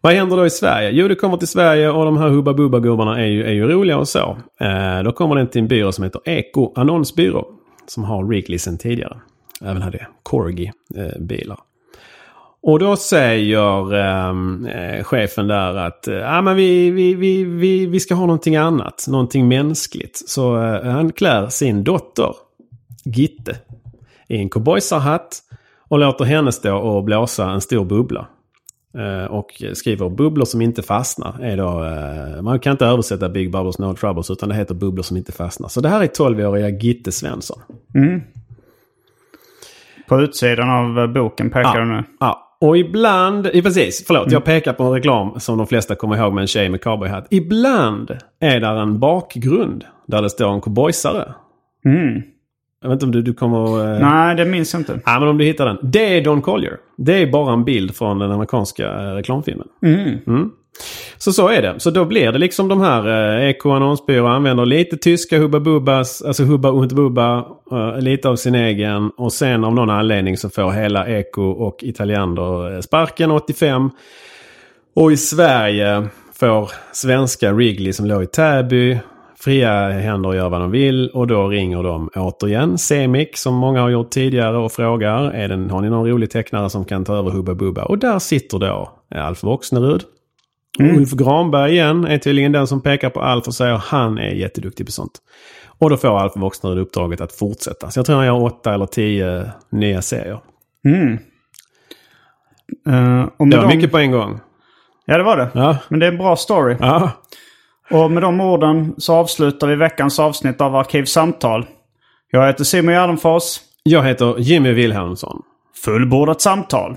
Vad 0.00 0.12
händer 0.12 0.36
då 0.36 0.46
i 0.46 0.50
Sverige? 0.50 0.90
Jo, 0.90 1.08
det 1.08 1.14
kommer 1.14 1.36
till 1.36 1.48
Sverige 1.48 1.90
och 1.90 2.04
de 2.04 2.18
här 2.18 2.28
Hubba 2.28 2.52
Bubba-gubbarna 2.52 3.20
är 3.20 3.26
ju, 3.26 3.44
är 3.44 3.52
ju 3.52 3.68
roliga 3.68 3.98
och 3.98 4.08
så. 4.08 4.38
Eh, 4.60 5.02
då 5.04 5.12
kommer 5.12 5.36
den 5.36 5.46
till 5.46 5.60
en 5.60 5.68
byrå 5.68 5.92
som 5.92 6.04
heter 6.04 6.20
Eko 6.24 6.72
Annonsbyrå. 6.76 7.46
Som 7.86 8.04
har 8.04 8.24
Wrigley 8.24 8.58
sedan 8.58 8.78
tidigare. 8.78 9.16
Även 9.64 9.82
hade 9.82 10.06
Corgi-bilar. 10.22 11.58
Och 12.62 12.78
då 12.78 12.96
säger 12.96 13.94
ehm, 13.94 14.66
eh, 14.66 15.04
chefen 15.04 15.48
där 15.48 15.76
att 15.76 16.08
eh, 16.08 16.36
ah, 16.36 16.42
men 16.42 16.56
vi, 16.56 16.90
vi, 16.90 17.14
vi, 17.14 17.44
vi, 17.44 17.86
vi 17.86 18.00
ska 18.00 18.14
ha 18.14 18.26
någonting 18.26 18.56
annat. 18.56 19.06
Någonting 19.08 19.48
mänskligt. 19.48 20.28
Så 20.28 20.62
eh, 20.62 20.90
han 20.90 21.12
klär 21.12 21.48
sin 21.48 21.84
dotter, 21.84 22.34
Gitte, 23.04 23.56
i 24.28 24.36
en 24.36 24.48
cowboysarhatt. 24.48 25.42
Och 25.88 25.98
låter 25.98 26.24
henne 26.24 26.52
stå 26.52 26.76
och 26.76 27.04
blåsa 27.04 27.50
en 27.50 27.60
stor 27.60 27.84
bubbla. 27.84 28.26
Eh, 28.98 29.30
och 29.30 29.62
skriver 29.74 30.08
bubblor 30.08 30.44
som 30.44 30.62
inte 30.62 30.82
fastnar. 30.82 31.42
Är 31.42 31.56
då, 31.56 31.84
eh, 31.84 32.42
man 32.42 32.60
kan 32.60 32.72
inte 32.72 32.86
översätta 32.86 33.28
Big 33.28 33.52
Bubbles 33.52 33.78
No 33.78 33.94
Troubles 33.94 34.30
utan 34.30 34.48
det 34.48 34.54
heter 34.54 34.74
bubblor 34.74 35.02
som 35.02 35.16
inte 35.16 35.32
fastnar. 35.32 35.68
Så 35.68 35.80
det 35.80 35.88
här 35.88 36.02
är 36.02 36.06
12-åriga 36.06 36.68
Gitte 36.68 37.12
Svensson. 37.12 37.60
På 40.08 40.20
utsidan 40.20 40.70
av 40.70 40.98
eh, 40.98 41.06
boken 41.06 41.50
pekar 41.50 41.80
du 41.80 41.86
nu. 41.86 42.04
Ja, 42.20 42.49
och 42.60 42.78
ibland, 42.78 43.52
precis, 43.52 44.04
förlåt, 44.06 44.32
jag 44.32 44.44
pekar 44.44 44.72
på 44.72 44.82
en 44.82 44.92
reklam 44.92 45.40
som 45.40 45.58
de 45.58 45.66
flesta 45.66 45.94
kommer 45.94 46.16
ihåg 46.16 46.32
med 46.32 46.42
en 46.42 46.48
tjej 46.48 46.68
med 46.68 46.82
cowboyhatt. 46.82 47.26
Ibland 47.30 48.18
är 48.40 48.60
där 48.60 48.74
en 48.74 48.98
bakgrund 48.98 49.84
där 50.06 50.22
det 50.22 50.30
står 50.30 50.52
en 50.52 50.60
cowboysare. 50.60 51.34
Jag 52.82 52.88
vet 52.88 52.94
inte 52.94 53.04
om 53.06 53.12
du, 53.12 53.22
du 53.22 53.34
kommer... 53.34 53.94
Eh... 53.94 54.00
Nej, 54.00 54.36
det 54.36 54.44
minns 54.44 54.72
jag 54.72 54.80
inte. 54.80 55.00
Ja, 55.04 55.20
men 55.20 55.28
om 55.28 55.38
du 55.38 55.44
hittar 55.44 55.66
den. 55.66 55.78
Det 55.82 56.18
är 56.18 56.24
Don 56.24 56.42
Collier. 56.42 56.76
Det 56.96 57.22
är 57.22 57.26
bara 57.32 57.52
en 57.52 57.64
bild 57.64 57.96
från 57.96 58.18
den 58.18 58.30
amerikanska 58.30 58.86
eh, 58.86 59.14
reklamfilmen. 59.14 59.66
Mm. 59.82 60.50
Så 61.18 61.32
så 61.32 61.48
är 61.48 61.62
det. 61.62 61.74
Så 61.80 61.90
då 61.90 62.04
blir 62.04 62.32
det 62.32 62.38
liksom 62.38 62.68
de 62.68 62.80
här 62.80 63.08
eh, 63.38 63.50
Eko 63.50 63.70
annonsbyrå 63.70 64.26
använder 64.26 64.66
lite 64.66 64.96
tyska 64.96 65.38
Hubba 65.38 65.60
Bubbas, 65.60 66.22
alltså 66.22 66.44
Hubba 66.44 66.70
und 66.70 66.94
Bubba, 66.94 67.46
eh, 67.72 67.98
lite 67.98 68.28
av 68.28 68.36
sin 68.36 68.54
egen. 68.54 69.10
Och 69.16 69.32
sen 69.32 69.64
av 69.64 69.74
någon 69.74 69.90
anledning 69.90 70.36
så 70.36 70.50
får 70.50 70.70
hela 70.70 71.08
Eko 71.08 71.42
och 71.42 71.82
Italiander 71.82 72.74
eh, 72.74 72.80
sparken 72.80 73.30
85. 73.30 73.90
Och 74.94 75.12
i 75.12 75.16
Sverige 75.16 76.08
får 76.40 76.70
svenska 76.92 77.52
Wrigley 77.52 77.92
som 77.92 78.06
låg 78.06 78.22
i 78.22 78.26
Täby 78.26 78.98
fria 79.40 79.88
händer 79.88 80.28
och 80.28 80.36
gör 80.36 80.48
vad 80.48 80.60
de 80.60 80.70
vill. 80.70 81.10
Och 81.14 81.26
då 81.26 81.48
ringer 81.48 81.82
de 81.82 82.10
återigen 82.14 82.78
Semik 82.78 83.36
som 83.36 83.54
många 83.54 83.80
har 83.80 83.90
gjort 83.90 84.10
tidigare 84.10 84.56
och 84.56 84.72
frågar 84.72 85.30
är 85.30 85.48
den, 85.48 85.70
har 85.70 85.80
ni 85.80 85.90
någon 85.90 86.08
rolig 86.08 86.30
tecknare 86.30 86.70
som 86.70 86.84
kan 86.84 87.04
ta 87.04 87.16
över 87.16 87.30
Hubba 87.30 87.54
Bubba? 87.54 87.84
Och 87.84 87.98
där 87.98 88.18
sitter 88.18 88.58
då 88.58 88.90
eh, 89.14 89.26
Alf 89.26 89.42
Voxnerud. 89.42 90.04
Ulf 90.78 91.10
Granberg 91.12 91.70
igen 91.72 92.04
är 92.04 92.18
tydligen 92.18 92.52
den 92.52 92.66
som 92.66 92.80
pekar 92.82 93.10
på 93.10 93.20
Alf 93.20 93.46
och 93.46 93.54
säger 93.54 93.76
han 93.76 94.18
är 94.18 94.30
jätteduktig 94.30 94.86
på 94.86 94.92
sånt. 94.92 95.12
Och 95.78 95.90
då 95.90 95.96
får 95.96 96.18
Alf 96.18 96.32
Voxnerud 96.36 96.78
uppdraget 96.78 97.20
att 97.20 97.32
fortsätta. 97.32 97.90
Så 97.90 97.98
jag 97.98 98.06
tror 98.06 98.16
han 98.16 98.26
gör 98.26 98.42
åtta 98.42 98.74
eller 98.74 98.86
tio 98.86 99.50
nya 99.72 100.02
serier. 100.02 100.40
Eh, 102.88 103.28
och 103.36 103.48
med 103.48 103.58
Det 103.58 103.62
var 103.62 103.68
de... 103.68 103.76
mycket 103.76 103.90
på 103.90 103.98
en 103.98 104.10
gång. 104.10 104.40
Ja, 105.04 105.16
det 105.16 105.22
var 105.22 105.36
det. 105.36 105.48
Ja. 105.54 105.76
Men 105.88 106.00
det 106.00 106.06
är 106.06 106.12
en 106.12 106.18
bra 106.18 106.36
story. 106.36 106.76
Ja. 106.80 107.10
Och 107.90 108.10
med 108.10 108.22
de 108.22 108.40
orden 108.40 108.94
så 108.98 109.14
avslutar 109.14 109.66
vi 109.66 109.76
veckans 109.76 110.18
avsnitt 110.18 110.60
av 110.60 110.76
Arkivsamtal. 110.76 111.66
Jag 112.30 112.46
heter 112.46 112.64
Simon 112.64 112.94
Gärdenfors. 112.94 113.60
Jag 113.82 114.02
heter 114.02 114.34
Jimmy 114.38 114.72
Wilhelmsson. 114.72 115.42
Fullbordat 115.84 116.40
samtal. 116.40 116.96